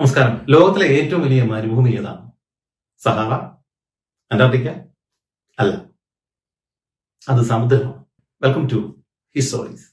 നമസ്കാരം. 0.00 0.46
ലോകത്തിലെ 0.50 0.86
ഏറ്റവും 0.86 1.22
വലിയ 1.22 1.42
മരുഭൂമി 1.42 1.90
ഏതാണ് 1.90 2.32
സഹാറ? 2.98 3.32
അന്റാർട്ടിക്ക? 4.32 4.68
അല്ല. 5.58 5.90
അത് 7.28 7.42
സമുദ്രമാണ്. 7.42 8.04
വെൽക്കം 8.42 8.68
ടു 8.72 9.02
ഹിസ്റ്റോറീസ് 9.36 9.89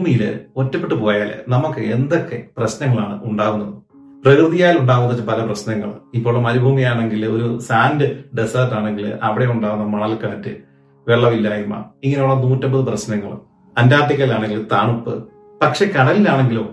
ഒരു 0.00 0.06
മരുഭൂമിയിൽ 0.06 0.40
ഒറ്റപ്പെട്ടു 0.56 0.94
പോയാൽ 0.94 1.30
നമുക്ക് 1.48 1.80
എന്തൊക്കെ 1.80 2.36
പ്രശ്നങ്ങളാണ് 2.58 3.20
ഉണ്ടാകുന്നത് 3.24 3.74
പ്രകൃതിയാൽ 4.24 4.78
ഉണ്ടാകുന്ന 4.78 5.24
പല 5.26 5.44
പ്രശ്നങ്ങൾ 5.44 5.90
ഇപ്പോൾ 6.14 6.40
മരുഭൂമിയാണെങ്കിൽ 6.40 7.26
ഒരു 7.26 7.58
സാൻഡ് 7.58 8.06
ഡെസേർട്ട് 8.36 8.74
ആണെങ്കിൽ 8.74 9.06
അവിടെ 9.22 9.44
ഉണ്ടാകുന്ന 9.44 9.84
മണൽക്കാറ്റ് 9.84 10.52
വെള്ളമില്ലായ്മ 11.08 11.74
ഇങ്ങനെയുള്ള 12.04 12.34
നൂറ്റമ്പത് 12.34 12.84
പ്രശ്നങ്ങൾ 12.84 13.32
അന്റാർട്ടിക്കയിലാണെങ്കിൽ 13.78 14.66
തണുപ്പ്. 14.72 15.28
പക്ഷെ 15.62 15.86
കടലിലാണെങ്കിലോ? 15.86 16.64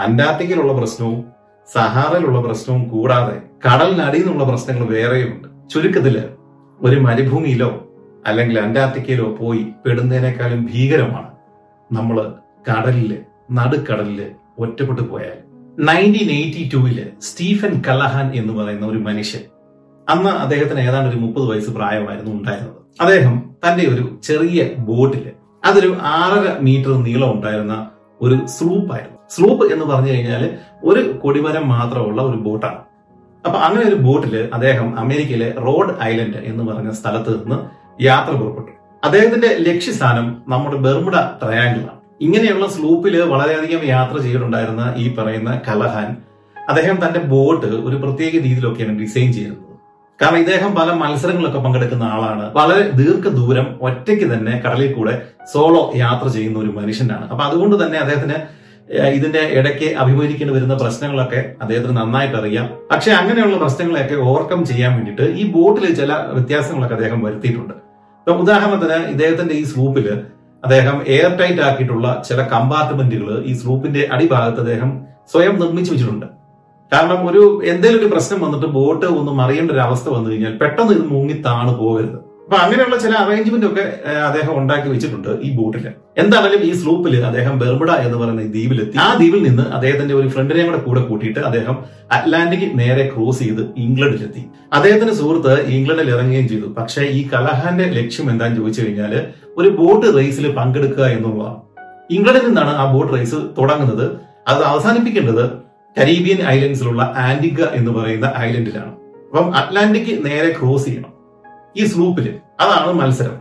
അന്റാർട്ടിക്കയിലുള്ള 0.00 0.72
പ്രശ്നവും 0.72 1.24
സഹാറയിലുള്ള 1.72 2.40
പ്രശ്നവും 2.40 2.88
കൂടാതെ 2.88 3.36
കടലിനടിയിൽ 3.66 4.22
നിന്നുള്ള 4.22 4.44
പ്രശ്നങ്ങൾ 4.44 4.86
വേറെയുണ്ട്. 4.86 5.68
ചുരുക്കത്തിൽ 5.70 6.16
ഒരു 6.80 7.00
മരുഭൂമിയിലോ 7.00 7.72
അല്ലെങ്കിൽ 8.26 8.58
അന്റാർട്ടിക്കയിലോ 8.58 9.34
പോയി 9.34 9.66
പെടുന്നതിനേക്കാളും 9.86 10.68
ഭീകരമാണ് 10.72 11.30
നമ്മൾ 11.92 12.32
കടലിൽ 12.68 13.18
നടുക്കടലിൽ 13.52 14.30
ഒറ്റപ്പെട്ടു 14.58 15.02
പോയാൽ. 15.02 15.38
നയന്റീൻ 15.78 16.30
എയ്റ്റി 16.30 16.70
ടൂവിൽ 16.74 17.10
സ്റ്റീഫൻ 17.20 17.82
കലഹാൻ 17.88 18.32
എന്ന് 18.34 18.52
പറയുന്ന 18.52 18.86
ഒരു 18.86 18.98
മനുഷ്യൻ. 18.98 19.42
അന്ന് 20.08 20.30
അദ്ദേഹത്തിന് 20.30 20.80
ഏതാണ്ട് 20.80 21.10
ഒരു 21.10 21.16
മുപ്പത് 21.16 21.44
വയസ്സ് 21.44 21.70
പ്രായമായിരുന്നു 21.70 22.32
ഉണ്ടായിരുന്നത്. 22.32 22.76
അദ്ദേഹം 23.00 23.50
തന്റെ 23.64 23.84
ഒരു 23.94 24.18
ചെറിയ 24.22 24.70
ബോട്ടിൽ 24.78 25.30
അതൊരു 25.64 25.96
ആറര 26.02 26.58
മീറ്റർ 26.60 26.92
നീളം 27.02 27.32
ഉണ്ടായിരുന്ന 27.32 27.90
ഒരു 28.20 28.46
സ്ലൂപ്പ് 28.46 28.92
ആയിരുന്നു 28.92 29.18
സ്ലൂപ്പ് 29.30 29.72
എന്ന് 29.72 29.84
പറഞ്ഞു 29.84 30.10
കഴിഞ്ഞാൽ 30.10 30.58
ഒരു 30.84 31.18
കൊടിമരം 31.22 31.68
മാത്രമുള്ള 31.68 32.22
ഒരു 32.22 32.36
ബോട്ടാണ്. 32.36 32.80
അപ്പൊ 33.46 33.58
അങ്ങനെ 33.58 33.88
ഒരു 33.88 33.94
ബോട്ടിൽ 33.94 34.50
അദ്ദേഹം 34.54 34.98
അമേരിക്കയിലെ 34.98 35.54
റോഡ് 35.58 36.02
ഐലൻഡ് 36.02 36.36
എന്ന് 36.36 36.64
പറഞ്ഞ 36.64 36.90
സ്ഥലത്ത് 36.90 37.44
നിന്ന് 37.44 37.58
യാത്ര 38.02 38.32
പുറപ്പെട്ടു. 38.32 38.72
അദ്ദേഹത്തിന്റെ 39.04 39.56
ലക്ഷ്യസ്ഥാനം 39.58 40.42
നമ്മുടെ 40.48 40.76
ബെർമുഡ 40.76 41.12
ട്രയാംഗിൾ 41.12 41.82
ആണ് 41.82 42.01
ഇങ്ങനെയുള്ള 42.24 42.66
സ്ലൂപ്പിൽ 42.74 43.14
വളരെയധികം 43.32 43.82
യാത്ര 43.94 44.16
ചെയ്തിട്ടുണ്ടായിരുന്ന 44.24 44.82
ഈ 45.02 45.04
പറയുന്ന 45.14 45.50
കലഹാൻ 45.68 46.08
അദ്ദേഹം 46.56 46.96
തന്റെ 47.04 47.20
ബോട്ട് 47.32 47.68
ഒരു 47.86 47.96
പ്രത്യേക 48.02 48.32
രീതിയിലൊക്കെയാണ് 48.44 48.94
ഡിസൈൻ 49.02 49.28
ചെയ്തിരുന്നത് 49.36 49.68
കാരണം 50.20 50.40
ഇദ്ദേഹം 50.42 50.70
പല 50.74 50.88
മത്സരങ്ങളൊക്കെ 51.02 51.60
പങ്കെടുക്കുന്ന 51.64 52.04
ആളാണ്. 52.14 52.44
വളരെ 52.56 52.82
ദീർഘദൂരം 52.98 53.66
ഒറ്റയ്ക്ക് 53.86 54.26
തന്നെ 54.32 54.52
കടലിൽ 54.64 54.90
കൂടെ 54.92 55.14
സോളോ 55.52 55.80
യാത്ര 56.02 56.26
ചെയ്യുന്ന 56.28 56.58
ഒരു 56.58 56.72
മനുഷ്യനാണ്. 56.78 57.24
അപ്പൊ 57.32 57.42
അതുകൊണ്ട് 57.44 57.76
തന്നെ 57.82 57.98
അദ്ദേഹത്തിന് 57.98 58.36
ഇതിന്റെ 59.16 59.42
ഇടയ്ക്ക് 59.58 59.88
അഭിമുഖീകരിക്കേണ്ടി 60.02 60.54
വരുന്ന 60.54 60.74
പ്രശ്നങ്ങളൊക്കെ 60.82 61.40
അദ്ദേഹത്തിന് 61.62 61.94
നന്നായിട്ട് 61.96 62.36
അറിയാം. 62.40 62.66
പക്ഷെ 62.92 63.10
അങ്ങനെയുള്ള 63.20 63.56
പ്രശ്നങ്ങളെയൊക്കെ 63.56 64.16
ഓവർകം 64.28 64.60
ചെയ്യാൻ 64.70 64.92
വേണ്ടിയിട്ട് 64.96 65.26
ഈ 65.40 65.44
ബോട്ടിൽ 65.56 65.86
ചില 66.00 66.12
വ്യത്യാസങ്ങളൊക്കെ 66.36 66.96
അദ്ദേഹം 66.98 67.20
വരുത്തിയിട്ടുണ്ട്. 67.26 67.74
ഇപ്പൊ 68.22 68.34
ഉദാഹരണത്തിന് 68.44 68.98
ഇദ്ദേഹത്തിന്റെ 69.14 69.54
ഈ 69.60 69.64
സ്ലൂപ്പിൽ 69.72 70.08
അദ്ദേഹം 70.64 70.96
എയർ 71.14 71.32
ടൈറ്റ് 71.40 71.62
ആക്കിയിട്ടുള്ള 71.68 72.08
ചില 72.28 72.40
കമ്പാർട്ട്മെന്റുകൾ 72.52 73.30
ഈ 73.50 73.54
സ്ലൂപ്പിന്റെ 73.60 74.02
അടിഭാഗത്ത് 74.14 74.60
അദ്ദേഹം 74.64 74.90
സ്വയം 75.32 75.54
നിർമ്മിച്ചു 75.62 75.90
വെച്ചിട്ടുണ്ട്. 75.92 76.26
കാരണം 76.92 77.20
ഒരു 77.30 77.42
എന്തെങ്കിലും 77.72 78.00
ഒരു 78.02 78.08
പ്രശ്നം 78.14 78.38
വന്നിട്ട് 78.44 78.68
ബോട്ട് 78.76 79.06
ഒന്ന് 79.20 79.32
മറിയേണ്ട 79.40 79.70
ഒരു 79.76 79.82
അവസ്ഥ 79.86 80.06
വന്നു 80.16 80.28
കഴിഞ്ഞാൽ 80.30 80.54
പെട്ടെന്ന് 80.62 80.94
ഇത് 80.96 81.04
മുങ്ങി 81.12 81.36
താണ് 81.46 81.72
പോകരുത്. 81.78 82.18
അപ്പൊ 82.44 82.56
അങ്ങനെയുള്ള 82.56 82.96
ചില 82.98 83.12
അറേഞ്ച്മെന്റ് 83.14 83.66
ഒക്കെ 83.66 83.84
അദ്ദേഹം 84.26 84.58
ഉണ്ടാക്കി 84.58 84.88
വെച്ചിട്ടുണ്ട് 84.88 85.28
ഈ 85.42 85.56
ബോട്ടിൽ 85.56 85.88
എന്താണെങ്കിലും 86.18 86.64
ഈ 86.64 86.72
സ്ലൂപ്പിൽ 86.72 87.24
അദ്ദേഹം 87.26 87.58
ബെർമുഡ 87.58 87.90
എന്ന് 87.90 88.18
പറയുന്ന 88.18 88.42
ദ്വീപിലെത്തി. 88.42 88.98
ആ 88.98 89.14
ദ്വീപിൽ 89.14 89.42
നിന്ന് 89.42 89.62
അദ്ദേഹത്തിന്റെ 89.62 90.14
ഒരു 90.14 90.28
ഫ്രണ്ടിനെയും 90.28 90.66
കൂടെ 90.66 90.78
കൂടെ 90.78 91.00
കൂട്ടിയിട്ട് 91.00 91.40
അദ്ദേഹം 91.40 91.76
അറ്റ്ലാന്റിക് 92.12 92.78
നേരെ 92.78 93.12
ക്രോസ് 93.16 93.38
ചെയ്ത് 93.38 93.60
ഇംഗ്ലണ്ടിലെത്തി. 93.76 94.42
അദ്ദേഹത്തിന്റെ 94.72 95.14
സുഹൃത്ത് 95.14 95.66
ഇംഗ്ലണ്ടിൽ 95.66 96.10
ഇറങ്ങുകയും 96.10 96.48
ചെയ്തു. 96.48 96.66
പക്ഷേ 96.78 97.02
ഈ 97.02 97.28
കലഹാന്റെ 97.28 97.84
ലക്ഷ്യം 97.84 98.30
എന്താണെന്ന് 98.30 98.60
ചോദിച്ചു 98.60 98.82
കഴിഞ്ഞാൽ 98.82 99.26
ഒരു 99.56 99.68
ബോട്ട് 99.68 100.18
റേസിൽ 100.18 100.52
പങ്കെടുക്കുക 100.52 101.04
എന്നുള്ളതാണ് 101.04 101.60
ഇംഗ്ലണ്ടിൽ 102.10 102.46
നിന്നാണ് 102.46 102.70
ആ 102.70 102.92
ബോട്ട് 102.92 103.12
റേസ് 103.12 103.34
തുടങ്ങുന്നത്. 103.34 104.06
അത് 104.48 104.62
അവസാനിപ്പിക്കേണ്ടത് 104.62 105.50
കരീബിയൻ 106.00 106.42
ഐലൻഡ്സിലുള്ള 106.46 107.14
ആന്റിഗ 107.16 107.62
എന്ന് 107.62 107.90
പറയുന്ന 107.90 108.32
ഐലൻഡിലാണ്. 108.38 108.92
അപ്പം 109.30 109.56
അറ്റ്ലാന്റിക് 109.56 110.26
നേരെ 110.26 110.56
ക്രോസ് 110.60 110.84
ചെയ്യണം. 110.84 111.12
ഈ 111.76 111.84
സ്ലൂപ്പിൽ 111.84 112.38
അതാണ് 112.60 112.92
മത്സരം. 112.92 113.36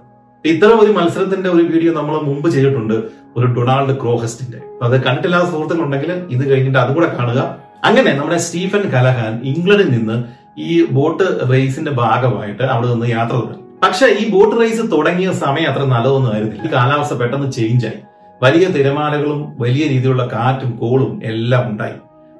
ഇത്തരം 0.45 0.79
ഒരു 0.79 0.91
മത്സരത്തിന്റെ 0.91 1.49
ഒരു 1.49 1.63
വീഡിയോ 1.63 1.93
നമ്മൾ 1.93 2.19
മുമ്പ് 2.19 2.49
ചെയ്തിട്ടുണ്ട്. 2.49 2.93
ഒരു 3.37 3.45
ഡൊണാൾഡ് 3.45 4.01
ക്രോഹസ്റ്റിന്റെ. 4.01 4.57
അത് 4.83 5.03
കണ്ടിട്ടില്ലാത്ത 5.03 5.45
സുഹൃത്തുക്കളുണ്ടെങ്കിൽ 5.45 6.11
ഇത് 6.11 6.49
കഴിഞ്ഞിട്ട് 6.49 6.79
അതും 6.79 6.95
കൂടെ 6.95 7.15
കാണുക. 7.15 7.57
അങ്ങനെ 7.83 8.13
നമ്മുടെ 8.13 8.37
സ്റ്റീഫൻ 8.37 8.89
കലഹാൻ 8.89 9.41
ഇംഗ്ലണ്ടിൽ 9.43 9.89
നിന്ന് 9.89 10.23
ഈ 10.57 10.85
ബോട്ട് 10.85 11.51
റേസിന്റെ 11.51 11.91
ഭാഗമായിട്ട് 11.91 12.63
അവിടെ 12.63 12.87
നിന്ന് 12.87 13.05
യാത്ര 13.05 13.33
തുടങ്ങി. 13.33 13.79
പക്ഷെ 13.83 14.07
ഈ 14.19 14.29
ബോട്ട് 14.29 14.61
റേസ് 14.61 14.91
തുടങ്ങിയ 14.91 15.31
സമയം 15.31 15.69
അത്ര 15.69 15.83
നല്ലതൊന്നും 15.83 16.33
ആയിരുന്നില്ല. 16.33 16.71
കാലാവസ്ഥ 16.71 17.13
പെട്ടെന്ന് 17.13 17.51
ചേഞ്ച് 17.51 17.87
ആയി. 17.87 17.99
വലിയ 18.43 18.67
തിരമാലകളും 18.67 19.55
വലിയ 19.59 19.87
രീതിയിലുള്ള 19.87 20.27
കാറ്റും 20.27 20.71
കോളും 20.71 21.21
എല്ലാം 21.23 21.69
ഉണ്ടായി. 21.69 21.93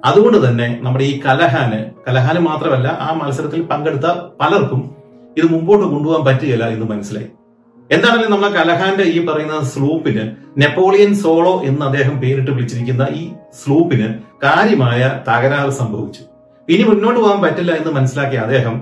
അതുകൊണ്ട് 0.06 0.48
തന്നെ 0.48 0.80
നമ്മുടെ 0.82 1.04
ഈ 1.04 1.20
കലഹാന് 1.20 1.86
കലഹാന് 2.08 2.40
മാത്രമല്ല 2.40 2.88
ആ 2.88 3.14
മത്സരത്തിൽ 3.14 3.62
പങ്കെടുത്ത 3.62 4.06
പലർക്കും 4.42 5.01
ഇത് 5.38 5.48
മുമ്പോട്ട് 5.54 5.86
കൊണ്ടുപോകാൻ 5.86 6.24
പറ്റുകയില്ല 6.28 6.66
എന്ന് 6.76 6.88
മനസ്സിലായി. 6.94 7.30
എന്താണെങ്കിലും 7.90 8.34
നമ്മളെ 8.34 8.52
കലഹാന്റെ 8.58 9.06
ഈ 9.16 9.20
പറയുന്ന 9.26 9.56
സ്ലൂപ്പിന് 9.72 10.24
നെപ്പോളിയൻ 10.62 11.12
സോളോ 11.24 11.54
എന്ന് 11.70 11.84
അദ്ദേഹം 11.86 12.16
പേരിട്ട് 12.22 12.52
വിളിച്ചിരിക്കുന്ന 12.52 13.08
ഈ 13.22 13.24
സ്ലൂപ്പിന് 13.60 14.08
കാര്യമായ 14.44 15.02
തകരാറ് 15.30 15.72
സംഭവിച്ചു. 15.82 16.22
ഇനി 16.68 16.84
മുന്നോട്ട് 16.90 17.20
പോകാൻ 17.20 17.40
പറ്റില്ല 17.46 17.72
എന്ന് 17.72 17.92
മനസ്സിലാക്കിയ 17.98 18.40
അദ്ദേഹം 18.46 18.76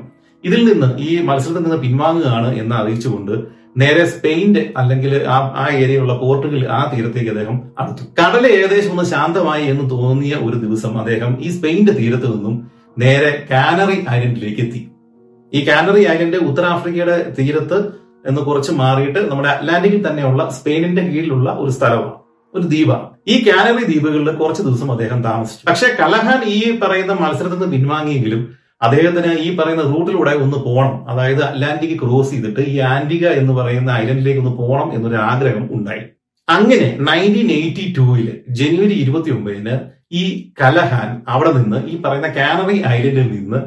ഇതിൽ 0.43 0.61
നിന്ന് 0.69 0.89
ഈ 1.05 1.09
മത്സരത്തിൽ 1.29 1.63
നിന്ന് 1.63 1.79
പിൻവാങ്ങുകയാണ് 1.85 2.49
എന്ന് 2.61 2.75
അറിയിച്ചുകൊണ്ട് 2.75 3.33
നേരെ 3.81 4.03
സ്പെയിന്റെ 4.11 4.61
അല്ലെങ്കിൽ 4.77 5.11
ആ 5.33 5.37
ആ 5.61 5.65
ഏരിയയിലുള്ള 5.81 6.13
പോർട്ടുഗൽ 6.21 6.61
ആ 6.77 6.79
തീരത്തേക്ക് 6.91 7.31
അദ്ദേഹം 7.33 7.57
അടുത്തു. 7.79 8.03
കടൽ 8.19 8.43
ഏകദേശം 8.53 8.91
ഒന്ന് 8.91 9.05
ശാന്തമായി 9.13 9.65
എന്ന് 9.71 9.85
തോന്നിയ 9.91 10.35
ഒരു 10.47 10.57
ദിവസം 10.65 10.93
അദ്ദേഹം 11.01 11.31
ഈ 11.45 11.49
സ്പെയിന്റെ 11.57 11.93
തീരത്ത് 11.99 12.27
നിന്നും 12.35 12.55
നേരെ 12.97 13.31
കാനറി 13.51 13.97
ഐലൻഡിലേക്ക് 14.15 14.61
എത്തി. 14.65 14.81
ഈ 15.53 15.67
കാലറി 15.67 16.01
ഐലൻഡ് 16.01 16.35
ഉത്തരാഫ്രിക്കയുടെ 16.35 17.33
തീരത്ത് 17.39 17.77
എന്ന് 18.27 18.41
കുറച്ച് 18.41 18.71
മാറിയിട്ട് 18.71 19.31
നമ്മുടെ 19.31 19.49
അറ്റ്ലാന്റിക്കിൽ 19.49 20.07
തന്നെയുള്ള 20.07 20.49
സ്പെയിനിന്റെ 20.49 21.01
കീഴിലുള്ള 21.01 21.49
ഒരു 21.59 21.71
സ്ഥലമാണ് 21.71 22.11
ഒരു 22.53 22.63
ദ്വീപാണ്. 22.63 23.09
ഈ 23.27 23.49
കാനറി 23.49 23.83
ദ്വീപുകളിൽ 23.85 24.29
കുറച്ച് 24.29 24.61
ദിവസം 24.61 24.91
അദ്ദേഹം 24.91 25.23
താമസിച്ചു. 25.23 25.65
പക്ഷെ 25.69 25.95
കലഹാൻ 25.99 26.43
ഈ 26.43 26.79
പറയുന്ന 26.79 27.13
മത്സരത്തിൽ 27.13 27.59
നിന്ന് 27.59 27.77
പിൻവാങ്ങിയെങ്കിലും 27.77 28.55
അദ്ദേഹത്തിന് 28.81 29.39
ഈ 29.39 29.57
പറയുന്ന 29.57 29.83
റൂട്ടിലൂടെ 29.83 30.31
ഒന്ന് 30.31 30.57
പോകണം. 30.57 31.09
അതായത് 31.09 31.43
അറ്റ്ലാന്റിക് 31.43 31.99
ക്രോസ് 31.99 32.31
ചെയ്തിട്ട് 32.31 32.59
ഈ 32.59 32.79
ആന്റിക 32.79 33.27
എന്ന് 33.27 33.53
പറയുന്ന 33.53 33.91
ഐലൻഡിലേക്ക് 33.91 34.39
ഒന്ന് 34.39 34.57
പോകണം 34.57 34.93
എന്നൊരു 34.93 35.15
ആഗ്രഹം 35.15 35.69
ഉണ്ടായി. 35.71 36.01
അങ്ങനെ 36.49 36.97
നയന്റീൻ 36.99 37.51
എയ്റ്റി 37.51 37.93
ടൂവിൽ 37.97 38.39
ജനുവരി 38.49 38.93
ഇരുപത്തി 38.93 39.29
ഒമ്പതിന് 39.29 39.79
ഈ 40.11 40.51
കലഹാൻ 40.61 41.21
അവിടെ 41.27 41.51
നിന്ന് 41.51 41.87
ഈ 41.87 42.01
പറയുന്ന 42.01 42.27
കാനറി 42.27 42.83
ഐലൻഡിൽ 42.87 43.31
നിന്ന് 43.37 43.59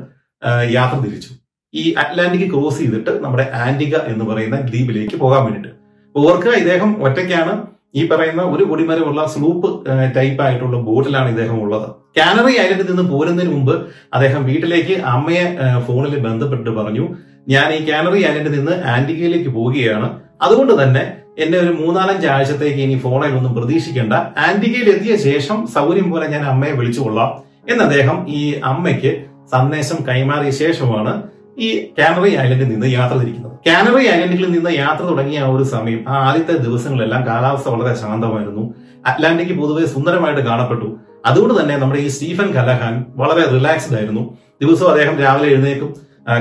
യാത്ര 0.71 0.99
തിരിച്ചു. 0.99 1.29
ഈ 1.75 1.95
അറ്റ്ലാന്റിക് 2.03 2.49
ക്രോസ് 2.53 2.79
ചെയ്തിട്ട് 2.79 3.13
നമ്മുടെ 3.25 3.45
ആന്റിക 3.65 3.95
എന്ന് 4.13 4.25
പറയുന്ന 4.31 4.57
ദ്വീപിലേക്ക് 4.69 5.17
പോകാൻ 5.23 5.43
വേണ്ടിയിട്ട്. 5.45 5.71
ഓർക്കുക 6.15 6.55
ഇദ്ദേഹം 6.63 6.91
ഒറ്റയ്ക്കാണ് 7.07 7.53
ഈ 8.01 8.03
പറയുന്ന 8.11 8.43
ഒരു 8.55 8.65
കൊടിമരമുള്ള 8.71 9.23
സ്ലൂപ്പ് 9.33 9.69
ടൈപ്പ് 10.17 10.43
ആയിട്ടുള്ള 10.45 10.77
ബോട്ടിലാണ് 10.89 11.29
ഇദ്ദേഹം 11.35 11.57
ഉള്ളത്. 11.65 11.89
കാനറി 12.19 12.55
ഐലൻഡിൽ 12.65 12.89
നിന്ന് 12.91 13.05
പോരുന്നതിന് 13.13 13.53
മുമ്പ് 13.55 13.75
അദ്ദേഹം 14.15 14.41
വീട്ടിലേക്ക് 14.51 14.95
അമ്മയെ 15.15 15.45
ഫോണിൽ 15.87 16.15
ബന്ധപ്പെട്ടിട്ട് 16.29 16.73
പറഞ്ഞു 16.79 17.05
ഞാൻ 17.49 17.69
ഈ 17.79 17.81
കാനറി 17.91 18.21
ഐലൻഡിൽ 18.31 18.55
നിന്ന് 18.59 18.75
ആന്റിഗയിലേക്ക് 18.95 19.51
പോവുകയാണ്. 19.57 20.09
അതുകൊണ്ട് 20.43 20.75
തന്നെ 20.83 21.03
എന്നെ 21.43 21.57
ഒരു 21.59 21.73
മൂന്നാലഞ്ച് 21.81 22.27
ആഴ്ചത്തേക്ക് 22.27 22.81
ഇനി 22.87 22.97
ഫോണിൽ 23.05 23.35
ഒന്നും 23.39 23.53
പ്രതീക്ഷിക്കേണ്ട. 23.59 24.15
ആന്റിഗയിൽ 24.47 24.89
എത്തിയ 24.95 25.15
ശേഷം 25.29 25.59
സൗകര്യം 25.75 26.09
പോലെ 26.11 26.27
ഞാൻ 26.35 26.43
അമ്മയെ 26.53 26.75
വിളിച്ചുകൊള്ളാം 26.81 27.31
എന്ന് 27.71 27.83
അദ്ദേഹം 27.85 28.17
ഈ 28.39 28.43
അമ്മയ്ക്ക് 28.73 29.13
സന്ദേശം 29.53 29.99
കൈമാറിയ 30.09 30.51
ശേഷമാണ് 30.63 31.13
ഈ 31.59 31.69
കാനറി 31.99 32.31
ഐലൻഡിൽ 32.43 32.69
നിന്ന് 32.69 32.87
യാത്ര 32.87 33.17
തിരിക്കുന്നത്. 33.17 33.53
കാനറി 33.67 34.05
ഐലൻഡിൽ 34.15 34.51
നിന്ന് 34.53 34.71
യാത്ര 34.75 35.03
തുടങ്ങിയ 35.05 35.39
ആ 35.39 35.49
ഒരു 35.55 35.65
സമയം 35.73 36.01
ആ 36.09 36.15
ആദ്യത്തെ 36.29 36.55
ദിവസങ്ങളെല്ലാം 36.67 37.27
കാലാവസ്ഥ 37.27 37.69
വളരെ 37.69 37.95
ശാന്തമായിരുന്നു. 38.03 38.65
അറ്റ്ലാന്റിക് 39.07 39.55
പൊതുവെ 39.61 39.85
സുന്ദരമായിട്ട് 39.87 40.41
കാണപ്പെട്ടു. 40.41 40.89
അതുകൊണ്ട് 41.27 41.55
തന്നെ 41.61 41.77
നമ്മുടെ 41.77 42.01
ഈ 42.01 42.09
സ്റ്റീഫൻ 42.09 42.49
കലഹാൻ 42.55 42.95
വളരെ 43.17 43.45
റിലാക്സ്ഡ് 43.55 43.97
ആയിരുന്നു. 43.99 44.23
ദിവസവും 44.63 44.91
അദ്ദേഹം 44.91 45.15
രാവിലെ 45.19 45.49
എഴുന്നേക്കും 45.53 45.91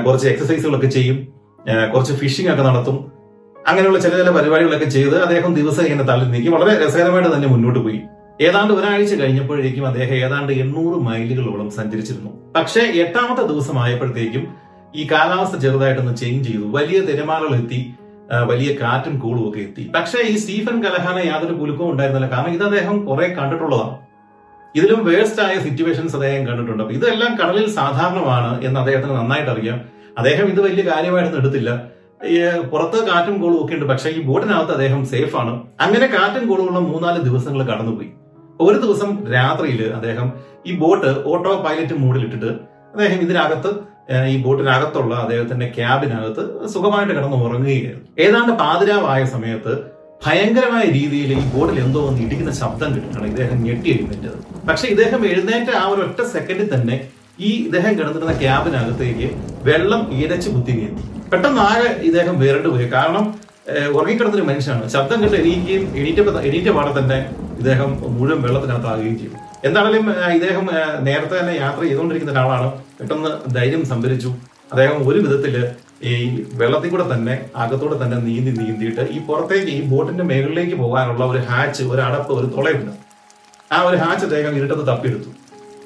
കുറച്ച് 0.05 0.27
എക്സസൈസുകളൊക്കെ 0.27 0.87
ചെയ്യും 0.87 1.17
കുറച്ച് 1.93 2.13
ഫിഷിംഗ് 2.13 2.51
ഒക്കെ 2.53 2.63
നടത്തും. 2.63 2.97
അങ്ങനെയുള്ള 3.67 3.99
ചില 3.99 4.13
ചില 4.17 4.29
പരിപാടികളൊക്കെ 4.29 4.85
ചെയ്ത് 4.85 5.15
അദ്ദേഹം 5.23 5.53
ദിവസം 5.53 5.83
ഇങ്ങനെ 5.83 6.03
തള്ളി 6.03 6.25
നീക്കി 6.25 6.49
വളരെ 6.49 6.85
രസകരമായിട്ട് 6.85 7.35
തന്നെ 7.35 7.47
മുന്നോട്ട് 7.47 7.79
പോയി. 7.79 7.99
ഏതാണ്ട് 8.41 8.73
ഒരാഴ്ച 8.73 9.13
കഴിഞ്ഞപ്പോഴേക്കും 9.13 9.87
അദ്ദേഹം 9.87 10.15
ഏതാണ്ട് 10.15 10.51
എണ്ണൂറ് 10.53 10.97
മൈലുകളോളം 11.07 11.71
സഞ്ചരിച്ചിരുന്നു. 11.71 12.31
പക്ഷേ 12.55 12.81
എട്ടാമത്തെ 13.03 13.43
ദിവസമായപ്പോഴത്തേക്കും 13.47 14.70
ഈ 14.95 15.07
കാലാവസ്ഥ 15.11 15.57
ചെറുതായിട്ടൊന്ന് 15.57 16.15
ചേഞ്ച് 16.17 16.49
ചെയ്തു. 16.49 16.63
വലിയ 16.63 16.99
തിരമാലകൾ 17.01 17.55
എത്തി 17.55 17.93
വലിയ 18.47 18.75
കാറ്റും 18.81 19.19
കൂളും 19.19 19.49
ഒക്കെ 19.49 19.59
എത്തി. 19.59 19.91
പക്ഷേ 19.95 20.17
ഈ 20.27 20.35
സ്റ്റീഫൻ 20.35 20.83
കലഹാന 20.83 21.17
യാതൊരു 21.27 21.53
കുലുക്കവും 21.53 21.91
ഉണ്ടായിരുന്നില്ല. 21.91 22.35
കാരണം 22.35 22.53
ഇത് 22.53 22.63
അദ്ദേഹം 22.63 23.05
കുറെ 23.05 23.27
കണ്ടിട്ടുള്ളതാണ്. 23.27 23.97
ഇതിലും 24.75 25.05
വേസ്റ്റ് 25.05 25.41
ആയ 25.41 25.55
സിറ്റുവേഷൻസ് 25.63 26.15
അദ്ദേഹം 26.15 26.47
കണ്ടിട്ടുണ്ട്. 26.47 26.83
അപ്പൊ 26.83 26.95
ഇതെല്ലാം 26.95 27.37
കടലിൽ 27.37 27.69
സാധാരണമാണ് 27.69 28.65
എന്ന് 28.65 28.79
അദ്ദേഹത്തിന് 28.79 29.11
നന്നായിട്ട് 29.11 29.51
അറിയാം. 29.51 29.81
അദ്ദേഹം 30.17 30.45
ഇത് 30.45 30.61
വലിയ 30.61 30.83
കാര്യമായിട്ടൊന്നും 30.89 31.41
എടുത്തില്ല. 31.41 31.71
പുറത്ത് 32.71 33.07
കാറ്റും 33.07 33.41
കോളും 33.41 33.65
ഒക്കെ 33.65 33.75
ഉണ്ട്. 33.75 33.85
പക്ഷേ 33.85 34.09
ഈ 34.09 34.21
ബോട്ടിനകത്ത് 34.21 34.71
അദ്ദേഹം 34.71 35.05
സേഫ് 35.05 35.35
ആണ്. 35.35 35.53
അങ്ങനെ 35.81 36.07
കാറ്റും 36.07 36.49
കോളുമുള്ള 36.49 36.79
മൂന്നാൽ 36.79 37.21
ദിവസങ്ങൾ 37.21 37.63
കടന്നുപോയി. 37.65 38.09
ഒരു 38.61 38.77
ദിവസം 38.77 39.33
രാത്രിയിൽ 39.33 39.81
അദ്ദേഹം 39.93 40.33
ഈ 40.67 40.77
ബോട്ട് 40.77 41.23
ഓട്ടോ 41.27 41.53
പൈലറ്റ് 41.61 41.93
മൂഡിലിട്ടിട്ട് 41.93 42.51
അദ്ദേഹം 42.93 43.19
ഇതിനകത്ത് 43.21 43.90
ഈ 44.31 44.35
ബോട്ടിനകത്തുള്ള 44.43 45.13
അദ്ദേഹത്തിന്റെ 45.23 45.67
ക്യാബിനകത്ത് 45.77 46.43
സുഖമായിട്ട് 46.73 47.13
കിടന്ന് 47.17 47.37
ഉറങ്ങുകയായിരുന്നു. 47.47 48.05
ഏതാണ്ട് 48.25 48.53
പാതിരാവായ 48.61 49.21
സമയത്ത് 49.35 49.73
ഭയങ്കരമായ 50.25 50.85
രീതിയിൽ 50.97 51.29
ഈ 51.37 51.43
ബോട്ടിൽ 51.53 51.77
എന്തോ 51.83 51.99
ഒന്ന് 52.07 52.19
ഇടിക്കുന്ന 52.25 52.51
ശബ്ദം 52.61 52.89
കിട്ടുകയാണ് 52.95 53.27
ഇദ്ദേഹം 53.27 53.57
ഞെട്ടി 53.67 53.87
എഴുന്നേറ്റത് 53.93 54.39
പക്ഷെ 54.67 54.87
ഇദ്ദേഹം 54.93 55.21
എഴുന്നേറ്റ 55.31 55.69
ആ 55.81 55.85
ഒരു 55.93 56.01
ഒറ്റ 56.07 56.19
സെക്കൻഡിൽ 56.33 56.67
തന്നെ 56.73 56.97
ഈ 57.39 57.51
ഇദ്ദേഹം 57.67 57.93
കിടന്നിരുന്ന 57.99 58.33
ക്യാബിനകത്തേക്ക് 58.43 59.29
വെള്ളം 59.69 60.01
ഇരച്ച് 60.19 60.49
കുത്തി 60.55 60.73
പെട്ടെന്ന് 61.31 61.61
ആകെ 61.69 61.89
ഇദ്ദേഹം 62.09 62.35
വേറിട്ട് 62.43 62.69
പോയി 62.73 62.87
കാരണം 62.97 63.25
ഉറങ്ങിക്കിടന്നൊരു 63.95 64.45
മനുഷ്യനാണ്. 64.49 64.85
ശബ്ദം 64.95 65.17
കേട്ട് 65.23 65.37
എണീക്കുകയും 65.41 65.83
എണീറ്റ 65.99 66.19
എണീറ്റ 66.49 66.69
പാടെ 66.77 66.91
തന്നെ 66.99 67.17
ഇദ്ദേഹം 67.61 67.89
മുഴുവൻ 68.17 68.39
വെള്ളത്തിനകത്താകുകയും 68.45 69.33
എന്താണെങ്കിലും 69.67 70.05
ഇദ്ദേഹം 70.37 70.65
നേരത്തെ 71.07 71.35
തന്നെ 71.39 71.53
യാത്ര 71.63 71.81
ചെയ്തുകൊണ്ടിരിക്കുന്ന 71.87 72.33
ഒരാളാണ്. 72.35 72.67
പെട്ടെന്ന് 72.99 73.31
ധൈര്യം 73.55 73.83
സംഭരിച്ചു. 73.91 74.29
അദ്ദേഹം 74.71 74.97
ഒരു 75.09 75.19
വിധത്തിൽ 75.25 75.55
ഈ 76.09 76.13
വെള്ളത്തിൽ 76.59 76.89
കൂടെ 76.91 77.05
തന്നെ 77.13 77.33
അകത്തൂടെ 77.63 77.95
തന്നെ 78.03 78.17
നീന്തി 78.27 78.51
നീന്തിയിട്ട് 78.59 79.03
ഈ 79.15 79.17
പുറത്തേക്ക് 79.27 79.71
ഈ 79.77 79.81
ബോട്ടിന്റെ 79.91 80.23
മേളിലേക്ക് 80.31 80.77
പോകാനുള്ള 80.83 81.23
ഒരു 81.31 81.41
ഹാച്ച് 81.49 81.83
ഒരു 81.91 82.01
അടപ്പ് 82.07 82.31
ഒരു 82.39 82.47
തുളയുണ്ട്. 82.55 82.93
ആ 83.75 83.77
ഒരു 83.89 83.97
ഹാച്ച് 84.03 84.25
അദ്ദേഹം 84.27 84.55
ഇരുട്ടത്ത് 84.59 84.85
തപ്പിയെടുത്തു. 84.91 85.29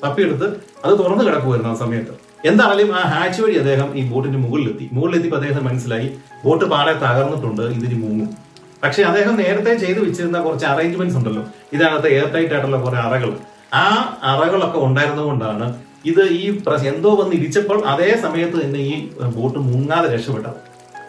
തപ്പിയെടുത്ത് 0.03 0.47
അത് 0.85 0.93
തുറന്നു 1.01 1.23
കിടക്കുമായിരുന്നു 1.27 1.71
ആ 1.73 1.75
സമയത്ത്. 1.81 2.13
എന്താണെങ്കിലും 2.49 2.89
ആ 2.99 3.01
ഹാച്ച് 3.13 3.39
വഴി 3.43 3.55
അദ്ദേഹം 3.61 3.89
ഈ 3.99 4.01
ബോട്ടിന്റെ 4.11 4.39
മുകളിലെത്തി. 4.45 4.85
മുകളിലെത്തിയപ്പോൾ 4.95 5.39
അദ്ദേഹം 5.41 5.63
മനസ്സിലായി 5.69 6.07
ബോട്ട് 6.45 6.65
പാടെ 6.73 6.93
തകർന്നിട്ടുണ്ട് 7.03 7.63
ഇതിന് 7.77 7.97
മുങ്ങും. 8.03 8.29
പക്ഷെ 8.83 9.01
അദ്ദേഹം 9.09 9.35
നേരത്തെ 9.41 9.73
ചെയ്തു 9.83 9.99
വെച്ചിരുന്ന 10.05 10.39
കുറച്ച് 10.45 10.65
അറേഞ്ച്മെന്റ്സ് 10.71 11.17
ഉണ്ടല്ലോ. 11.19 11.43
ഇതിനകത്ത് 11.75 12.09
എയർ 12.15 12.27
ടൈറ്റ് 12.35 12.53
ആയിട്ടുള്ള 12.55 12.79
കുറെ 12.85 12.99
അറകൾ 13.07 13.31
ആ 13.81 13.85
അറകളൊക്കെ 14.31 14.79
ഉണ്ടായിരുന്നുകൊണ്ടാണ് 14.87 15.65
ഇത് 16.11 16.23
ഈ 16.41 16.45
എന്തോ 16.93 17.11
വന്ന് 17.21 17.35
ഇടിച്ചപ്പോൾ 17.39 17.79
അതേ 17.93 18.11
സമയത്ത് 18.25 18.57
തന്നെ 18.63 18.79
ഈ 18.91 18.95
ബോട്ട് 19.35 19.59
മുങ്ങാതെ 19.69 20.07
രക്ഷപ്പെട്ടത്. 20.15 20.57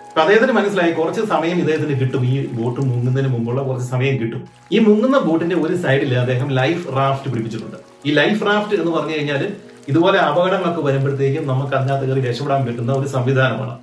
അപ്പൊ 0.09 0.21
അദ്ദേഹത്തിന് 0.25 0.53
മനസ്സിലായി 0.59 0.93
കുറച്ച് 0.99 1.23
സമയം 1.33 1.57
ഇദ്ദേഹത്തിന് 1.63 1.95
കിട്ടും. 2.01 2.23
ഈ 2.33 2.37
ബോട്ട് 2.59 2.81
മുങ്ങുന്നതിന് 2.81 3.31
മുമ്പുള്ള 3.33 3.63
കുറച്ച് 3.63 3.89
സമയം 3.95 4.15
കിട്ടും. 4.21 4.43
ഈ 4.75 4.79
മുങ്ങുന്ന 4.87 5.17
ബോട്ടിന്റെ 5.27 5.57
ഒരു 5.65 5.75
സൈഡിൽ 5.83 6.13
അദ്ദേഹം 6.19 6.49
ലൈഫ് 6.61 6.85
റാഫ്റ്റ് 6.99 7.31
പിടിപ്പിച്ചിട്ടുണ്ട്. 7.33 7.79
ഈ 8.07 8.13
ലൈഫ് 8.21 8.41
റാഫ്റ്റ് 8.49 8.77
എന്ന് 8.81 8.93
പറഞ്ഞു 8.97 9.15
കഴിഞ്ഞാൽ 9.17 9.43
ഇതുപോലെ 9.91 10.19
അപകടങ്ങളൊക്കെ 10.29 10.83
വരുമ്പോഴത്തേക്കും 10.87 11.45
നമുക്ക് 11.51 11.75
അതിനകത്ത് 11.79 12.07
കയറി 12.09 12.23
രക്ഷപ്പെടാൻ 12.29 12.63
പറ്റുന്ന 12.69 12.93
ഒരു 13.01 13.09
സംവിധാനമാണ്. 13.17 13.75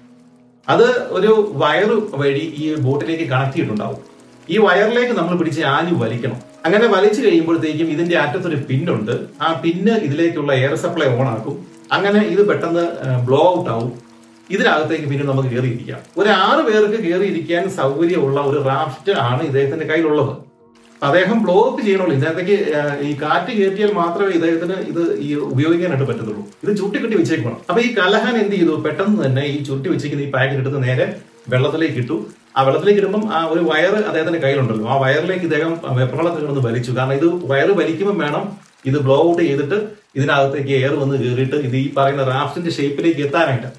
അത് 0.67 0.87
ഒരു 1.17 1.31
വയറ് 1.61 1.95
വഴി 2.21 2.43
ഈ 2.61 2.65
ബോട്ടിലേക്ക് 2.85 3.27
കണക്ട് 3.33 3.55
ചെയ്തിട്ടുണ്ടാവും. 3.55 4.01
ഈ 4.49 4.57
വയറിലേക്ക് 4.65 5.13
നമ്മൾ 5.19 5.33
പിടിച്ച് 5.41 5.61
ആഞ്ഞു 5.75 5.95
വലിക്കണം. 6.03 6.39
അങ്ങനെ 6.67 6.85
വലിച്ചു 6.93 7.21
കഴിയുമ്പോഴത്തേക്കും 7.23 7.87
ഇതിന്റെ 7.93 8.15
അറ്റത്തൊരു 8.23 8.57
പിന്നുണ്ട്. 8.67 9.15
ആ 9.45 9.47
പിന്ന് 9.63 9.95
ഇതിലേക്കുള്ള 10.07 10.51
എയർ 10.61 10.73
സപ്ലൈ 10.83 11.07
ഓൺ 11.17 11.27
ആക്കും. 11.33 11.55
അങ്ങനെ 11.95 12.19
ഇത് 12.33 12.41
പെട്ടെന്ന് 12.49 12.85
ബ്ലോ 13.27 13.41
ഔട്ട് 13.55 13.69
ആവും. 13.73 13.91
ഇതിനകത്തേക്ക് 14.53 15.07
പിന്നെ 15.11 15.25
നമുക്ക് 15.31 15.49
കയറിയിരിക്കാം. 15.53 15.99
ഒരു 16.19 16.29
ആറ് 16.45 16.61
പേർക്ക് 16.69 16.97
കയറിയിരിക്കാൻ 17.05 17.63
സൗകര്യമുള്ള 17.79 18.39
ഒരു 18.49 18.59
റാഫ്റ്റ് 18.69 19.13
ആണ് 19.27 19.41
ഇദ്ദേഹത്തിന്റെ 19.49 19.85
കയ്യിലുള്ളത്. 19.91 20.33
അദ്ദേഹം 21.07 21.37
ബ്ലോ 21.43 21.57
അപ്പ് 21.67 21.81
ചെയ്യണമല്ലോ 21.85 22.15
ഇതിനകത്തേക്ക് 22.17 22.57
ഈ 23.07 23.09
കാറ്റ് 23.21 23.51
കയറ്റിയാൽ 23.57 23.91
മാത്രമേ 24.01 24.31
ഇദ്ദേഹത്തിന് 24.37 24.75
ഇത് 24.91 25.03
ഈ 25.27 25.29
ഉപയോഗിക്കാനായിട്ട് 25.51 26.07
പറ്റത്തുള്ളൂ. 26.11 26.43
ഇത് 26.63 26.71
ചുട്ടിക്കെട്ടി 26.81 27.15
വെച്ചേക്കണം 27.21 27.57
അപ്പൊ 27.69 27.79
ഈ 27.87 27.89
കലഹൻ 27.99 28.35
എന്ത് 28.43 28.55
ചെയ്തു? 28.57 28.75
പെട്ടെന്ന് 28.85 29.19
തന്നെ 29.25 29.43
ഈ 29.53 29.55
ചുരുട്ടി 29.67 29.89
വെച്ചിരിക്കുന്ന 29.93 30.27
ഈ 30.27 30.31
പാക്കറ്റ് 30.35 30.63
എടുത്ത് 30.63 30.81
നേരെ 30.87 31.07
വെള്ളത്തിലേക്ക് 31.51 31.99
ഇട്ടു. 32.03 32.17
ആ 32.57 32.63
വെള്ളത്തിലേക്ക് 32.67 33.01
ഇടുമ്പം 33.01 33.23
ആ 33.35 33.39
ഒരു 33.53 33.61
വയർ 33.69 33.93
അദ്ദേഹത്തിന്റെ 34.09 34.41
കയ്യിലുണ്ടല്ലോ. 34.43 34.85
ആ 34.93 34.95
വയറിലേക്ക് 35.03 35.45
ഇദ്ദേഹം 35.49 35.71
വെപ്രളത്തിൽ 35.99 36.41
കിടന്ന് 36.43 36.63
വലിച്ചു. 36.67 36.91
കാരണം 36.97 37.15
ഇത് 37.19 37.27
വയർ 37.51 37.69
വലിക്കുമ്പോൾ 37.79 38.17
വേണം 38.23 38.43
ഇത് 38.89 38.97
ബ്ലോ 39.05 39.17
ഔട്ട് 39.27 39.41
ചെയ്തിട്ട് 39.41 39.77
ഇതിനകത്തേക്ക് 40.17 40.73
എയർ 40.79 40.93
വന്ന് 41.03 41.15
കയറിയിട്ട് 41.23 41.57
ഇത് 41.67 41.77
ഈ 41.83 41.93
പറയുന്ന 41.97 42.23
റാഫ്റ്റിന്റെ 42.23 42.71
ഷേപ്പിലേക്ക് 42.77 43.21
എത്താനായിട്ട്. 43.27 43.69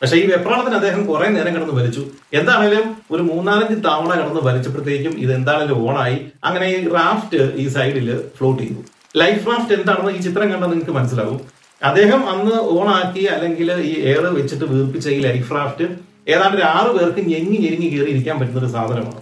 പക്ഷെ 0.00 0.16
ഈ 0.16 0.26
വെപ്രാളത്തിന് 0.32 0.76
അദ്ദേഹം 0.80 1.06
കുറെ 1.06 1.26
നേരം 1.28 1.52
കിടന്ന് 1.54 1.74
വലിച്ചു. 1.78 2.02
എന്താണേലും 2.38 2.84
ഒരു 3.14 3.22
മൂന്നാലഞ്ച് 3.30 3.76
തവണ 3.86 4.10
കിടന്ന് 4.20 4.42
വലിച്ചപ്പോഴത്തേക്കും 4.48 5.14
ഇത് 5.24 5.32
എന്താണേലും 5.38 5.78
ഓണായി 5.86 6.18
അങ്ങനെ 6.44 6.66
ഈ 6.74 6.76
റാഫ്റ്റ് 6.96 7.40
ഈ 7.62 7.64
സൈഡിൽ 7.74 8.08
ഫ്ലോട്ട് 8.36 8.60
ചെയ്തു. 8.62 8.80
ലൈഫ് 9.22 9.44
റാഫ്റ്റ് 9.50 9.74
എന്താണെന്ന് 9.78 10.12
ഈ 10.18 10.20
ചിത്രം 10.26 10.46
കണ്ടാൽ 10.52 10.70
നിങ്ങൾക്ക് 10.72 10.94
മനസ്സിലാവും. 10.98 11.40
അദ്ദേഹം 11.82 12.22
അന്ന് 12.32 12.56
ഓണാക്കി 12.76 13.24
അല്ലെങ്കിൽ 13.34 13.68
ഈ 13.90 13.92
എയർ 14.10 14.24
വെച്ചിട്ട് 14.38 14.64
വീർപ്പിച്ച 14.72 15.08
ഈ 15.16 15.20
ലൈഫ് 15.28 15.52
റാഫ്റ്റ് 15.56 15.86
ഏതാണ്ട് 16.34 16.56
ഒരു 16.58 16.64
ആറ് 16.76 16.90
പേർക്ക് 16.96 17.22
ഞെങ്ങി 17.32 17.58
ഞെരുങ്ങി 17.64 17.88
കയറിയിരിക്കാൻ 17.92 18.36
പറ്റുന്ന 18.40 18.60
ഒരു 18.64 18.70
സാധനമാണ്. 18.76 19.20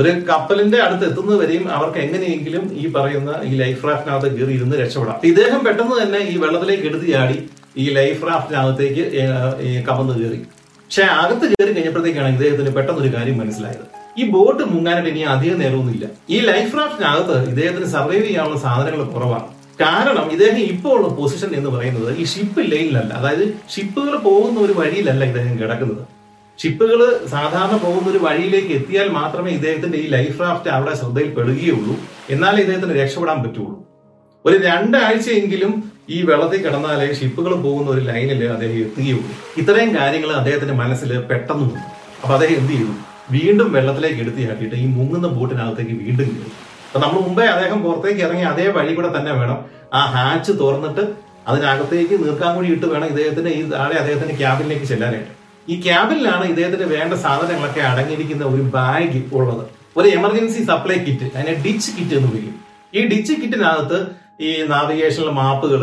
ഒരു 0.00 0.10
കപ്പലിന്റെ 0.28 0.78
അടുത്ത് 0.84 1.04
എത്തുന്നത് 1.08 1.36
വരെയും 1.40 1.64
അവർക്ക് 1.76 1.98
എങ്ങനെയെങ്കിലും 2.04 2.64
ഈ 2.82 2.84
പറയുന്ന 2.94 3.32
ഈ 3.48 3.50
ലൈഫ് 3.62 3.82
റാഫ്റ്റിനകത്ത് 3.88 4.30
കയറി 4.36 4.52
ഇരുന്ന് 4.58 4.76
രക്ഷപ്പെടാം. 4.82 5.18
ഇദ്ദേഹം 5.30 5.60
പെട്ടെന്ന് 5.66 5.96
തന്നെ 6.02 6.20
ഈ 6.32 6.34
വെള്ളത്തിലേക്ക് 6.44 6.86
എടുത്തു 6.90 7.06
ചാടി 7.12 7.38
ഈ 7.82 7.84
ലൈഫ് 7.98 8.22
റാഫ്റ്റിനകത്തേക്ക് 8.28 9.04
കവന്ന് 9.88 10.14
കയറി. 10.20 10.40
പക്ഷെ 10.84 11.04
അകത്ത് 11.20 11.44
കയറി 11.52 11.72
കഴിഞ്ഞപ്പോഴത്തേക്കാണ് 11.76 12.30
ഇദ്ദേഹത്തിന് 12.36 12.72
പെട്ടെന്ന് 12.78 13.02
ഒരു 13.04 13.10
കാര്യം 13.16 13.36
മനസ്സിലായത്. 13.42 13.84
ഈ 14.20 14.24
ബോട്ട് 14.34 14.62
മുങ്ങാനായിട്ട് 14.72 15.10
ഇനി 15.12 15.22
അധികം 15.34 15.60
നേരമൊന്നുമില്ല. 15.62 16.08
ഈ 16.34 16.36
ലൈഫ് 16.50 16.74
റാഫ്റ്റിനകത്ത് 16.78 17.36
ഇദ്ദേഹത്തിന് 17.52 17.88
സർവൈവ് 17.94 18.24
ചെയ്യാനുള്ള 18.26 18.58
സാധനങ്ങൾ 18.66 19.06
കുറവാണ്. 19.14 19.48
കാരണം 19.80 20.26
ഇദ്ദേഹം 20.34 20.60
ഇപ്പോൾ 20.72 20.92
ഉള്ള 20.96 21.08
പൊസിഷൻ 21.20 21.50
എന്ന് 21.60 21.70
പറയുന്നത് 21.76 22.10
ഈ 22.22 22.24
ഷിപ്പ് 22.32 22.60
ലൈനിലല്ല 22.72 23.12
അതായത് 23.20 23.46
ഷിപ്പുകൾ 23.74 24.14
പോകുന്ന 24.28 24.58
ഒരു 24.66 24.74
വഴിയിലല്ല 24.80 25.24
ഇദ്ദേഹം 25.30 25.54
കിടക്കുന്നത്. 25.62 26.02
ഷിപ്പുകൾ 26.58 27.00
സാധാരണ 27.28 27.76
പോകുന്ന 27.76 28.10
ഒരു 28.10 28.18
വഴിയിലേക്ക് 28.18 28.72
എത്തിയാൽ 28.78 29.08
മാത്രമേ 29.08 29.50
ഇദ്ദേഹത്തിന്റെ 29.50 29.98
ഈ 29.98 30.06
ലൈഫ് 30.08 30.40
റാഫ്റ്റ് 30.40 30.70
അവിടെ 30.70 30.94
ശ്രദ്ധയിൽപ്പെടുകയുള്ളൂ. 30.94 31.94
എന്നാലേ 32.30 32.60
ഇദ്ദേഹത്തിന് 32.64 32.94
രക്ഷപ്പെടാൻ 33.00 33.42
പറ്റുള്ളൂ. 33.42 33.74
ഒരു 34.44 34.56
രണ്ടാഴ്ചയെങ്കിലും 34.68 35.90
ഈ 36.10 36.22
വെള്ളത്തിൽ 36.22 36.62
കിടന്നാലേ 36.62 37.14
ഷിപ്പുകൾ 37.14 37.54
പോകുന്ന 37.54 37.90
ഒരു 37.90 38.00
ലൈനിൽ 38.00 38.40
അദ്ദേഹം 38.52 38.78
എത്തുകയുള്ളൂ. 38.86 39.30
ഇത്രയും 39.56 39.96
കാര്യങ്ങൾ 39.96 40.32
അദ്ദേഹത്തിന്റെ 40.32 40.74
മനസ്സിൽ 40.74 41.20
പെട്ടെന്ന് 41.30 41.64
വന്നു. 41.64 41.84
അപ്പൊ 42.22 42.34
അദ്ദേഹം 42.34 42.56
എന്ത് 42.60 42.72
ചെയ്തു? 42.72 42.94
വീണ്ടും 43.30 43.72
വെള്ളത്തിലേക്ക് 43.72 44.20
എടുത്തിയാക്കിയിട്ട് 44.20 44.74
ഈ 44.74 44.86
മുങ്ങുന്ന 44.96 45.26
ബോട്ടിനകത്തേക്ക് 45.26 45.94
വീണ്ടും 46.02 46.26
കയറി. 46.26 46.50
അപ്പൊ 46.86 46.98
നമ്മൾ 47.04 47.20
മുമ്പേ 47.20 47.44
അദ്ദേഹം 47.44 47.78
പുറത്തേക്ക് 47.82 48.20
ഇറങ്ങി 48.20 48.42
അതേ 48.42 48.66
വഴി 48.68 48.94
കൂടെ 48.94 49.18
തന്നെ 49.18 49.32
വേണം 49.32 49.58
ആ 49.94 50.00
ഹാച്ച് 50.14 50.52
തുറന്നിട്ട് 50.52 51.04
അതിനകത്തേക്ക് 51.48 52.14
നീർക്കാൻ 52.24 52.50
കൂടി 52.56 52.68
ഇട്ട് 52.74 52.86
വേണം 52.86 53.06
ഇദ്ദേഹത്തിന് 53.06 53.48
ഈ 53.48 53.62
താഴെ 53.72 53.96
അദ്ദേഹത്തിന്റെ 54.02 54.34
ക്യാബിനിലേക്ക് 54.34 54.84
ചെല്ലാനായിട്ട്. 54.84 55.43
ഈ 55.68 55.74
ക്യാബിനിലാണ് 55.86 56.44
ഇദ്ദേഹത്തിന് 56.52 56.86
വേണ്ട 56.94 57.14
സാധനങ്ങളൊക്കെ 57.24 57.82
അടങ്ങിയിരിക്കുന്ന 57.90 58.44
ഒരു 58.54 58.64
ബാഗ് 58.76 59.20
ഉള്ളത്. 59.38 59.64
ഒരു 59.96 60.08
എമർജൻസി 60.18 60.60
സപ്ലൈ 60.70 60.96
കിറ്റ് 61.06 61.26
അതിനെ 61.36 61.54
ഡിച്ച് 61.64 61.90
കിറ്റ് 61.96 62.14
എന്ന് 62.18 62.28
വിളിക്കും. 62.32 62.56
ഈ 62.94 63.00
ഡിച്ച് 63.12 63.34
കിറ്റിനകത്ത് 63.42 63.98
ഈ 64.40 64.50
നാവിഗേഷണൽ 64.72 65.30
മാപ്പുകൾ 65.40 65.82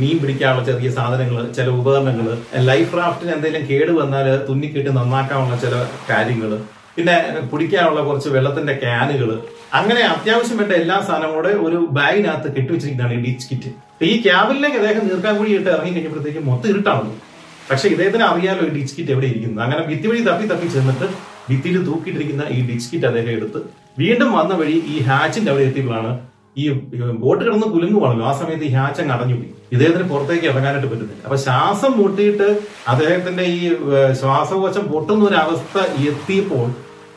മീൻ 0.00 0.16
പിടിക്കാനുള്ള 0.22 0.64
ചെറിയ 0.66 0.88
സാധനങ്ങൾ 0.90 1.38
ചില 1.52 1.68
ഉപകരണങ്ങൾ 1.78 2.26
ലൈഫ് 2.68 2.92
റാഫ്റ്റിന് 2.98 3.32
എന്തെങ്കിലും 3.36 3.64
കേട് 3.70 3.92
വന്നാൽ 3.92 4.26
തുന്നിക്കിട്ട് 4.48 4.90
നന്നാക്കാനുള്ള 4.98 5.56
ചില 5.64 5.74
കാര്യങ്ങൾ 6.10 6.50
പിന്നെ 6.96 7.16
കുടിക്കാനുള്ള 7.52 8.00
കുറച്ച് 8.00 8.28
വെള്ളത്തിന്റെ 8.28 8.74
ക്യാനുകൾ 8.84 9.30
അങ്ങനെ 9.72 10.02
അത്യാവശ്യം 10.12 10.58
വേണ്ട 10.58 10.72
എല്ലാ 10.72 10.96
സാധനങ്ങളുടെ 11.08 11.52
ഒരു 11.66 11.78
ബാഗിനകത്ത് 11.98 12.48
കെട്ടിവെച്ചിരിക്കുന്നതാണ് 12.56 13.16
ഈ 13.18 13.20
ഡിച്ച് 13.26 13.46
കിറ്റ് 13.50 13.70
ഈ 14.04 14.14
ക്യാബിനിലേക്ക് 14.22 14.78
അദ്ദേഹം 14.78 15.04
നീർക്കാൻ 15.08 15.34
കൂടി 15.38 15.52
ഇട്ട് 15.58 15.70
ഇറങ്ങി 15.70 16.40
മൊത്തം 16.50 16.68
ഇരുട്ടാണല്ലോ 16.68 17.14
പക്ഷെ 17.70 17.86
ഇദ്ദേഹത്തിന് 17.94 18.24
അറിയാലോ 18.30 18.62
ഈ 18.68 18.70
ഡിച്ച് 18.76 18.94
കിറ്റ് 18.98 19.12
എവിടെ 19.14 19.26
ഇരിക്കുന്നത് 19.32 19.62
അങ്ങനെ 19.64 19.82
ഭിത്തി 19.90 20.06
വഴി 20.10 20.22
തപ്പി 20.28 20.46
തപ്പി 20.52 20.66
ചെന്നിട്ട് 20.74 21.06
ഭിത്തിയിൽ 21.50 21.76
തൂക്കിയിട്ടിരിക്കുന്ന 21.88 22.44
ഈ 22.56 22.58
ഡിച്ച് 22.68 22.88
കിറ്റ് 22.92 23.06
അദ്ദേഹം 23.10 23.32
എടുത്ത് 23.36 23.60
വീണ്ടും 24.00 24.30
വന്ന 24.38 24.52
വഴി 24.60 24.76
ഈ 24.94 24.96
ഹാച്ചിന്റെ 25.08 25.50
അവിടെ 25.52 25.64
എത്തിയപ്പോഴാണ് 25.68 26.10
ഈ 26.62 26.64
ബോട്ട് 27.22 27.40
കിടന്ന് 27.44 27.66
കുലുങ്ങുവാണല്ലോ. 27.74 28.24
ആ 28.30 28.32
സമയത്ത് 28.40 28.64
ഈ 28.68 28.70
ഹാച്ച് 28.76 29.00
അങ്ങ് 29.02 29.14
അടഞ്ഞു 29.16 29.34
പോയി 29.40 29.50
ഇദ്ദേഹത്തിന് 29.74 30.06
പുറത്തേക്ക് 30.12 30.46
ഇറങ്ങാനായിട്ട് 30.50 30.88
പറ്റുന്നില്ല. 30.92 31.22
അപ്പൊ 31.26 31.36
ശ്വാസം 31.44 31.92
മുട്ടിയിട്ട് 31.98 32.48
അദ്ദേഹത്തിന്റെ 32.92 33.44
ഈ 33.56 33.60
ശ്വാസകോശം 34.20 34.84
പൊട്ടുന്ന 34.92 35.22
ഒരു 35.30 35.38
അവസ്ഥ 35.44 35.78
എത്തിയപ്പോൾ 36.10 36.66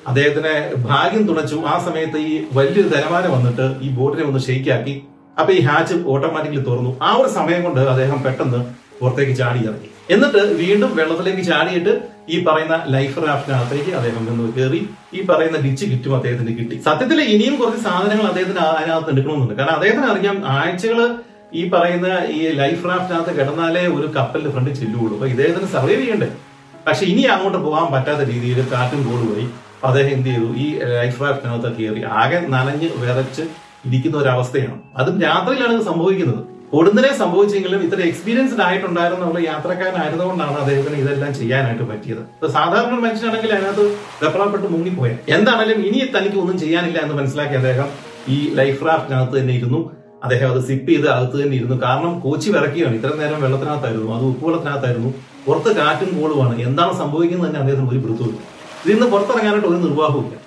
അദ്ദേഹത്തിന് 0.09 0.53
ഭാഗ്യം 0.89 1.23
തുണച്ചു. 1.29 1.57
ആ 1.71 1.75
സമയത്ത് 1.87 2.19
ഈ 2.31 2.35
വലിയൊരു 2.57 2.89
തിരമാല 2.95 3.25
വന്നിട്ട് 3.35 3.67
ഈ 3.85 3.89
ബോട്ടിനെ 3.99 4.25
ഒന്ന് 4.29 4.41
ഷെയ്ക്കാക്കി. 4.49 4.95
അപ്പൊ 5.39 5.51
ഈ 5.57 5.61
ഹാച്ച് 5.69 5.97
ഓട്ടോമാറ്റിക്കലി 6.13 6.63
തുറന്നു. 6.69 6.93
ആ 7.07 7.11
ഒരു 7.21 7.31
സമയം 7.39 7.63
കൊണ്ട് 7.67 7.81
അദ്ദേഹം 7.93 8.19
പെട്ടെന്ന് 8.27 8.61
പുറത്തേക്ക് 9.01 9.35
ചാടി 9.41 9.61
ഇറങ്ങി. 9.69 9.90
എന്നിട്ട് 10.13 10.41
വീണ്ടും 10.61 10.91
വെള്ളത്തിലേക്ക് 10.99 11.43
ചാടിയിട്ട് 11.49 11.93
ഈ 12.33 12.37
പറയുന്ന 12.45 12.75
ലൈഫ് 12.95 13.19
റാഫ്റ്റിനകത്തേക്ക് 13.25 13.91
അദ്ദേഹം 13.99 14.23
നിന്ന് 14.29 14.45
കയറി 14.57 14.81
ഈ 15.17 15.21
പറയുന്ന 15.29 15.57
ഡിച്ച് 15.65 15.85
കിറ്റും 15.91 16.13
അദ്ദേഹത്തിന് 16.17 16.53
കിട്ടി. 16.59 16.75
സത്യത്തിൽ 16.87 17.19
ഇനിയും 17.33 17.55
കുറച്ച് 17.61 17.81
സാധനങ്ങൾ 17.87 18.25
അദ്ദേഹത്തിന് 18.31 18.61
അതിനകത്ത് 18.69 19.11
എടുക്കണമെന്നുണ്ട്. 19.13 19.55
കാരണം 19.59 19.75
അദ്ദേഹത്തിന് 19.77 20.07
അറിയാം 20.13 20.37
ആഴ്ചകൾ 20.57 20.99
ഈ 21.59 21.63
പറയുന്ന 21.73 22.07
ഈ 22.37 22.41
ലൈഫ് 22.61 22.83
റാഫ്റ്റിനകത്ത് 22.89 23.31
കിടന്നാലേ 23.39 23.83
ഒരു 23.97 24.07
കപ്പലിന്റെ 24.17 24.51
ഫ്രണ്ട് 24.55 24.71
ചെല്ലുകയുള്ളൂ. 24.79 25.15
അപ്പൊ 25.17 25.27
ഇദ്ദേഹത്തിന് 25.33 25.69
സർവൈവ് 25.75 26.01
ചെയ്യണ്ടേ? 26.03 26.29
പക്ഷെ 26.85 27.03
ഇനി 27.13 27.23
അങ്ങോട്ട് 27.33 27.59
പോകാൻ 27.65 27.87
പറ്റാത്ത 27.95 28.21
രീതിയിൽ 28.29 28.59
കാറ്റും 28.73 29.01
പോയി 29.07 29.45
അദ്ദേഹം 29.87 30.11
എന്ത് 30.15 30.29
ചെയ്തു? 30.29 30.47
ഈ 30.63 30.67
ലൈഫ് 30.99 31.19
റാഫ്റ്റിനകത്ത് 31.23 31.69
കയറി. 31.79 32.01
ആകെ 32.21 32.39
നനഞ്ഞ് 32.55 32.89
വിറച്ച് 33.03 33.43
ഇരിക്കുന്ന 33.87 34.15
ഒരു 34.17 34.29
അവസ്ഥയാണ് 34.35 34.79
അതും 34.97 35.15
രാത്രിയിലാണ് 35.27 35.83
സംഭവിക്കുന്നത്. 35.89 36.41
കൊടുന്നനെ 36.73 37.09
സംഭവിച്ചെങ്കിലും 37.21 37.81
ഇത്ര 37.85 37.99
എക്സ്പീരിയൻസ്ഡ് 38.09 38.63
ആയിട്ടുണ്ടായിരുന്നുള്ള 38.65 39.39
യാത്രക്കാരനായിരുന്നുകൊണ്ടാണ് 39.47 40.57
അദ്ദേഹത്തിന് 40.61 40.97
ഇതെല്ലാം 41.03 41.31
ചെയ്യാനായിട്ട് 41.39 41.85
പറ്റിയത്. 41.89 42.21
ഇപ്പൊ 42.35 42.49
സാധാരണ 42.57 42.95
മനുഷ്യനാണെങ്കിൽ 43.05 43.51
അതിനകത്ത് 43.55 43.85
വെപ്രാപ്പെട്ട് 44.21 44.67
മുങ്ങിപ്പോയ 44.75 45.09
എന്താണെങ്കിലും 45.37 45.81
ഇനി 45.87 45.99
തനിക്ക് 46.15 46.37
ഒന്നും 46.43 46.57
ചെയ്യാനില്ല 46.63 46.99
എന്ന് 47.05 47.15
മനസ്സിലാക്കി 47.19 47.57
അദ്ദേഹം 47.61 47.89
ഈ 48.35 48.37
ലൈഫ് 48.59 48.81
റാഫ്റ്റിനകത്ത് 48.87 49.35
തന്നെ 49.39 49.53
ഇരുന്നു. 49.59 49.81
അദ്ദേഹം 50.25 50.47
അത് 50.53 50.61
സിപ്പ് 50.69 50.89
ചെയ്ത് 50.91 51.07
അകത്ത് 51.15 51.37
തന്നെ 51.43 51.55
ഇരുന്നു. 51.59 51.77
കാരണം 51.85 52.13
കോച്ചി 52.25 52.49
വിറക്കുകയാണ് 52.55 52.95
ഇത്ര 52.99 53.11
നേരം 53.21 53.39
വെള്ളത്തിനകത്തായിരുന്നു. 53.45 54.09
അത് 54.17 54.25
ഉപ്പുവെള്ളത്തിനകത്തായിരുന്നു. 54.31 55.11
പുറത്ത് 55.45 55.71
കാറ്റും 55.79 56.11
കോളുമാണ്. 56.19 56.55
എന്താണ് 56.67 56.93
സംഭവിക്കുന്നത് 57.01 57.47
തന്നെ 57.47 57.61
അദ്ദേഹത്തിന് 57.63 57.89
ഒരു 57.93 58.01
പിടുത്തവും 58.03 58.37
ഇതിന്ന് 58.85 59.07
പുറത്തിറങ്ങാനായിട്ട് 59.13 59.69
ഒരു 59.71 59.79
നിർവാഹവുമില്ല. 59.85 60.37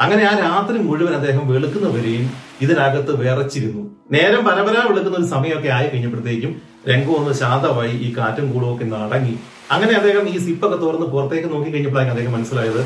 അങ്ങനെ 0.00 0.22
ആ 0.30 0.32
രാത്രി 0.38 0.78
മുഴുവൻ 0.78 1.14
അദ്ദേഹം 1.14 1.44
വെളുക്കുന്നവരെയും 1.52 2.26
ഇതിനകത്ത് 2.64 3.12
വിറച്ചിരുന്നു. 3.20 3.82
നേരം 4.12 4.42
പരമ്പര 4.48 4.74
വെളുക്കുന്ന 4.88 5.16
ഒരു 5.16 5.28
സമയമൊക്കെ 5.34 5.68
ആയി 5.68 5.88
കഴിഞ്ഞപ്പോഴത്തേക്കും 5.88 6.52
രംഗം 6.88 7.14
ഒന്ന് 7.20 7.32
ശാന്തമായി 7.40 7.94
ഈ 8.06 8.08
കാറ്റും 8.16 8.46
കൂളും 8.52 8.68
ഒക്കെ 8.72 8.84
ഒന്ന് 8.84 9.32
അങ്ങനെ 9.72 9.92
അദ്ദേഹം 9.92 10.24
ഈ 10.28 10.36
സിപ്പൊക്കെ 10.38 10.76
തുറന്ന് 10.76 11.06
പുറത്തേക്ക് 11.06 11.48
നോക്കി 11.54 11.70
കഴിഞ്ഞപ്പോഴാണ് 11.70 12.10
അദ്ദേഹം 12.10 12.32
മനസ്സിലായത്. 12.32 12.80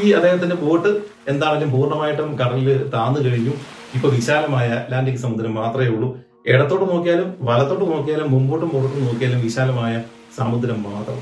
ഈ 0.00 0.12
അദ്ദേഹത്തിന്റെ 0.12 0.56
ബോട്ട് 0.64 0.90
എന്താണെങ്കിലും 1.28 1.72
പൂർണമായിട്ടും 1.72 2.28
കടലിൽ 2.40 2.68
താന്നു 2.94 3.20
കഴിഞ്ഞു. 3.26 3.54
ഇപ്പൊ 3.96 4.08
വിശാലമായ 4.08 4.66
അറ്റ്ലാന്റിക് 4.78 5.20
സമുദ്രം 5.24 5.54
മാത്രമേ 5.54 5.88
ഉള്ളൂ. 5.94 6.08
ഇടത്തോട്ട് 6.46 6.86
നോക്കിയാലും 6.92 7.34
വലത്തോട്ട് 7.40 7.84
നോക്കിയാലും 7.94 8.28
മുമ്പോട്ടും 8.34 8.68
പുറത്തും 8.74 9.02
നോക്കിയാലും 9.06 9.40
വിശാലമായ 9.46 9.94
സമുദ്രം 10.38 10.78
മാത്രം. 10.82 11.18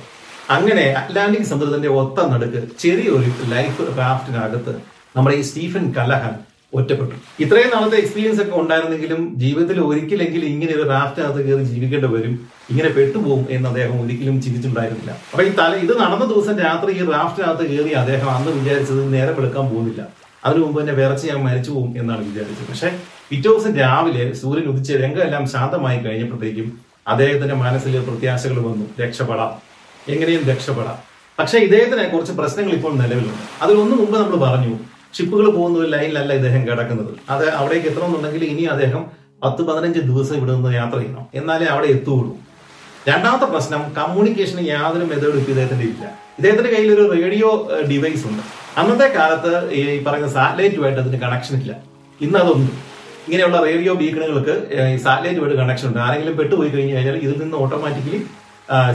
അങ്ങനെ 0.57 0.85
അറ്റ്ലാന്റിക് 1.01 1.49
സമുദ്രത്തിന്റെ 1.53 1.89
ഒത്ത 2.01 2.27
നടുക്ക് 2.33 2.61
ചെറിയൊരു 2.83 3.31
ലൈഫ് 3.55 3.85
റാഫ്റ്റിനകത്ത് 3.99 4.75
നമ്മുടെ 5.17 5.37
ഈ 5.37 5.41
സ്റ്റീഫൻ 5.41 5.93
കലഹൻ 5.93 6.31
ഒറ്റപ്പെട്ടു. 6.75 7.43
ഇത്രയും 7.43 7.71
നാളത്തെ 7.75 7.97
എക്സ്പീരിയൻസ് 7.97 8.43
ഒക്കെ 8.43 8.57
ഉണ്ടായിരുന്നെങ്കിലും 8.57 9.33
ജീവിതത്തിൽ 9.37 9.81
ഒരിക്കലെങ്കിലും 9.81 10.47
ഇങ്ങനെ 10.47 10.73
ഒരു 10.73 10.89
റാഫ്റ്റിനകത്ത് 10.89 11.49
കയറി 11.49 11.63
ജീവിക്കേണ്ടി 11.63 12.09
വരും 12.09 12.49
ഇങ്ങനെ 12.71 12.89
പെട്ടുപോകും 12.89 13.47
എന്ന് 13.51 13.69
അദ്ദേഹം 13.69 14.05
ഒരിക്കലും 14.05 14.43
ചിന്തിച്ചിട്ടുണ്ടായിരുന്നില്ല. 14.43 15.11
അപ്പൊ 15.11 15.43
ഈ 15.43 15.49
തല 15.49 15.75
ഇത് 15.75 15.99
നടന്ന 15.99 16.25
ദിവസം 16.25 16.59
രാത്രി 16.59 16.91
ഈ 16.93 17.11
റാഫ്റ്റിനകത്ത് 17.11 17.71
കയറി 17.71 17.89
അദ്ദേഹം 17.89 18.31
അന്ന് 18.31 18.51
വിചാരിച്ചത് 18.51 19.15
നേരെ 19.15 19.33
വെളുക്കാൻ 19.33 19.71
പോകുന്നില്ല. 19.71 20.07
അതിനു 20.45 20.65
മുമ്പ് 20.65 20.81
തന്നെ 20.81 20.93
വിറച്ച് 20.93 21.29
ഞാൻ 21.29 21.45
മരിച്ചു 21.45 21.71
പോകും 21.71 21.95
എന്നാണ് 21.99 22.21
വിചാരിച്ചത്. 22.21 22.69
പക്ഷെ 22.69 22.99
പിറ്റേ 23.31 23.51
ദിവസം 23.51 23.77
രാവിലെ 23.77 24.35
സൂര്യൻ 24.35 24.65
ഉദിച്ച് 24.65 24.93
രംഗമെല്ലാം 24.93 25.49
ശാന്തമായി 25.49 25.99
കഴിഞ്ഞപ്പോഴത്തേക്കും 25.99 26.81
അദ്ദേഹത്തിന്റെ 27.09 27.55
മനസ്സിൽ 27.55 28.01
പ്രത്യാശകൾ 28.01 28.59
വന്നു. 28.59 29.03
രക്ഷപ്പെടാം. 29.03 29.53
എങ്ങനെയും 30.09 30.45
രക്ഷപ്പെടാം. 30.45 30.99
പക്ഷെ 31.39 31.59
ഇദ്ദേഹത്തിന് 31.59 32.11
കുറച്ച് 32.11 32.33
പ്രശ്നങ്ങൾ 32.33 32.73
ഇപ്പോൾ 32.73 32.93
നിലവിലുണ്ട്. 32.93 33.63
അതിലൊന്നു 33.63 33.97
മുമ്പ് 33.97 34.19
നമ്മൾ 34.19 34.37
പറഞ്ഞു 34.37 34.79
ഷിപ്പുകൾ 35.17 35.47
പോകുന്ന 35.57 35.77
ഒരു 35.83 35.91
ലൈനിലല്ല 35.95 36.33
ഇദ്ദേഹം 36.41 36.63
കിടക്കുന്നത്. 36.69 37.13
അത് 37.35 37.47
അവിടേക്ക് 37.59 37.87
എത്തണമെന്നുണ്ടെങ്കിൽ 37.91 38.45
ഇനി 38.53 38.65
അദ്ദേഹം 38.75 39.03
പത്ത് 39.45 39.63
പതിനഞ്ച് 39.69 40.01
ദിവസം 40.11 40.35
ഇവിടെ 40.41 40.53
നിന്ന് 40.57 40.73
യാത്ര 40.81 40.99
ചെയ്യണം. 41.03 41.25
എന്നാലേ 41.39 41.67
അവിടെ 41.75 41.89
എത്തുകയുള്ളൂ. 41.95 42.35
രണ്ടാമത്തെ 43.09 43.47
പ്രശ്നം 43.53 43.83
കമ്മ്യൂണിക്കേഷന് 43.99 44.63
യാതൊരു 44.69 45.05
മെത്തേഡും 45.11 45.39
ഇപ്പൊ 45.41 45.53
ഇദ്ദേഹത്തിന്റെ 45.55 45.87
ഇല്ല. 45.93 46.05
ഇദ്ദേഹത്തിന്റെ 46.39 46.71
കയ്യിൽ 46.75 46.91
ഒരു 46.97 47.05
റേഡിയോ 47.13 47.51
ഡിവൈസ് 47.91 48.25
ഉണ്ട്. 48.31 48.43
അന്നത്തെ 48.81 49.07
കാലത്ത് 49.19 49.53
ഈ 49.79 49.83
പറയുന്ന 50.07 50.29
സാറ്റലൈറ്റുമായിട്ട് 50.37 51.01
അതിന് 51.03 51.21
കണക്ഷൻ 51.27 51.55
ഇല്ല. 51.61 51.73
ഇന്ന് 52.21 52.39
അതൊന്നും 52.43 52.73
ഇങ്ങനെയുള്ള 53.27 53.59
റേഡിയോ 53.69 53.93
ബീക്കണുകൾക്ക് 54.01 54.55
സാറ്റലൈറ്റുമായിട്ട് 55.05 55.59
കണക്ഷൻ 55.63 55.87
ഉണ്ട്. 55.89 56.01
ആരെങ്കിലും 56.07 56.37
പെട്ടുപോയി 56.41 56.71
കഴിഞ്ഞു 56.75 56.95
കഴിഞ്ഞാൽ 56.97 57.17
ഇതിൽ 57.27 57.39
നിന്ന് 57.45 57.57
ഓട്ടോമാറ്റിക്കലി 57.65 58.21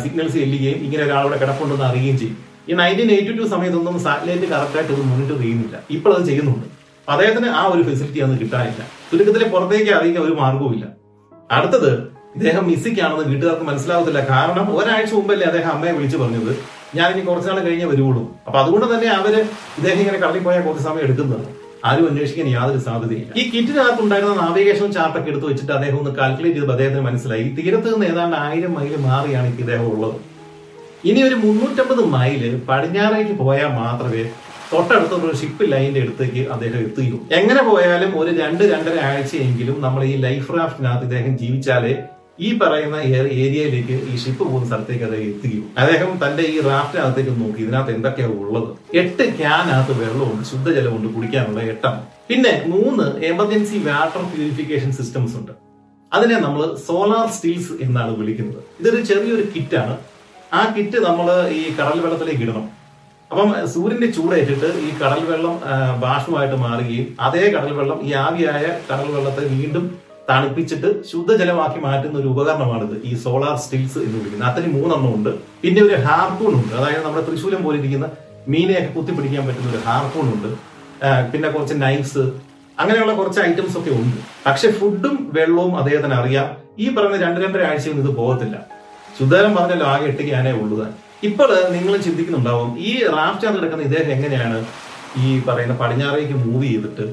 സിഗ്നൽസ് 0.04 0.38
ചെല്ലുകയും 0.44 0.80
ഇങ്ങനെ 0.86 1.04
ഒരാളുടെ 1.08 1.38
കിടപ്പുണ്ടെന്ന് 1.42 1.86
അറിയുകയും 1.90 2.18
ചെയ്യും. 2.22 2.38
ഈ 2.70 2.74
നയന്റീൻ 2.74 3.12
എയ്റ്റി 3.12 3.32
ടു 3.32 3.48
സമയത്തൊന്നും 3.48 4.00
സാറ്റലൈറ്റ് 4.00 4.48
കറക്റ്റായിട്ട് 4.53 4.94
ഇത് 4.94 5.01
മോണിറ്റർ 5.01 5.38
ചെയ്യുന്നില്ല. 5.41 5.80
ഇപ്പോൾ 5.91 6.15
അത് 6.15 6.25
ചെയ്യുന്നുണ്ട്. 6.25 6.65
അദ്ദേഹത്തിന് 7.10 7.46
ആ 7.46 7.65
ഒരു 7.65 7.84
ഫെസിലിറ്റി 7.84 8.20
അന്ന് 8.20 8.39
കിട്ടാനില്ല. 8.39 8.82
ചുരുക്കത്തിലെ 9.12 9.50
പുറത്തേക്ക് 9.50 9.91
അറിയിക്കാൻ 9.91 10.24
ഒരു 10.24 10.34
മാർഗവുമില്ല 10.34 10.86
അടുത്തത് 11.51 11.91
ഇദ്ദേഹം 12.36 12.68
മിസ്സിക്കാണെന്ന് 12.68 13.24
വീട്ടുകാർക്ക് 13.24 13.63
മനസ്സിലാവത്തില്ല. 13.63 14.20
കാരണം 14.20 14.77
ഒരാഴ്ച 14.77 15.13
മുമ്പല്ലേ 15.13 15.48
അദ്ദേഹം 15.48 15.72
അമ്മയെ 15.72 15.91
വിളിച്ചു 15.91 16.18
പറഞ്ഞത്. 16.18 16.58
ഞാൻ 16.96 17.12
ഇനി 17.12 17.22
കുറച്ച് 17.25 17.50
നാൾ 17.50 17.60
കഴിഞ്ഞേ 17.60 17.86
വരുവുള്ളൂ. 17.86 18.36
അപ്പൊ 18.48 18.60
അതുകൊണ്ട് 18.60 18.96
തന്നെ 18.96 19.08
അവർ 19.08 19.36
ഇദ്ദേഹം 19.77 20.00
ഇങ്ങനെ 20.00 20.18
കടലിൽ 20.18 20.44
പോയാൽ 20.44 20.62
കുറച്ച് 20.62 20.84
സമയം 20.84 21.03
എടുക്കുന്നത്. 21.03 21.46
ആരും 21.86 22.08
അന്വേഷിക്കാൻ 22.10 22.48
യാതൊരു 22.48 22.77
സാധ്യതയില്ല. 22.77 23.32
ഈ 23.38 23.50
കിറ്റിനകത്ത് 23.50 24.01
ഉണ്ടായിരുന്ന 24.01 24.41
നാവിഗേഷൻ 24.41 24.91
ചാർട്ടൊക്കെ 24.91 25.30
എടുത്ത് 25.30 25.46
വെച്ചിട്ട് 25.46 25.72
അദ്ദേഹം 25.72 26.00
ഒന്ന് 26.00 26.12
കാൽക്കുലേറ്റ് 26.12 26.60
ചെയ്ത് 26.60 26.72
അദ്ദേഹത്തിന് 26.72 27.01
മനസ്സിലായി. 27.01 27.44
തീരത്ത് 27.44 27.94
നിന്ന് 27.94 28.06
ഏതാണ്ട് 28.06 28.36
ആയിരം 28.36 28.74
മൈൽ 28.74 28.96
മാറിയാണ് 28.96 29.60
ഇദ്ദേഹം 29.60 29.88
ഉള്ളത്. 29.94 30.31
ഇനി 31.10 31.20
ഒരു 31.27 31.36
മുന്നൂറ്റമ്പത് 31.43 32.01
മൈൽ 32.15 32.41
പടിഞ്ഞാറേക്ക് 32.70 33.36
പോയാൽ 33.43 33.70
മാത്രമേ 33.81 34.24
തൊട്ടടുത്തുള്ള 34.72 35.31
ഷിപ്പ് 35.39 35.63
ലൈനിന്റെ 35.72 36.01
അടുത്തേക്ക് 36.03 36.41
അദ്ദേഹം 36.53 36.79
എത്തുകയുള്ളൂ. 36.88 37.17
എങ്ങനെ 37.38 37.62
പോയാലും 37.70 38.12
ഒരു 38.20 38.31
രണ്ട് 38.41 38.63
രണ്ടര 38.74 38.98
ആഴ്ചയെങ്കിലും 39.08 39.77
നമ്മൾ 39.86 40.01
ഈ 40.12 40.13
ലൈഫ് 40.25 40.50
റാഫ്റ്റിനകത്ത് 40.58 41.05
ഇദ്ദേഹം 41.08 41.34
ജീവിച്ചാലേ 41.41 41.93
ഈ 42.48 42.50
പറയുന്ന 42.60 42.98
ഏരിയയിലേക്ക് 43.41 43.96
ഈ 44.12 44.13
ഷിപ്പ് 44.24 44.43
പോകുന്ന 44.50 44.67
സ്ഥലത്തേക്ക് 44.70 45.05
അദ്ദേഹം 45.08 45.25
എത്തുകയും 45.31 45.65
അദ്ദേഹം 45.81 46.12
തന്റെ 46.24 46.43
ഈ 46.53 46.55
റാഫ്റ്റിനകത്തേക്ക് 46.67 47.34
നോക്കി. 47.41 47.60
ഇതിനകത്ത് 47.65 47.91
എന്തൊക്കെയാണ് 47.98 48.38
ഉള്ളത്? 48.43 48.70
എട്ട് 49.01 49.25
ക്യാനകത്ത് 49.39 49.96
വെള്ളമുണ്ട്. 50.03 50.46
ശുദ്ധജലമുണ്ട് 50.51 51.10
കുടിക്കാനുള്ള 51.15 51.62
എട്ടെണ്ണം 51.74 52.05
പിന്നെ 52.29 52.53
മൂന്ന് 52.74 53.08
എമർജൻസി 53.31 53.77
വാട്ടർ 53.89 54.24
പ്യൂരിഫിക്കേഷൻ 54.36 54.91
സിസ്റ്റംസ് 55.00 55.36
ഉണ്ട്. 55.41 55.53
അതിനെ 56.12 56.38
നമ്മൾ 56.46 56.62
സോളാർ 56.88 57.27
സ്റ്റീൽസ് 57.36 57.74
എന്നാണ് 57.88 58.13
വിളിക്കുന്നത്. 58.22 58.62
ഇതൊരു 58.79 59.01
ചെറിയൊരു 59.12 59.46
കിറ്റാണ് 59.55 59.93
ആ 60.53 60.62
കിറ്റ് 60.75 60.98
നമ്മൾ 61.05 61.27
ഈ 61.58 61.62
കടൽ 61.75 61.98
വെള്ളത്തിലേക്ക് 62.03 62.43
ഇടണം. 62.46 62.63
അപ്പം 63.31 63.50
സൂര്യന്റെ 63.74 64.08
ചൂടേറ്റിട്ട് 64.15 64.70
ഈ 64.88 64.89
കടൽ 65.01 65.22
വെള്ളം 65.29 65.53
ബാഷ്പമായിട്ട് 66.03 66.58
മാറുകയും 66.63 67.05
അതേ 67.25 67.43
കടൽ 67.53 67.72
വെള്ളം 67.77 68.00
ഈ 68.08 68.10
ആവിയായ 68.24 68.63
കടൽ 68.89 69.08
വെള്ളത്തെ 69.15 69.43
വീണ്ടും 69.53 69.86
തണുപ്പിച്ചിട്ട് 70.29 70.89
ശുദ്ധജലമാക്കി 71.12 71.79
മാറ്റുന്ന 71.86 72.17
ഒരു 72.20 72.27
ഉപകരണമാണിത്. 72.34 72.96
ഈ 73.10 73.13
സോളാർ 73.24 73.55
സ്റ്റിൽസ് 73.63 74.00
എന്ന് 74.05 74.17
വിളിക്കുന്നത്. 74.17 74.50
അതിന് 74.50 74.74
മൂന്നെണ്ണം 74.74 75.15
ഉണ്ട്. 75.15 75.29
പിന്നെ 75.62 75.81
ഒരു 75.84 75.96
ഹാർപ്പൂൺ 76.08 76.51
ഉണ്ട്. 76.60 76.74
അതായത് 76.79 77.05
നമ്മുടെ 77.05 77.24
തൃശൂലം 77.29 77.63
പോലെ 77.63 77.77
ഇരിക്കുന്ന 77.77 78.10
മീനെയൊക്കെ 78.48 78.91
കുത്തിപ്പിടിക്കാൻ 78.93 79.48
പറ്റുന്ന 79.48 79.72
ഒരു 79.72 79.81
ഹാർപ്പൂൺ 79.88 80.27
ഉണ്ട്. 80.36 80.50
പിന്നെ 81.31 81.50
കുറച്ച് 81.50 81.75
നൈഫ്സ് 81.86 82.25
അങ്ങനെയുള്ള 82.79 83.13
കുറച്ച് 83.13 83.39
ഐറ്റംസ് 83.39 83.77
ഒക്കെ 83.77 83.91
ഉണ്ട്. 84.01 84.17
പക്ഷെ 84.46 84.72
ഫുഡും 84.72 85.15
വെള്ളവും 85.34 85.74
അദ്ദേഹത്തിന് 85.77 86.13
അറിയാം. 86.13 86.50
ഈ 86.79 86.96
പറഞ്ഞ 86.96 87.15
രണ്ട് 87.24 87.39
രണ്ടര 87.46 87.63
ആഴ്ചയൊന്നും 87.72 88.05
ഇത് 88.08 88.13
പോകത്തില്ല. 88.17 88.81
ശുദ്ധജലം 89.18 89.53
പറഞ്ഞല്ലോ 89.56 89.88
ആകെ 89.94 90.06
എട്ട് 90.12 90.24
ക്യാനേ 90.30 90.51
ഉള്ളൂ 90.62 90.77
ഇപ്പോൾ 91.30 91.50
നിങ്ങൾ 91.75 91.94
ചിന്തിക്കുന്നുണ്ടാവും 92.06 92.70
ഈ 92.89 92.91
റാഫ്റ്റ് 93.15 93.53
കിടക്കുന്ന 93.58 93.84
ഇദ്ദേഹം 93.88 94.10
എങ്ങനെയാണ് 94.15 94.60
ഈ 95.24 95.41
പറയുന്ന 95.48 95.74
പടിഞ്ഞാറേക്ക് 95.82 96.36
മൂവ് 96.46 96.63
ചെയ്തിട്ട് 96.63 97.06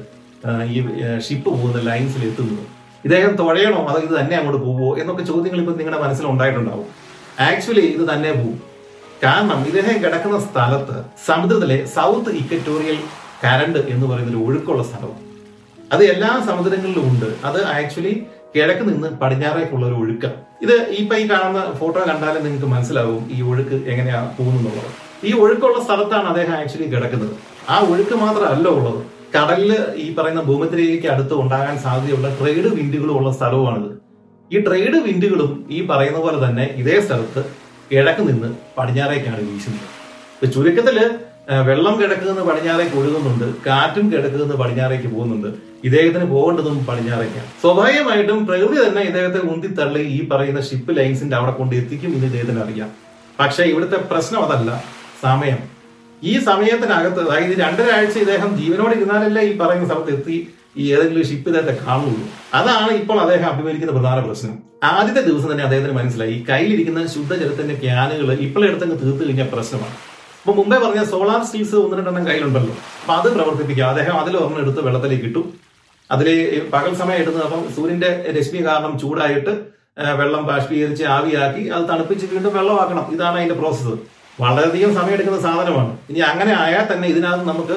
ഈ 0.73 0.77
ഷിപ്പ് 1.25 1.49
പോകുന്ന 1.49 1.79
ലൈൻസിൽ 1.89 2.21
എത്തുന്നത്? 2.29 2.63
ഇദ്ദേഹം 3.05 3.31
തുഴയണോ? 3.41 3.81
അതോ 3.89 3.99
ഇത് 4.07 4.13
തന്നെ 4.19 4.35
അങ്ങോട്ട് 4.37 4.61
പോവോ 4.65 4.87
എന്നൊക്കെ 5.01 5.23
ചോദ്യങ്ങൾ 5.31 5.59
ഇപ്പം 5.63 5.77
നിങ്ങളുടെ 5.79 6.01
മനസ്സിൽ 6.03 6.25
ഉണ്ടായിട്ടുണ്ടാവും 6.31 6.87
ആക്ച്വലി 7.47 7.85
ഇത് 7.95 8.03
തന്നെ 8.11 8.31
പോവും. 8.39 8.57
കാരണം 9.23 9.59
ഇദ്ദേഹം 9.69 9.95
കിടക്കുന്ന 10.03 10.37
സ്ഥലത്ത് 10.47 10.97
സമുദ്രത്തിലെ 11.27 11.77
സൗത്ത് 11.95 12.31
ഇക്വറ്റോറിയൽ 12.41 12.99
കരണ്ട് 13.43 13.79
എന്ന് 13.93 14.05
പറയുന്ന 14.11 14.31
ഒരു 14.33 14.41
ഒഴുക്കുള്ള 14.47 14.83
സ്ഥലവും. 14.83 15.19
അത് 15.93 16.03
എല്ലാ 16.13 16.31
സമുദ്രങ്ങളിലും 16.49 17.05
ഉണ്ട്. 17.11 17.29
അത് 17.47 17.59
ആക്ച്വലി 17.77 18.13
കിഴക്ക് 18.55 18.83
നിന്ന് 18.89 19.07
പടിഞ്ഞാറേക്കുള്ള 19.21 19.85
ഒരു 19.85 19.97
ഒഴുക്ക് 20.03 20.31
ഇത് 20.63 20.75
ഈ 20.97 21.01
ഈ 21.17 21.25
കാണുന്ന 21.29 21.59
ഫോട്ടോ 21.79 21.99
കണ്ടാലും 22.07 22.43
നിങ്ങൾക്ക് 22.43 22.65
മനസ്സിലാവും 22.65 23.21
ഈ 23.35 23.37
ഒഴുക്ക് 23.41 23.77
എങ്ങനെയാ 23.91 24.19
പോകുന്നുള്ളത്. 24.37 24.89
ഈ 25.27 25.31
ഒഴുക്കുള്ള 25.33 25.77
സ്ഥലത്താണ് 25.83 26.27
അദ്ദേഹം 26.27 26.53
ആക്ച്വലി 26.53 26.87
കിടക്കുന്നത്. 26.95 27.33
ആ 27.69 27.77
ഒഴുക്ക് 27.91 28.15
മാത്രമല്ല 28.15 28.67
ഉള്ളത്. 28.67 28.99
കടലിൽ 29.35 29.71
ഈ 29.95 30.15
പറയുന്ന 30.15 30.41
ഭൂമിത്രിയിലേക്ക് 30.41 31.07
അടുത്ത് 31.07 31.33
ഉണ്ടാകാൻ 31.33 31.75
സാധ്യതയുള്ള 31.85 32.27
ട്രേഡ് 32.39 32.69
വിൻഡുകളും 32.77 33.15
ഉള്ള 33.17 33.31
സ്ഥലവുമാണിത്. 33.31 33.91
ഈ 34.53 34.59
ട്രേഡ് 34.67 34.97
വിൻഡുകളും 35.07 35.51
ഈ 35.69 35.79
പറയുന്ന 35.87 36.19
പോലെ 36.19 36.37
തന്നെ 36.45 36.65
ഇതേ 36.75 36.99
സ്ഥലത്ത് 37.05 37.41
കിഴക്ക് 37.91 38.23
നിന്ന് 38.29 38.49
പടിഞ്ഞാറേക്കാണ് 38.77 39.41
വീശുന്നത്. 39.51 39.87
ചുരുക്കത്തിൽ 40.53 40.97
വെള്ളം 41.49 42.01
കിടക്കുന്നത് 42.01 42.45
പടിഞ്ഞാറേക്ക് 42.45 42.95
ഒഴുകുന്നുണ്ട് 42.95 43.55
കാറ്റും 43.65 44.11
കിടക്കുന്നത് 44.11 44.55
പടിഞ്ഞാറേക്ക് 44.55 45.07
പോകുന്നുണ്ട്. 45.07 45.47
ഇദ്ദേഹത്തിന് 45.83 46.23
പോകേണ്ടതും 46.23 46.85
പടിഞ്ഞാറേക്കാണ്. 46.85 47.61
സ്വാഭാവികമായിട്ടും 47.61 48.47
പ്രകൃതി 48.47 48.89
തന്നെ 48.89 49.01
ഇദ്ദേഹത്തെ 49.01 49.37
ഉന്തിത്തള്ളി 49.37 49.99
ഈ 49.99 50.29
പറയുന്ന 50.29 50.61
ഷിപ്പ് 50.61 50.97
ലൈൻസിന്റെ 50.97 51.37
അവിടെ 51.37 51.51
കൊണ്ട് 51.51 51.75
എത്തിക്കും 51.75 52.13
എന്ന് 52.13 52.25
ഇദ്ദേഹത്തിന് 52.25 52.59
അറിയാം. 52.59 52.91
പക്ഷേ 53.39 53.63
ഇവിടുത്തെ 53.63 53.95
പ്രശ്നം 53.95 54.43
അതല്ല. 54.45 54.83
സമയം. 55.23 55.57
ഈ 56.23 56.39
സമയത്തിനകത്ത് 56.39 57.29
അതായത് 57.29 57.57
രണ്ടരാഴ്ച 57.57 58.17
ഇദ്ദേഹം 58.17 58.57
ജീവനോട് 58.57 58.95
ഇരുന്നാലല്ലേ 58.95 59.41
ഈ 59.41 59.57
പറയുന്ന 59.57 59.85
സ്ഥലത്ത് 59.85 60.11
എത്തി 60.11 60.47
ഈ 60.77 60.93
ഏതെങ്കിലും 60.93 61.25
ഷിപ്പ് 61.25 61.49
ഇദ്ദേഹത്തെ 61.49 61.85
കാണുള്ളൂ. 61.85 62.21
അതാണ് 62.53 62.91
ഇപ്പോൾ 62.91 63.19
അദ്ദേഹം 63.19 63.45
അഭിമുഖീകരിക്കുന്ന 63.45 63.91
പ്രധാന 63.91 64.19
പ്രശ്നം. 64.19 64.59
ആദ്യത്തെ 64.83 65.21
ദിവസം 65.21 65.51
തന്നെ 65.51 65.63
അദ്ദേഹത്തിന് 65.63 65.97
മനസ്സിലായി. 65.97 66.45
കയ്യിലിരിക്കുന്ന 66.49 67.07
ശുദ്ധജലത്തിന്റെ 67.07 67.75
ക്യാനുകൾ 67.75 68.33
ഇപ്പോഴെടുത്തങ്ങ് 68.33 69.01
തീർത്തു 69.03 69.25
കഴിഞ്ഞ 69.25 69.43
പ്രശ്നമാണ്. 69.43 70.08
അപ്പൊ 70.41 70.53
മുമ്പേ 70.59 70.77
പറഞ്ഞ 70.83 71.01
സോളാർ 71.13 71.41
സ്റ്റീൽസ് 71.47 71.75
ഒന്ന് 71.85 71.97
രണ്ടെണ്ണം 71.97 72.27
കയ്യിലുണ്ടല്ലോ. 72.27 72.75
അപ്പൊ 73.01 73.13
അത് 73.19 73.27
പ്രവർത്തിപ്പിക്കുക. 73.37 73.85
അദ്ദേഹം 73.93 74.15
അതിൽ 74.21 74.35
ഒരെണ്ണം 74.41 74.61
എടുത്ത് 74.65 74.81
വെള്ളത്തിലേക്ക് 74.85 75.25
ഇട്ടു. 75.29 75.41
അതിൽ 76.13 76.27
പകൽ 76.73 76.93
സമയം 77.01 77.19
എടുത്ത് 77.23 77.41
അപ്പം 77.47 77.61
സൂര്യന്റെ 77.75 78.11
രശ്മി 78.37 78.61
കാരണം 78.67 78.93
ചൂടായിട്ട് 79.01 79.53
വെള്ളം 80.19 80.43
ബാഷ്പീകരിച്ച് 80.49 81.05
ആവിയാക്കി 81.15 81.63
അത് 81.75 81.83
തണുപ്പിച്ച് 81.89 82.25
വീണ്ടും 82.33 82.53
വെള്ളമാക്കണം. 82.57 83.05
ഇതാണ് 83.15 83.37
അതിന്റെ 83.39 83.57
പ്രോസസ്സ്. 83.61 83.95
വളരെയധികം 84.43 84.91
സമയം 84.97 85.15
എടുക്കുന്ന 85.17 85.39
സാധനമാണ്. 85.47 85.91
ഇനി 86.09 86.19
അങ്ങനെ 86.31 86.53
ആയാൽ 86.63 86.85
തന്നെ 86.91 87.07
ഇതിനകത്ത് 87.13 87.47
നമുക്ക് 87.51 87.75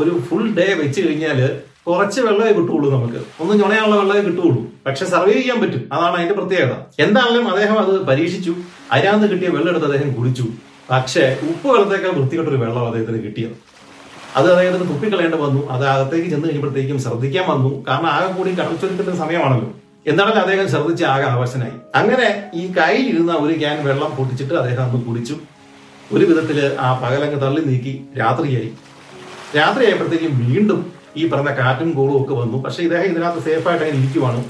ഒരു 0.00 0.12
ഫുൾ 0.28 0.44
ഡേ 0.58 0.66
വെച്ച് 0.82 1.00
കഴിഞ്ഞാൽ 1.06 1.40
കുറച്ച് 1.88 2.20
വെള്ളമേ 2.26 2.52
കിട്ടുള്ളൂ 2.58 2.86
നമുക്ക്. 2.94 3.20
ഒന്നും 3.42 3.56
ചുണയാനുള്ള 3.62 3.96
വെള്ളമേ 4.00 4.22
കിട്ടുള്ളൂ 4.28 4.60
പക്ഷെ 4.86 5.04
സർവൈവ് 5.12 5.40
ചെയ്യാൻ 5.40 5.58
പറ്റും. 5.64 5.82
അതാണ് 5.92 6.16
അതിന്റെ 6.20 6.36
പ്രത്യേകത. 6.38 6.72
എന്താണെങ്കിലും 7.04 7.48
അദ്ദേഹം 7.52 7.76
അത് 7.84 7.92
പരീക്ഷിച്ചു. 8.10 8.54
അതിനകത്ത് 8.92 9.28
കിട്ടിയ 9.32 9.50
വെള്ളം 9.56 9.70
എടുത്ത് 9.72 9.88
അദ്ദേഹം 9.90 10.10
കുടിച്ചു. 10.18 10.46
പക്ഷേ 10.90 11.36
ഉപ്പ് 11.50 11.68
വെള്ളത്തേക്കാൾ 11.68 12.10
വൃത്തികെട്ടൊരു 12.10 12.56
വെള്ളം 12.56 12.86
അദ്ദേഹത്തിന് 12.86 13.22
കിട്ടിയത്. 13.22 13.54
അത് 14.36 14.52
അദ്ദേഹത്തിന് 14.52 14.88
തുപ്പിക്കളയേണ്ടി 14.88 15.38
വന്നു. 15.38 15.70
അത് 15.70 15.84
അകത്തേക്ക് 15.86 16.28
ചെന്ന് 16.28 16.46
കഴിഞ്ഞപ്പോഴത്തേക്കും 16.46 16.98
ശ്രദ്ധിക്കാൻ 16.98 17.44
വന്നു. 17.50 17.84
കാരണം 17.88 18.06
ആകെ 18.06 18.32
കൂടി 18.32 18.50
കടച്ചൊരുക്കുന്ന 18.50 19.16
സമയമാണല്ലോ. 19.16 19.68
എന്താണെങ്കിലും 20.06 20.42
അദ്ദേഹം 20.42 20.68
ശ്രദ്ധിച്ച് 20.68 21.04
ആകെ 21.04 21.24
ആവശ്യനായി. 21.24 21.72
അങ്ങനെ 21.94 22.50
ഈ 22.54 22.72
കയ്യിലിരുന്ന 22.72 23.32
ഒരു 23.32 23.58
ക്യാൻ 23.58 23.84
വെള്ളം 23.84 24.10
പൊട്ടിച്ചിട്ട് 24.16 24.54
അദ്ദേഹം 24.54 24.82
അന്ന് 24.82 25.04
കുടിച്ചു. 25.04 25.36
ഒരു 26.12 26.24
വിധത്തിൽ 26.24 26.76
ആ 26.80 27.00
പകലങ്ങ് 27.02 27.40
തള്ളി 27.42 27.62
നീക്കി 27.64 28.04
രാത്രിയായി. 28.18 28.70
രാത്രിയായപ്പോഴത്തേക്കും 29.56 30.46
വീണ്ടും 30.46 30.92
ഈ 31.16 31.28
പറഞ്ഞ 31.28 31.50
കാറ്റും 31.54 31.90
കോളും 31.92 32.22
ഒക്കെ 32.22 32.34
വന്നു. 32.34 32.62
പക്ഷെ 32.62 32.82
ഇദ്ദേഹം 32.82 33.04
ഇതിനകത്ത് 33.04 33.42
സേഫായിട്ട് 33.44 33.84
അങ്ങനെ 33.84 33.98
ഇരിക്കുവാണ്. 33.98 34.44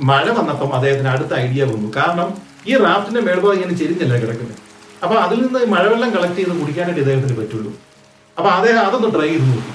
മഴ 0.00 0.24
വന്നപ്പം 0.30 0.74
അദ്ദേഹത്തിന് 0.74 1.08
അടുത്ത 1.08 1.34
ഐഡിയ 1.34 1.64
വന്നു. 1.64 1.92
കാരണം 1.96 2.34
ഈ 2.66 2.76
റാഫ്റ്റിന്റെ 2.76 3.20
മേൽഭാഗം 3.20 3.54
ഇങ്ങനെ 3.54 3.76
ചെരിഞ്ഞല്ല 3.78 4.16
കിടക്കുന്നത്? 4.20 4.67
അപ്പൊ 5.04 5.14
അതിൽ 5.24 5.38
നിന്ന് 5.44 5.60
മഴവെള്ളം 5.74 6.10
കളക്ട് 6.16 6.38
ചെയ്ത് 6.40 6.54
കുടിക്കാനായിട്ട് 6.60 7.02
ഇദ്ദേഹത്തിന് 7.02 7.36
പറ്റുള്ളൂ. 7.40 7.70
അപ്പൊ 8.36 8.48
അദ്ദേഹം 8.56 8.82
അതൊന്ന് 8.88 9.08
ട്രൈ 9.16 9.28
ചെയ്ത് 9.32 9.46
നോക്കി. 9.50 9.72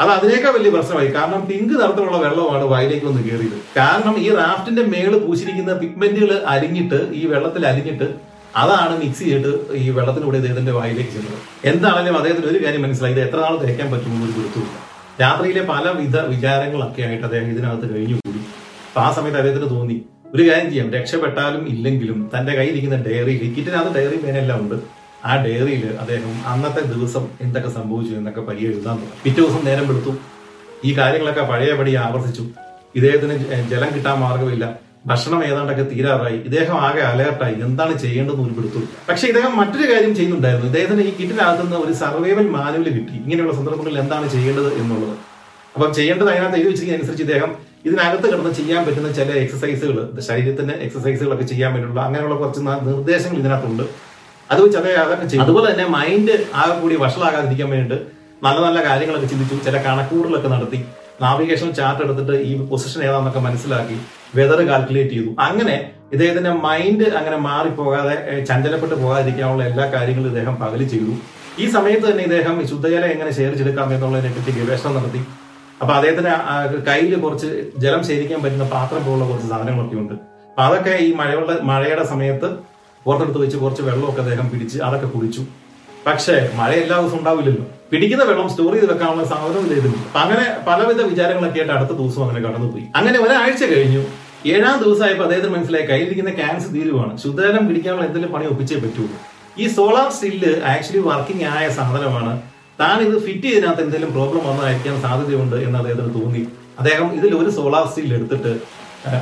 അത് 0.00 0.10
അതിനേക്കാൾ 0.14 0.52
വലിയ 0.56 0.70
പ്രശ്നമായി. 0.76 1.08
കാരണം 1.16 1.40
പിങ്ക് 1.50 1.74
നിറത്തിലുള്ള 1.80 2.18
വെള്ളമാണ് 2.24 2.64
വായിലേക്ക് 2.72 3.06
വന്ന് 3.08 3.22
കയറിയത് 3.26 3.58
കാരണം 3.76 4.14
ഈ 4.24 4.26
റാഫ്റ്റിന്റെ 4.40 4.82
മേൾ 4.94 5.12
പൂശിരിക്കുന്ന 5.26 5.74
പിഗ്മെന്റുകൾ 5.82 6.32
അരിഞ്ഞിട്ട് 6.54 6.98
ഈ 7.20 7.22
വെള്ളത്തിൽ 7.32 7.62
അരിഞ്ഞിട്ട് 7.70 8.08
അതാണ് 8.62 8.94
മിക്സ് 9.02 9.24
ചെയ്തിട്ട് 9.28 9.52
ഈ 9.84 9.86
വെള്ളത്തിലൂടെ 9.96 10.36
ഇദ്ദേഹത്തിന്റെ 10.40 10.74
വായിലേക്ക് 10.76 11.12
ചെന്നത്. 11.16 11.38
എന്താണെങ്കിലും 11.70 12.18
അദ്ദേഹത്തിന് 12.20 12.48
ഒരു 12.52 12.60
കാര്യം 12.64 12.82
മനസ്സിലായി. 12.84 13.14
ഇത് 13.16 13.22
എത്ര 13.26 13.38
നാൾ 13.46 13.56
തേക്കാൻ 13.64 13.88
പറ്റുമെന്ന് 13.94 14.28
ഒരു 14.44 14.62
രാത്രിയിലെ 15.22 15.62
പലവിധ 15.72 16.16
വിചാരങ്ങളൊക്കെ 16.32 17.02
ആയിട്ട് 17.08 17.26
അദ്ദേഹം 17.28 17.48
ഇതിനകത്ത് 17.54 17.86
കഴിഞ്ഞുകൂടി 17.94 18.40
അപ്പൊ 18.88 19.00
ആ 19.06 19.08
സമയത്ത് 19.16 19.38
അദ്ദേഹത്തിന് 19.40 19.68
തോന്നി. 19.76 19.96
ഒരു 20.34 20.50
കാര്യം 20.50 20.70
ചെയ്യാം. 20.70 20.92
രക്ഷപ്പെട്ടാലും 20.92 21.68
ഇല്ലെങ്കിലും 21.68 22.30
തന്റെ 22.34 22.52
കയ്യിലിരിക്കുന്ന 22.52 23.02
ഡയറി 23.02 23.54
കിറ്റിനകത്ത് 23.58 23.94
ഡയറി 23.96 24.16
പേനെല്ലാം 24.16 24.60
ഉണ്ട്. 24.60 24.74
ആ 25.24 25.44
ഡയറിയിൽ 25.44 25.96
അദ്ദേഹം 26.00 26.46
അന്നത്തെ 26.46 26.80
ദിവസം 26.80 27.28
എന്തൊക്കെ 27.40 27.70
സംഭവിച്ചു 27.70 28.14
എന്നൊക്കെ 28.14 28.40
പയ്യെ 28.40 28.68
എഴുതാൻ 28.70 28.94
തുടങ്ങി. 28.96 29.20
പിറ്റേ 29.24 29.40
ദിവസം 29.42 29.64
നേരം 29.64 29.84
എടുത്തു 29.92 30.16
ഈ 30.84 30.98
കാര്യങ്ങളൊക്കെ 30.98 31.42
പഴയപടി 31.42 31.94
ആവർത്തിച്ചു. 31.94 32.44
ഇദ്ദേഹത്തിന് 32.94 33.34
ജലം 33.70 33.94
കിട്ടാൻ 33.94 34.20
മാർഗമില്ല 34.20 34.86
ഭക്ഷണം 35.06 35.44
ഏതാണ്ടൊക്കെ 35.44 35.82
തീരാറായി. 35.82 36.36
ഇദ്ദേഹം 36.36 36.76
ആകെ 36.80 37.00
അലേർട്ടായി 37.00 37.54
എന്താണ് 37.54 37.98
ചെയ്യേണ്ടതെന്ന് 37.98 38.44
ഉൾപ്പെടുത്തു 38.44 38.80
പക്ഷെ 39.08 39.26
ഇദ്ദേഹം 39.26 39.56
മറ്റൊരു 39.56 39.92
കാര്യം 39.92 40.14
ചെയ്യുന്നുണ്ടായിരുന്നു. 40.14 40.66
ഇദ്ദേഹത്തിന് 40.66 41.00
ഈ 41.00 41.12
കിറ്റിനകത്ത് 41.20 41.62
നിന്ന് 41.62 41.76
ഒരു 41.76 41.92
സർവൈവൽ 41.92 42.48
മാനുവൽ 42.48 42.88
കിട്ടി. 42.88 43.12
ഇങ്ങനെയുള്ള 43.12 43.54
സന്ദർഭങ്ങളിൽ 43.54 43.98
എന്താണ് 43.98 44.30
ചെയ്യേണ്ടത് 44.30 44.74
എന്നുള്ളത്. 44.74 45.16
അപ്പം 45.74 45.94
ചെയ്യേണ്ടത് 45.94 46.30
അതിനകത്ത് 46.30 46.58
എഴുതി 46.58 46.84
ഇദ്ദേഹം 47.22 47.56
ഇതിനകത്ത് 47.86 48.26
കിടന്ന് 48.32 48.52
ചെയ്യാൻ 48.58 48.82
പറ്റുന്ന 48.86 49.08
ചില 49.18 49.30
എക്സസൈസുകൾ 49.44 49.96
ശരീരത്തിന് 50.28 50.74
എക്സസൈസുകളൊക്കെ 50.86 51.46
ചെയ്യാൻ 51.52 51.70
പറ്റുള്ള 51.74 52.00
അങ്ങനെയുള്ള 52.06 52.36
കുറച്ച് 52.42 52.60
നിർദ്ദേശങ്ങൾ 52.90 53.38
ഇതിനകത്തുണ്ട്. 53.42 53.84
അത് 54.50 54.60
വെച്ച് 54.64 54.78
അതേ 54.80 54.92
അതൊക്കെ 55.04 55.26
ചെയ്യും. 55.30 55.44
അതുപോലെ 55.44 55.66
തന്നെ 55.72 55.86
മൈൻഡ് 55.96 56.34
ആകെ 56.62 56.74
കൂടി 56.82 56.96
വഷളാകാതിരിക്കാൻ 57.04 57.68
വേണ്ടിയിട്ട് 57.74 57.98
നല്ല 58.46 58.58
നല്ല 58.66 58.78
കാര്യങ്ങളൊക്കെ 58.88 59.28
ചിന്തിച്ചു 59.32 59.56
ചില 59.66 59.76
കണക്കൂടലൊക്കെ 59.86 60.48
നടത്തി 60.54 60.80
നാവിഗേഷൻ 61.22 61.68
ചാർട്ട് 61.78 62.02
എടുത്തിട്ട് 62.06 62.34
ഈ 62.48 62.52
പൊസിഷൻ 62.70 63.00
ഏതാണെന്നൊക്കെ 63.06 63.42
മനസ്സിലാക്കി 63.46 63.96
വെതർ 64.38 64.60
കാൽക്കുലേറ്റ് 64.70 65.14
ചെയ്തു. 65.16 65.30
അങ്ങനെ 65.46 65.76
ഇദ്ദേഹത്തിന്റെ 66.14 66.52
മൈൻഡ് 66.66 67.06
അങ്ങനെ 67.20 67.38
മാറിപ്പോകാതെ 67.46 68.16
ചഞ്ചലപ്പെട്ട് 68.48 68.96
പോകാതിരിക്കാനുള്ള 69.02 69.62
എല്ലാ 69.70 69.86
കാര്യങ്ങളും 69.94 70.28
ഇദ്ദേഹം 70.32 70.54
പകൽ 70.62 70.80
ചെയ്തു. 70.94 71.14
ഈ 71.62 71.66
സമയത്ത് 71.76 72.06
തന്നെ 72.10 72.24
ഇദ്ദേഹം 72.28 72.56
ശുദ്ധജലം 72.70 73.10
എങ്ങനെ 73.14 73.30
ശേഖരിച്ചെടുക്കാം 73.38 73.94
എന്നുള്ളതിനെ 73.94 74.32
പറ്റി 74.36 74.52
ഗവേഷണം 74.58 74.94
നടത്തി. 74.98 75.20
അപ്പൊ 75.82 75.92
അദ്ദേഹത്തിന് 75.94 76.32
കയ്യിൽ 76.88 77.14
കുറച്ച് 77.24 77.48
ജലം 77.82 78.02
ശേഖരിക്കാൻ 78.08 78.40
പറ്റുന്ന 78.42 78.66
പാത്രം 78.74 79.02
പോലുള്ള 79.06 79.24
കുറച്ച് 79.30 79.48
സാധനങ്ങളൊക്കെ 79.52 79.96
ഉണ്ട്. 80.02 80.14
അപ്പൊ 80.50 80.62
അതൊക്കെ 80.62 80.92
ഈ 81.06 81.08
മഴയുള്ള 81.20 81.52
മഴയുടെ 81.70 82.04
സമയത്ത് 82.12 82.48
പുറത്തെടുത്ത് 83.06 83.40
വെച്ച് 83.42 83.56
കുറച്ച് 83.56 83.82
വെള്ളമൊക്കെ 83.82 84.20
അദ്ദേഹം 84.20 84.46
പിടിച്ച് 84.52 84.78
അതൊക്കെ 84.86 85.06
കുടിച്ചു. 85.06 85.42
പക്ഷേ 86.06 86.36
മഴ 86.60 86.70
എല്ലാ 86.84 86.96
ദിവസവും 87.00 87.18
ഉണ്ടാവില്ലല്ലോ. 87.18 87.64
പിടിക്കുന്ന 87.90 88.24
വെള്ളം 88.24 88.48
സ്റ്റോർ 88.52 88.72
ചെയ്ത് 88.74 88.86
വെക്കാനുള്ള 88.92 89.24
സാധനവും 89.32 89.64
ഇല്ലായിരുന്നു 89.66 89.98
അപ്പൊ 90.06 90.20
അങ്ങനെ 90.20 90.44
പലവിധ 90.68 91.00
വിചാരങ്ങളൊക്കെ 91.10 91.58
ആയിട്ട് 91.60 91.74
അടുത്ത 91.76 91.92
ദിവസം 92.00 92.22
അങ്ങനെ 92.24 92.40
കടന്നുപോയി. 92.46 92.84
അങ്ങനെ 92.98 93.18
ഒരാഴ്ച 93.24 93.64
കഴിഞ്ഞു. 93.72 94.02
ഏഴാം 94.52 94.76
ദിവസമായപ്പോൾ 94.82 95.24
അദ്ദേഹത്തിന് 95.26 95.54
മനസ്സിലായി 95.56 95.86
കയ്യിലിരിക്കുന്ന 95.86 96.32
ക്യാൻസർ 96.40 96.70
തീരുവാണ്. 96.76 97.12
ശുദ്ധജലം 97.22 97.64
പിടിക്കാനുള്ള 97.68 98.04
എന്തെങ്കിലും 98.08 98.34
പണി 98.34 98.46
ഒപ്പിച്ചേ 98.52 98.76
പറ്റുള്ളൂ. 98.84 99.16
ഈ 99.62 99.66
സോളാർ 99.76 100.08
സ്റ്റില്ല് 100.16 100.52
ആക്ച്വലി 100.72 101.02
വർക്കിംഗ് 101.10 101.46
ആയ 101.54 101.64
സാധനമാണ്. 101.78 102.32
താൻ 102.80 102.96
ഇത് 103.06 103.16
ഫിറ്റ് 103.26 103.46
ചെയ്തതിനകത്ത് 103.48 103.82
എന്തെങ്കിലും 103.84 104.10
പ്രോബ്ലം 104.16 104.42
വന്നതായിരിക്കാൻ 104.48 104.96
സാധ്യതയുണ്ട് 105.04 105.56
എന്ന് 105.66 105.78
അദ്ദേഹത്തിന് 105.80 106.10
തോന്നി. 106.18 106.42
അദ്ദേഹം 106.80 107.08
ഇതിൽ 107.18 107.32
ഒരു 107.42 107.50
സോളാർ 107.58 107.84
സ്റ്റീൽ 107.90 108.10
എടുത്തിട്ട് 108.16 108.52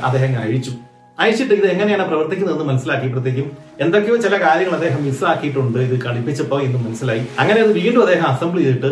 അദ്ദേഹം 0.07 0.31
അഴിച്ചു. 0.43 0.73
അയച്ചിട്ട് 1.17 1.53
ഇത് 1.59 1.67
എങ്ങനെയാണ് 1.73 2.05
പ്രവർത്തിക്കുന്നതെന്ന് 2.09 2.65
മനസ്സിലാക്കിയപ്പോഴത്തേക്കും 2.69 3.47
എന്തൊക്കെയോ 3.83 4.15
ചില 4.25 4.35
കാര്യങ്ങൾ 4.45 4.73
അദ്ദേഹം 4.79 5.01
മിസ്സാക്കിയിട്ടുണ്ട് 5.07 5.79
ഇത് 5.87 5.95
കളിപ്പിച്ചപ്പോൾ 6.05 6.61
എന്ന് 6.67 6.79
മനസ്സിലായി. 6.85 7.23
അങ്ങനെ 7.41 7.59
അത് 7.65 7.71
വീണ്ടും 7.79 8.01
അദ്ദേഹം 8.05 8.27
അസംബിൾ 8.33 8.59
ചെയ്തിട്ട് 8.65 8.91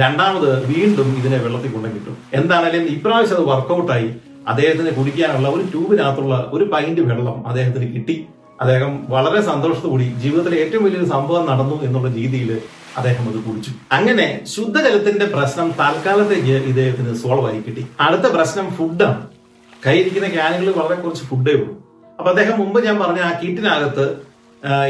രണ്ടാമത് 0.00 0.50
വീണ്ടും 0.72 1.08
ഇതിനെ 1.20 1.38
വെള്ളത്തിൽ 1.44 1.70
കൊണ്ടു 1.74 1.88
കിട്ടും 1.94 2.16
എന്താണെങ്കിലും 2.38 2.88
ഇപ്രാവശ്യം 2.96 3.36
അത് 3.38 3.46
വർക്കൗട്ടായി 3.52 4.08
അദ്ദേഹത്തിന് 4.50 4.90
കുടിക്കാനുള്ള 4.98 5.48
ഒരു 5.56 5.64
ട്യൂബിനകത്തുള്ള 5.72 6.34
ഒരു 6.56 6.64
പൈന്റ് 6.72 7.02
വെള്ളം 7.10 7.38
അദ്ദേഹത്തിന് 7.48 7.88
കിട്ടി. 7.94 8.16
അദ്ദേഹം 8.62 8.92
വളരെ 9.14 9.40
സന്തോഷത്തോടി 9.50 10.06
ജീവിതത്തിലെ 10.22 10.56
ഏറ്റവും 10.62 10.82
വലിയൊരു 10.86 11.08
സംഭവം 11.14 11.44
നടന്നു 11.50 11.76
എന്നുള്ള 11.86 12.08
രീതിയിൽ 12.16 12.50
അദ്ദേഹം 12.96 13.28
അത് 13.28 13.38
കുടിച്ചു 13.46 13.70
അങ്ങനെ 13.92 14.26
ശുദ്ധജലത്തിന്റെ 14.54 15.26
പ്രശ്നം 15.26 15.68
തൽക്കാലത്തേക്ക് 15.80 16.54
ഇദ്ദേഹത്തിന് 16.70 17.14
സോൾവ് 17.14 17.46
ആയി 17.50 17.60
കിട്ടി. 17.66 17.86
അടുത്ത 18.00 18.26
പ്രശ്നം 18.36 18.66
ഫുഡാണ് 18.76 19.22
കയ്യിരിക്കുന്ന 19.86 20.28
ക്യാനുകളിൽ 20.28 20.70
വളരെ 20.70 20.94
കുറച്ച് 20.94 21.24
ഫുഡേ 21.24 21.52
ഉള്ളൂ. 21.52 21.74
അപ്പൊ 22.18 22.30
അദ്ദേഹം 22.30 22.58
മുമ്പ് 22.58 22.84
ഞാൻ 22.86 22.98
പറഞ്ഞ 22.98 23.20
ആ 23.20 23.30
കിറ്റിനകത്ത് 23.42 24.06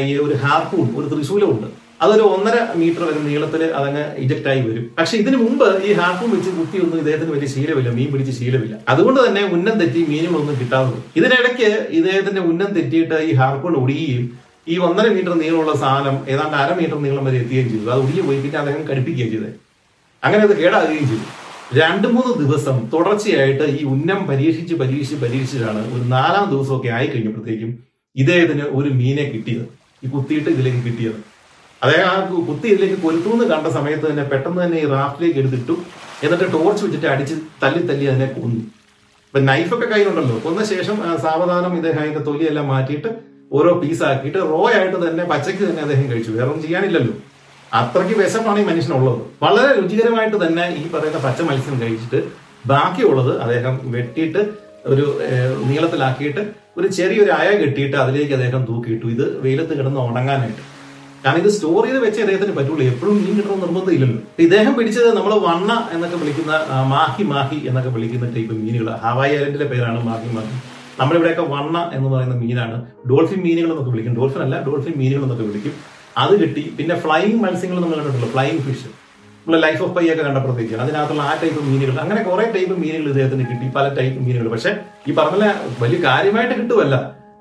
ഈ 0.07 0.17
ഒരു 0.17 0.35
ഹാർപ്പൂൺ 0.43 0.87
ഒരു 0.95 1.15
ത്രിശൂലം 1.15 1.51
ഉണ്ട്. 1.51 1.67
അതൊരു 2.01 2.21
ഒന്നര 2.21 2.57
മീറ്റർ 2.75 3.01
വരെ 3.07 3.19
നീളത്തിൽ 3.19 3.63
അതങ്ങ് 3.63 4.03
ഇജക്ട് 4.17 4.47
ആയി 4.47 4.61
വരും. 4.61 4.85
പക്ഷെ 4.97 5.17
ഇതിനു 5.17 5.37
മുമ്പ് 5.37 5.83
ഈ 5.87 5.93
ഹാർപ്പൂൺ 5.93 6.29
വെച്ച് 6.35 6.49
കുത്തിയൊന്നും 6.49 6.97
ഇദ്ദേഹത്തിന് 6.97 7.31
വലിയ 7.31 7.47
ശീലമില്ല. 7.47 7.89
മീൻ 7.89 8.11
പിടിച്ച് 8.11 8.33
ശീലമില്ല. 8.39 8.75
അതുകൊണ്ട് 8.89 9.19
തന്നെ 9.27 9.43
ഉന്നം 9.55 9.75
തെറ്റി 9.79 10.05
മീനുകളൊന്നും 10.09 10.59
കിട്ടാതെ 10.59 10.87
വരും. 10.89 11.03
ഇതിനിടയ്ക്ക് 11.15 11.69
ഇദ്ദേഹത്തിന്റെ 11.89 12.41
ഉന്നം 12.41 12.71
തെറ്റിയിട്ട് 12.77 13.13
ഈ 13.13 13.33
ഹാർപ്പൂൺ 13.33 13.75
ഒടിയുകയും 13.83 14.50
ഈ 14.67 14.75
ഒന്നര 14.87 15.07
മീറ്റർ 15.15 15.33
നീളമുള്ള 15.41 15.73
സാധനം 15.83 16.17
ഏതാണ്ട് 16.31 16.55
അര 16.61 16.71
മീറ്റർ 16.79 16.97
നീളം 17.05 17.23
വരെ 17.27 17.37
എത്തുകയും 17.43 17.67
ചെയ്തു. 17.71 17.85
അത് 17.91 17.99
ഒടിഞ്ഞു 18.03 18.23
പോയി 18.27 18.39
പിന്നെ 18.43 18.57
അദ്ദേഹം 18.59 18.81
കടുപ്പിക്കുകയും 18.89 19.31
ചെയ്തത് 19.33 19.53
അങ്ങനെ 20.23 20.41
അത് 20.47 20.53
കേടാകുകയും 20.61 21.05
ചെയ്തു. 21.11 21.27
രണ്ട് 21.79 22.07
മൂന്ന് 22.15 22.31
ദിവസം 22.43 22.77
തുടർച്ചയായിട്ട് 22.93 23.65
ഈ 23.79 23.81
ഉന്നം 23.93 24.19
പരീക്ഷിച്ച് 24.29 24.75
പരീക്ഷിച്ച് 24.81 25.17
പരീക്ഷിച്ചാണ് 25.23 25.81
ഒരു 25.93 26.03
നാലാം 26.15 26.45
ദിവസമൊക്കെ 26.53 26.89
ആയി 26.97 27.07
കഴിഞ്ഞപ്പോഴത്തേക്കും 27.13 27.71
ഇദ്ദേഹത്തിന് 28.15 28.65
ഒരു 28.79 28.89
മീനെ 28.99 29.25
കിട്ടിയത്. 29.33 29.65
ഈ 30.03 30.09
കുത്തിയിട്ട് 30.15 30.49
ഇതിലേക്ക് 30.55 30.81
കിട്ടിയത്. 30.87 31.19
അദ്ദേഹം 31.81 32.07
ആ 32.11 32.15
കുത്തി 32.49 32.67
ഇതിലേക്ക് 32.73 32.97
കൊലുത്തൂന്ന് 33.05 33.45
കണ്ട 33.53 33.67
സമയത്ത് 33.77 34.05
തന്നെ 34.09 34.25
പെട്ടെന്ന് 34.31 34.59
തന്നെ 34.63 34.77
ഈ 34.83 34.87
റാഫ്റ്റിലേക്ക് 34.93 35.39
എടുത്തിട്ടു. 35.43 35.75
എന്നിട്ട് 36.25 36.47
ടോർച്ച് 36.55 36.83
വെച്ചിട്ട് 36.85 37.07
അടിച്ച് 37.13 37.35
തല്ലി 37.63 37.81
തല്ലി 37.89 38.05
അതിനെ 38.11 38.27
കൊന്നു. 38.37 38.61
ഇപ്പൊ 39.27 39.39
നൈഫൊക്കെ 39.49 39.87
കയ്യിലുണ്ടല്ലോ. 39.93 40.37
കൊന്ന 40.45 40.61
ശേഷം 40.73 40.97
സാവധാനം 41.25 41.73
ഇദ്ദേഹം 41.79 42.01
അതിന്റെ 42.03 42.23
തൊലിയെല്ലാം 42.29 42.67
മാറ്റിയിട്ട് 42.73 43.11
ഓരോ 43.57 43.71
പീസ് 43.81 44.03
ആക്കിയിട്ട് 44.09 44.39
റോ 44.51 44.61
ആയിട്ട് 44.77 44.97
തന്നെ 45.05 45.23
പച്ചയ്ക്ക് 45.31 45.63
തന്നെ 45.69 45.81
അദ്ദേഹം 45.85 46.05
കഴിച്ചു. 46.11 46.31
വേറെ 46.37 46.47
ഒന്നും 46.51 46.63
ചെയ്യാനില്ലല്ലോ. 46.65 47.13
അത്രയ്ക്ക് 47.79 48.15
വിശപ്പാണ് 48.21 48.59
ഈ 48.61 48.65
മനുഷ്യനുള്ളത്. 48.69 49.19
വളരെ 49.43 49.69
രുചികരമായിട്ട് 49.79 50.37
തന്നെ 50.45 50.65
ഈ 50.81 50.83
പറയുന്ന 50.93 51.19
പച്ച 51.25 51.41
മത്സ്യം 51.49 51.77
കഴിച്ചിട്ട് 51.83 52.19
ബാക്കിയുള്ളത് 52.71 53.33
അദ്ദേഹം 53.43 53.75
വെട്ടിയിട്ട് 53.95 54.41
ഒരു 54.91 55.05
നീളത്തിലാക്കിയിട്ട് 55.69 56.41
ഒരു 56.79 56.87
ചെറിയൊരു 56.97 57.31
അയ 57.39 57.49
കെട്ടിയിട്ട് 57.61 57.95
അതിലേക്ക് 58.03 58.33
അദ്ദേഹം 58.37 58.61
തൂക്കിയിട്ടു. 58.69 59.05
ഇത് 59.15 59.25
വെയിലത്ത് 59.45 59.73
കിടന്ന് 59.79 60.01
ഉണങ്ങാനായിട്ട്. 60.09 60.63
കാരണം 61.23 61.39
ഇത് 61.43 61.49
സ്റ്റോർ 61.55 61.81
ചെയ്ത് 61.85 61.99
വെച്ച് 62.05 62.19
അദ്ദേഹത്തിന് 62.25 62.53
പറ്റുള്ളൂ. 62.59 62.83
എപ്പോഴും 62.91 63.15
മീൻ 63.21 63.33
കിട്ടണമെന്ന് 63.37 63.65
നിർബന്ധമില്ലല്ലോ. 63.65 64.19
ഇദ്ദേഹം 64.45 64.73
പിടിച്ചത് 64.77 65.09
നമ്മൾ 65.17 65.33
വണ്ണ 65.47 65.71
എന്നൊക്കെ 65.95 66.17
വിളിക്കുന്ന 66.21 66.53
മാഹി 66.93 67.23
മാഹി 67.33 67.59
എന്നൊക്കെ 67.69 67.91
വിളിക്കുന്ന 67.95 68.29
ടൈപ്പ് 68.35 68.55
മീനുകൾ 68.61 68.87
ഹവായി 69.05 69.33
ഐലൻഡിലെ 69.39 69.67
പേരാണ് 69.73 69.99
മാഹി 70.09 70.29
മാഹി. 70.37 70.55
നമ്മളിവിടെയൊക്കെ 71.01 71.45
വണ്ണ 71.53 71.77
എന്ന് 71.93 72.09
പറയുന്ന 72.09 72.35
മീനാണ്. 72.35 72.77
ഡോൾഫിൻ 73.09 73.39
മീനുകൾ 73.43 73.69
എന്നൊക്കെ 73.69 73.91
വിളിക്കും. 73.91 74.15
ഡോൾഫിൻ 74.15 74.41
അല്ല 74.41 74.55
ഡോൾഫിൻ 74.65 74.93
മീനുകൾ 75.01 75.23
എന്നൊക്കെ 75.23 75.43
വിളിക്കും. 75.43 75.75
അത് 76.17 76.33
കിട്ടി. 76.41 76.73
പിന്നെ 76.77 76.95
ഫ്ലൈയിങ് 76.99 77.39
മത്സ്യങ്ങൾ 77.43 77.77
നമ്മൾ 77.81 77.95
കണ്ടിട്ടുള്ളൂ 77.95 78.29
ഫ്ലൈയിങ് 78.31 78.59
ഫിഷ്. 78.59 78.89
നമ്മൾ 79.45 79.59
ലൈഫ് 79.59 79.81
ഓഫ് 79.83 79.93
പൈ 79.95 80.03
ഒക്കെ 80.13 80.23
കണ്ടപ്പോഴത്തേക്ക് 80.23 80.73
അതിനകത്തുള്ള 80.73 81.21
ആ 81.21 81.33
ടൈപ്പ് 81.43 81.61
മീനുകൾ. 81.67 81.95
അങ്ങനെ 81.99 82.21
കുറെ 82.23 82.45
ടൈപ്പ് 82.55 82.75
മീനുകൾ 82.81 83.07
ഇദ്ദേഹത്തിന് 83.11 83.45
കിട്ടി 83.51 83.67
പല 83.75 83.85
ടൈപ്പ് 83.99 84.19
മീനുകൾ. 84.25 84.47
പക്ഷെ 84.47 84.71
ഈ 85.07 85.13
പറഞ്ഞ 85.13 85.45
വലിയ 85.79 85.99
കാര്യമായിട്ട് 86.03 86.55
കിട്ടുമല്ല 86.61 86.95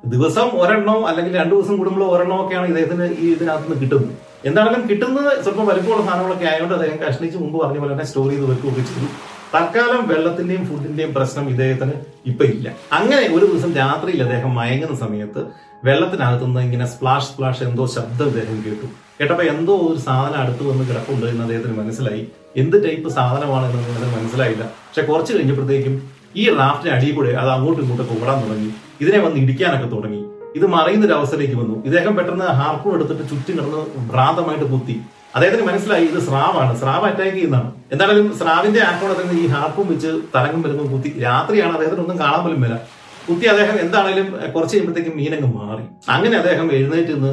ദിവസം 0.04 0.48
ഒരെണ്ണോ 0.60 0.94
അല്ലെങ്കിൽ 1.08 1.34
രണ്ടു 1.38 1.54
ദിവസം 1.54 1.76
കൂടുമ്പോൾ 1.76 2.04
ഒരെണ്ണോ 2.14 2.36
ഒക്കെയാണ് 2.44 2.66
ഇദ്ദേഹത്തിന് 2.66 3.06
ഈ 3.22 3.26
ഇതിനകത്ത് 3.32 3.66
നിന്ന് 3.66 3.80
കിട്ടുന്നത്. 3.82 4.14
എന്താണെങ്കിലും 4.44 4.88
കിട്ടുന്നത് 4.88 5.42
സ്വല്പം 5.42 5.66
വലുപ്പമുള്ള 5.66 6.04
സാധനങ്ങളൊക്കെ 6.06 6.44
ആയതുകൊണ്ട് 6.44 6.74
അദ്ദേഹം 6.74 6.98
കഷ്ണിച്ച് 7.02 7.38
മുമ്പ് 7.38 7.58
പറഞ്ഞ 7.64 7.78
പോലെ 7.78 7.92
തന്നെ 7.92 8.04
സ്റ്റോർ 8.04 8.30
ചെയ്ത് 8.30 8.46
വെക്കുകയൊക്കെ 8.50 8.80
ചെയ്തു. 8.80 9.08
തൽക്കാലം 9.54 10.08
വെള്ളത്തിന്റെയും 10.08 10.64
ഫുഡിന്റെയും 10.66 11.14
പ്രശ്നം 11.14 11.48
ഇദ്ദേഹത്തിന് 11.50 11.92
ഇപ്പൊ 12.26 12.44
ഇല്ല. 12.44 12.76
അങ്ങനെ 12.92 13.28
ഒരു 13.36 13.46
ദിവസം 13.46 13.74
രാത്രിയിൽ 13.74 14.22
അദ്ദേഹം 14.22 14.54
മയങ്ങുന്ന 14.54 14.96
സമയത്ത് 14.96 15.40
വെള്ളത്തിനകത്തുനിന്ന് 15.84 16.60
ഇങ്ങനെ 16.60 16.86
സ്പ്ലാഷ് 16.86 17.26
സ്പ്ലാഷ് 17.26 17.62
എന്തോ 17.62 17.86
ശബ്ദം 17.86 18.26
അദ്ദേഹം 18.26 18.64
കേട്ടു. 18.66 18.86
കേട്ടപ്പോ 19.20 19.44
എന്തോ 19.44 19.76
ഒരു 19.76 19.98
സാധനം 19.98 20.38
അടുത്ത് 20.42 20.62
വന്ന് 20.62 20.88
കിടപ്പുണ്ട് 20.88 21.26
എന്ന് 21.26 21.42
അദ്ദേഹത്തിന് 21.42 21.78
മനസ്സിലായി. 21.78 22.28
എന്ത് 22.56 22.76
ടൈപ്പ് 22.84 23.08
സാധനമാണ് 23.08 23.66
എന്ന് 23.66 23.78
അദ്ദേഹത്തിന് 23.78 24.20
മനസ്സിലായില്ല. 24.20 24.64
പക്ഷെ 24.64 25.02
കുറച്ച് 25.02 25.32
കഴിഞ്ഞപ്പോഴത്തേക്കും 25.32 26.10
ഈ 26.36 26.44
റാഫ്റ്റിന് 26.58 26.94
അടിയിൽ 26.94 27.14
കൂടെ 27.14 27.30
അത് 27.30 27.50
അങ്ങോട്ടും 27.50 27.82
ഇങ്ങോട്ടൊക്കെ 27.82 28.24
ഓടാൻ 28.24 28.48
തുടങ്ങി. 28.48 28.70
ഇതിനെ 29.00 29.18
വന്ന് 29.18 29.38
ഇടിക്കാനൊക്കെ 29.40 29.88
തുടങ്ങി. 29.96 30.22
ഇത് 30.56 30.66
മറിയുന്ന 30.66 31.06
ഒരു 31.06 31.12
അവസ്ഥയിലേക്ക് 31.12 31.54
വന്നു. 31.54 31.84
ഇദ്ദേഹം 31.84 32.16
പെട്ടെന്ന് 32.16 32.44
ഹാർപ്പൂൺ 32.44 32.94
എടുത്തിട്ട് 32.94 33.22
ചുറ്റും 33.22 33.54
കിടന്ന് 33.58 34.10
ഭ്രാന്തമായിട്ട് 34.12 34.64
കുത്തി. 34.70 34.96
അദ്ദേഹത്തിന് 35.34 35.64
മനസ്സിലായി 35.68 36.04
ഇത് 36.04 36.20
സ്രാവാണ്. 36.28 36.72
സ്രാവ് 36.80 37.04
അറ്റാക്ക് 37.08 37.34
ചെയ്യുന്നതാണ്. 37.34 37.68
എന്തായാലും 37.92 38.26
സ്രാവിന്റെ 38.38 38.80
ആക്രമണത്തിൽ 38.80 39.38
ഈ 39.42 39.46
ഹാർപ്പും 39.54 39.86
വെച്ച് 39.92 40.10
തരംഗം 40.34 40.62
വരുമ്പോൾ 40.62 40.88
കുത്തി 40.92 41.10
രാത്രിയാണ് 41.26 41.72
അദ്ദേഹത്തിന് 41.76 42.02
ഒന്നും 42.04 42.18
കാണാൻ 42.22 42.40
പോലും 42.44 42.62
വരാം 42.64 42.80
കുത്തി 43.28 43.46
അദ്ദേഹം 43.52 43.76
എന്താണേലും 43.84 44.26
കുറച്ച് 44.54 44.74
കഴിയുമ്പോഴത്തേക്കും 44.74 45.16
മീനങ്ങ് 45.16 45.50
മാറി. 45.58 45.84
അങ്ങനെ 46.14 46.36
അദ്ദേഹം 46.36 46.66
എഴുന്നേറ്റ് 46.78 47.12
നിന്ന് 47.16 47.32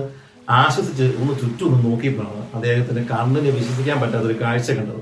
ആശ്വസിച്ച് 0.50 1.06
ഒന്ന് 1.22 1.34
ചുറ്റും 1.42 1.68
ഒന്ന് 1.68 1.80
നോക്കിയപ്പോഴാണ് 1.90 2.42
അദ്ദേഹത്തിന് 2.58 3.02
കണ്ണിനെ 3.12 3.50
വിശ്വസിക്കാൻ 3.50 3.98
പറ്റാത്ത 4.02 4.26
ഒരു 4.26 4.36
കാഴ്ച 4.42 4.70
കണ്ടത്. 4.72 5.02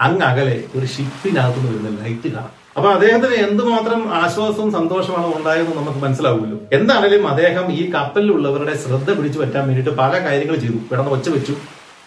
അങ്ങ് 0.00 0.24
അകലെ 0.28 0.56
ഒരു 0.76 0.86
ഷിപ്പിനകത്ത് 0.86 1.58
നിന്ന് 1.58 1.70
വരുന്ന 1.72 2.02
ലൈറ്റ് 2.02 2.28
കാണാം. 2.34 2.52
അപ്പൊ 2.76 2.88
അദ്ദേഹത്തിന് 2.92 3.34
എന്തുമാത്രം 3.46 4.00
ആശ്വാസവും 4.20 4.70
സന്തോഷമാണ് 4.72 5.28
ഉണ്ടായതെന്ന് 5.38 5.76
നമുക്ക് 5.80 6.00
മനസ്സിലാവുമല്ലോ. 6.04 6.58
എന്താണേലും 6.72 7.28
അദ്ദേഹം 7.28 7.66
ഈ 7.72 7.82
കപ്പലിലുള്ളവരുടെ 7.92 8.74
ശ്രദ്ധ 8.84 9.10
പിടിച്ചു 9.10 9.38
പറ്റാൻ 9.38 9.62
വേണ്ടിയിട്ട് 9.68 9.94
പല 10.00 10.12
കാര്യങ്ങൾ 10.26 10.56
ചെയ്തു. 10.56 10.78
കിടന്ന് 10.90 11.12
ഒച്ച 11.16 11.28
വെച്ചു. 11.28 11.54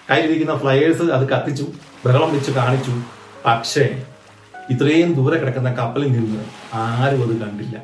കയ്യിലിരിക്കുന്ന 0.09 0.57
ഫ്ലയേഴ്സ് 0.57 1.01
അത് 1.01 1.29
കത്തിച്ചു 1.29 1.65
ബഹളം 2.05 2.33
വെച്ച് 2.35 2.51
കാണിച്ചു. 2.51 2.93
പക്ഷേ 3.45 3.85
ഇത്രയും 4.69 5.13
ദൂരെ 5.13 5.37
കിടക്കുന്ന 5.39 5.69
കപ്പലിൽ 5.73 6.11
നിന്ന് 6.11 6.43
ആരും 6.73 7.21
അത് 7.25 7.33
കണ്ടില്ല. 7.41 7.77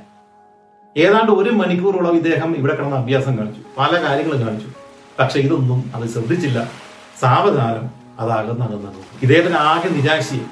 ഏതാണ്ട് 0.98 1.32
ഒരു 1.32 1.50
മണിക്കൂറോളം 1.50 2.16
ഇദ്ദേഹം 2.16 2.56
ഇവിടെ 2.56 2.74
കിടന്ന 2.76 2.96
അഭ്യാസം 2.96 3.38
കാണിച്ചു 3.38 3.62
പല 3.78 3.92
കാര്യങ്ങളും 4.04 4.42
കാണിച്ചു. 4.46 4.70
പക്ഷെ 5.20 5.40
ഇതൊന്നും 5.40 5.92
അത് 5.96 6.06
ശ്രദ്ധിച്ചില്ല. 6.10 6.60
സാവധാനം 7.22 7.86
അത് 8.20 8.32
അകന്നകന്നു 8.32 9.04
ഇദ്ദേഹത്തിന് 9.24 9.56
ആകെ 9.56 9.90
നിരാശയെ. 9.90 10.46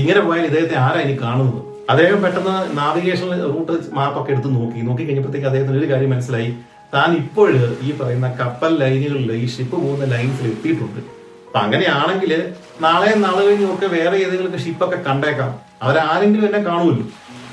ഇങ്ങനെ 0.00 0.20
പോയാൽ 0.20 0.44
ഇദ്ദേഹത്തെ 0.44 0.76
ആരാ 0.76 1.00
ഇനി 1.00 1.14
കാണുന്നത്? 1.22 1.60
അദ്ദേഹം 1.90 2.22
പെട്ടെന്ന് 2.22 2.78
നാവിഗേഷൻ 2.78 3.28
റൂട്ട് 3.54 3.72
മാപ്പൊക്കെ 3.94 4.32
എടുത്ത് 4.32 4.54
നോക്കി. 4.54 4.80
നോക്കി 4.88 5.02
കഴിഞ്ഞപ്പോഴത്തേക്ക് 5.04 5.46
അദ്ദേഹത്തിന് 5.46 5.78
ഒരു 5.78 5.92
കാര്യം 5.92 6.10
മനസ്സിലായി. 6.10 6.50
താൻ 6.94 7.10
ഇപ്പോൾ 7.16 7.50
ഈ 7.82 7.90
പറയുന്ന 7.96 8.36
കപ്പൽ 8.40 8.78
ലൈനുകളിൽ 8.78 9.32
ഈ 9.32 9.46
ഷിപ്പ് 9.46 9.76
പോകുന്ന 9.82 10.04
ലൈൻസിൽ 10.04 10.46
എത്തിയിട്ടുണ്ട്. 10.46 11.00
അപ്പൊ 11.46 11.58
അങ്ങനെയാണെങ്കിൽ 11.58 12.32
നാളെ 12.80 13.14
നാളെ 13.14 13.46
കഴിഞ്ഞൊക്കെ 13.46 13.86
വേറെ 13.86 14.16
ഏതെങ്കിലും 14.16 14.58
ഷിപ്പൊക്കെ 14.58 14.96
കണ്ടേക്കാം. 14.96 15.58
അവരാരെങ്കിലും 15.82 16.46
എന്നെ 16.46 16.58
കാണുമല്ലോ. 16.58 17.06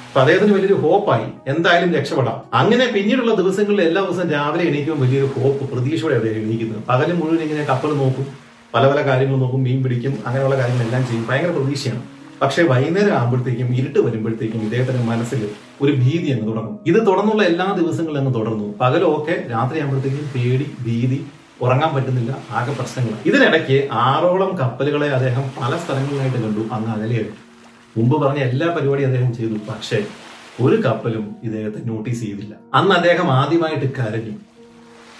അപ്പൊ 0.07 0.19
അദ്ദേഹത്തിന് 0.19 0.53
വലിയൊരു 0.53 0.73
ഹോപ്പായി 0.73 1.27
എന്തായാലും 1.47 1.93
രക്ഷപ്പെടാം. 1.93 2.41
അങ്ങനെ 2.53 2.85
പിന്നീടുള്ള 2.91 3.35
ദിവസങ്ങളിൽ 3.35 3.81
എല്ലാ 3.81 4.01
ദിവസവും 4.03 4.29
രാവിലെ 4.31 4.63
എണീക്കുമ്പോൾ 4.63 5.05
വലിയൊരു 5.05 5.39
ഹോപ്പ് 5.39 5.71
പ്രതീക്ഷയോടെ 5.71 6.15
അദ്ദേഹം 6.15 6.41
എണീക്കുന്നത് 6.41 6.83
പകലും 6.83 7.19
മുഴുവൻ 7.19 7.41
ഇങ്ങനെ 7.47 7.63
കപ്പൽ 7.63 7.93
നോക്കും. 7.93 8.27
പല 8.75 8.83
പല 8.91 9.01
കാര്യങ്ങൾ 9.01 9.35
നോക്കും 9.35 9.63
മീൻ 9.63 9.83
പിടിക്കും 9.83 10.23
അങ്ങനെയുള്ള 10.27 10.57
കാര്യങ്ങളെല്ലാം 10.57 11.07
ചെയ്യും. 11.07 11.25
ഭയങ്കര 11.29 11.51
പ്രതീക്ഷയാണ്. 11.51 12.01
പക്ഷെ 12.41 12.61
വൈകുന്നേരം 12.63 13.13
ആകുമ്പോഴത്തേക്കും 13.17 13.69
ഇരുട്ട് 13.79 13.99
വരുമ്പോഴത്തേക്കും 14.05 14.61
ഇദ്ദേഹത്തിന്റെ 14.67 15.03
മനസ്സിൽ 15.11 15.41
ഒരു 15.81 15.91
ഭീതി 15.91 16.27
അങ്ങ് 16.33 16.45
തുടങ്ങും. 16.49 16.75
ഇത് 16.89 16.99
തുടർന്നുള്ള 17.07 17.43
എല്ലാ 17.43 17.65
ദിവസങ്ങളും 17.79 18.19
അങ്ങ് 18.21 18.33
തുടർന്നു. 18.39 18.67
പകലൊക്കെ 18.81 19.35
രാത്രി 19.53 19.79
ആകുമ്പോഴത്തേക്കും 19.79 20.27
പേടി 20.35 20.67
ഭീതി 20.85 21.19
ഉറങ്ങാൻ 21.61 21.91
പറ്റുന്നില്ല 21.95 22.31
ആകെ 22.57 22.73
പ്രശ്നങ്ങൾ 22.79 23.13
ഇതിനിടയ്ക്ക് 23.25 23.77
ആറോളം 23.91 24.51
കപ്പലുകളെ 24.61 25.07
അദ്ദേഹം 25.07 25.45
പല 25.59 25.71
സ്ഥലങ്ങളിലായിട്ട് 25.83 26.39
കണ്ടു 26.43 26.63
അങ്ങ് 26.75 26.91
അകലെയായി. 26.95 27.31
മുമ്പ് 27.97 28.15
പറഞ്ഞ 28.23 28.39
എല്ലാ 28.49 28.67
പരിപാടിയും 28.75 29.07
അദ്ദേഹം 29.07 29.31
ചെയ്തു 29.37 29.57
പക്ഷേ 29.69 29.99
ഒരു 30.65 30.77
കപ്പലും 30.85 31.35
ഇദ്ദേഹത്തെ 31.43 31.79
നോട്ടീസ് 31.89 32.21
ചെയ്തില്ല. 32.25 32.53
അന്ന് 32.73 32.93
അദ്ദേഹം 32.95 33.27
ആദ്യമായിട്ട് 33.31 33.87
കരഞ്ഞു. 33.97 34.35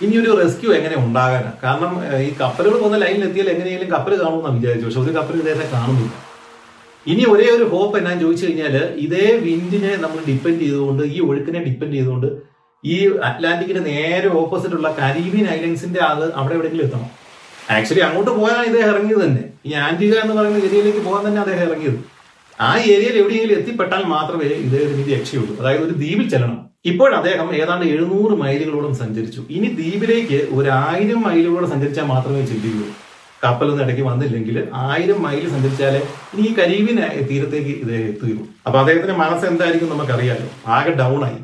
ഇനി 0.03 0.15
ഒരു 0.21 0.32
റെസ്ക്യൂ 0.41 0.69
എങ്ങനെ 0.77 0.95
ഉണ്ടാകാനാണ് 1.06 1.51
കാരണം 1.63 1.93
ഈ 2.27 2.30
കപ്പലുകൾ 2.41 2.77
പോകുന്ന 2.77 2.97
ലൈനിൽ 3.03 3.25
എത്തിയാൽ 3.27 3.49
എങ്ങനെയെങ്കിലും 3.49 3.91
കപ്പൽ 3.95 4.15
കാണുമെന്നാണ് 4.23 4.58
വിചാരിച്ചു 4.60 4.88
പക്ഷെ 4.88 5.01
ഒരു 5.06 5.13
കപ്പൽ 5.17 5.38
ഇദ്ദേഹത്തെ 5.43 5.67
കാണുന്നില്ല. 5.75 6.26
ഇനി 7.12 7.24
ഒരേ 7.34 7.48
ഒരു 7.58 7.65
ഹോപ്പ് 7.74 7.96
എന്നാന്ന് 7.98 8.24
ചോദിച്ചു 8.24 8.46
കഴിഞ്ഞാൽ 8.46 8.76
ഇതേ 9.04 9.28
വിൻഡിനെ 9.46 9.91
നമ്മൾ 10.04 10.20
ഡിപ്പെൻഡ് 10.30 10.62
ചെയ്തുകൊണ്ട് 10.63 11.04
ഈ 11.15 11.20
ഒഴുക്കിനെ 11.28 11.60
ഡിപ്പെൻഡ് 11.67 11.96
ചെയ്തുകൊണ്ട് 11.98 12.28
ഈ 12.84 12.98
അറ്റ്ലാന്റിക്കിന്റെ 13.28 13.84
നേരെ 13.91 14.30
ഓപ്പോസിറ്റ് 14.41 14.76
ഉള്ള 14.80 14.89
കരീബിയൻ 15.00 15.46
ഐലൻഡ്സിന്റെ 15.56 16.02
അത് 16.10 16.26
അവിടെ 16.39 16.54
എവിടെയെങ്കിലും 16.58 16.86
എത്തണം. 16.88 17.10
ആക്ച്വലി 17.76 18.04
അങ്ങോട്ട് 18.08 18.32
പോയാൽ 18.39 18.62
ഇദ്ദേഹം 18.70 18.89
ഇറങ്ങിയത് 18.93 19.22
തന്നെ. 19.26 19.43
ഈ 19.70 19.74
ആന്റിക 19.86 20.13
എന്ന് 20.24 20.36
പറയുന്ന 20.38 20.60
ഏരിയയിലേക്ക് 20.67 21.02
പോകാൻ 21.08 21.24
തന്നെ 21.28 21.41
അദ്ദേഹം 21.46 21.63
ഇറങ്ങിയത്. 21.70 21.98
ആ 22.67 22.70
ഏരിയയിൽ 22.93 23.17
എവിടെയെങ്കിലും 23.22 23.56
എത്തിപ്പെട്ടാൽ 23.60 24.04
മാത്രമേ 24.15 24.46
ഇദ്ദേഹത്തിന് 24.67 25.08
രക്ഷയുള്ളൂ 25.15 25.56
അതായത് 25.62 25.84
ഒരു 25.88 25.96
ദ്വീപിൽ 26.04 26.30
ചെല്ലണം. 26.34 26.60
ഇപ്പോൾ 26.91 27.12
അദ്ദേഹം 27.15 27.48
ഏതാണ്ട് 27.62 27.86
എഴുന്നൂറ് 27.93 28.34
മൈലുകളോളം 28.43 28.93
സഞ്ചരിച്ചു. 29.02 29.41
ഇനി 29.56 29.70
ദ്വീപിലേക്ക് 29.80 30.39
ഒരു 30.58 30.70
ആയിരം 30.86 31.22
മൈലുകളോളം 31.28 31.70
സഞ്ചരിച്ചാൽ 31.74 32.06
മാത്രമേ 32.13 32.41
ചെല്ലുകയുള്ളൂ. 32.52 32.88
കപ്പലൊന്നും 33.43 33.84
ഇടയ്ക്ക് 33.86 34.04
വന്നില്ലെങ്കിൽ 34.10 34.56
ആയിരം 34.86 35.19
മൈൽ 35.26 35.43
സഞ്ചരിച്ചാലേ 35.54 36.00
ഇനി 36.34 36.43
ഈ 36.47 36.52
കരീബിന് 36.60 37.06
തീരത്തേക്ക് 37.30 37.73
ഇത് 37.84 37.93
എത്തുകയുള്ളൂ 38.10 38.43
അപ്പൊ 38.67 38.78
അദ്ദേഹത്തിന്റെ 38.80 39.17
മനസ്സ് 39.23 39.45
എന്തായിരിക്കും 39.52 39.89
നമുക്കറിയാലോ. 39.93 40.45
ആകെ 40.76 40.93
ഡൗൺ 41.02 41.21
ആയി. 41.28 41.39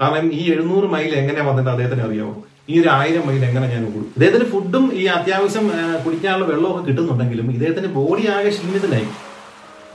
കാരണം 0.00 0.26
ഈ 0.40 0.42
എഴുന്നൂറ് 0.54 0.86
മൈൽ 0.94 1.12
എങ്ങനെ 1.20 1.42
വന്നിട്ട് 1.48 1.70
അദ്ദേഹത്തിന് 1.74 2.02
അറിയാവോ? 2.08 2.34
ഈ 2.70 2.74
ഒരു 2.80 2.88
ആയിരം 2.96 3.24
മൈൽ 3.28 3.42
എങ്ങനെ 3.48 3.66
ഞാൻ 3.74 3.82
ഓടും? 3.88 4.08
ഇദ്ദേഹത്തിന് 4.16 4.46
ഫുഡും 4.52 4.84
ഈ 5.00 5.04
അത്യാവശ്യം 5.16 5.66
കുടിക്കാനുള്ള 6.04 6.46
വെള്ളമൊക്കെ 6.50 6.82
കിട്ടുന്നുണ്ടെങ്കിലും 6.88 7.46
ഇദ്ദേഹത്തിന്റെ 7.54 7.90
ബോഡി 7.98 8.24
ആകെ 8.34 8.50
ക്ഷീണിതനായി. 8.56 9.08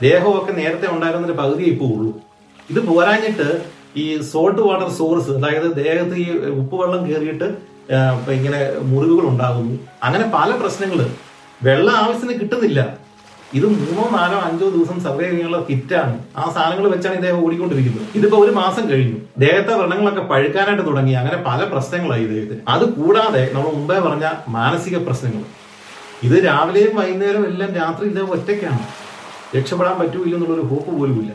ദേഹമൊക്കെ 0.02 0.52
നേരത്തെ 0.60 0.86
ഉണ്ടായിരുന്നതിന്റെ 0.94 1.36
പകുതി 1.42 1.64
ഇപ്പോൾ 1.72 1.90
ഉള്ളൂ. 1.96 2.12
ഇത് 2.70 2.80
പോരാഞ്ഞിട്ട് 2.88 3.48
ഈ 4.02 4.04
സോൾട്ട് 4.32 4.62
വാട്ടർ 4.66 4.88
സോഴ്സ് 4.98 5.32
അതായത് 5.38 5.68
ദേഹത്ത് 5.84 6.16
ഈ 6.24 6.26
ഉപ്പുവെള്ളം 6.62 7.02
കയറിയിട്ട് 7.08 7.48
ഇങ്ങനെ 8.38 8.60
മുറിവുകൾ 8.90 9.24
ഉണ്ടാകുന്നു. 9.32 9.74
അങ്ങനെ 10.06 10.26
പല 10.34 10.50
പ്രശ്നങ്ങൾ 10.60 11.00
വെള്ളം 11.62 11.96
ആവശ്യത്തിന് 11.96 12.40
കിട്ടുന്നില്ല. 12.40 13.04
ഇത് 13.54 13.66
മൂന്നോ 13.66 14.04
നാലോ 14.18 14.38
അഞ്ചോ 14.46 14.70
ദിവസം 14.70 15.00
സർവേ 15.00 15.30
ചെയ്യാനുള്ള 15.30 15.66
കിറ്റാണ് 15.70 16.14
ആ 16.36 16.44
സാധനങ്ങൾ 16.54 16.88
വെച്ചാണ് 16.88 17.14
ഇദ്ദേഹം 17.14 17.44
ഓടിക്കൊണ്ടിരിക്കുന്നത്. 17.46 18.06
ഇതിപ്പോ 18.18 18.38
ഒരു 18.38 18.50
മാസം 18.50 18.90
കഴിഞ്ഞു. 18.90 19.18
ദേഹത്തെ 19.38 19.72
വ്രണങ്ങളൊക്കെ 19.74 20.20
പഴുക്കാനായിട്ട് 20.20 20.86
തുടങ്ങി. 20.86 21.12
അങ്ങനെ 21.12 21.36
പല 21.46 21.64
പ്രശ്നങ്ങളായി 21.64 22.22
ഇദ്ദേഹത്തിന്. 22.22 22.60
അത് 22.68 22.84
കൂടാതെ 22.92 23.50
നമ്മൾ 23.54 23.70
മുമ്പേ 23.70 24.00
പറഞ്ഞ 24.00 24.28
മാനസിക 24.48 24.96
പ്രശ്നങ്ങൾ. 24.96 25.42
ഇത് 26.22 26.44
രാവിലെയും 26.44 26.96
വൈകുന്നേരവും 26.96 27.46
എല്ലാം 27.46 27.74
രാത്രി 27.74 28.06
ഇദ്ദേഹം 28.06 28.30
ഒറ്റയ്ക്കാണ്. 28.30 28.82
രക്ഷപ്പെടാൻ 29.56 29.98
പറ്റൂല്ല 29.98 30.34
എന്നുള്ളൊരു 30.36 30.60
ഹോപ്പ് 30.60 30.90
പോലും 30.98 31.20
ഇല്ല. 31.22 31.32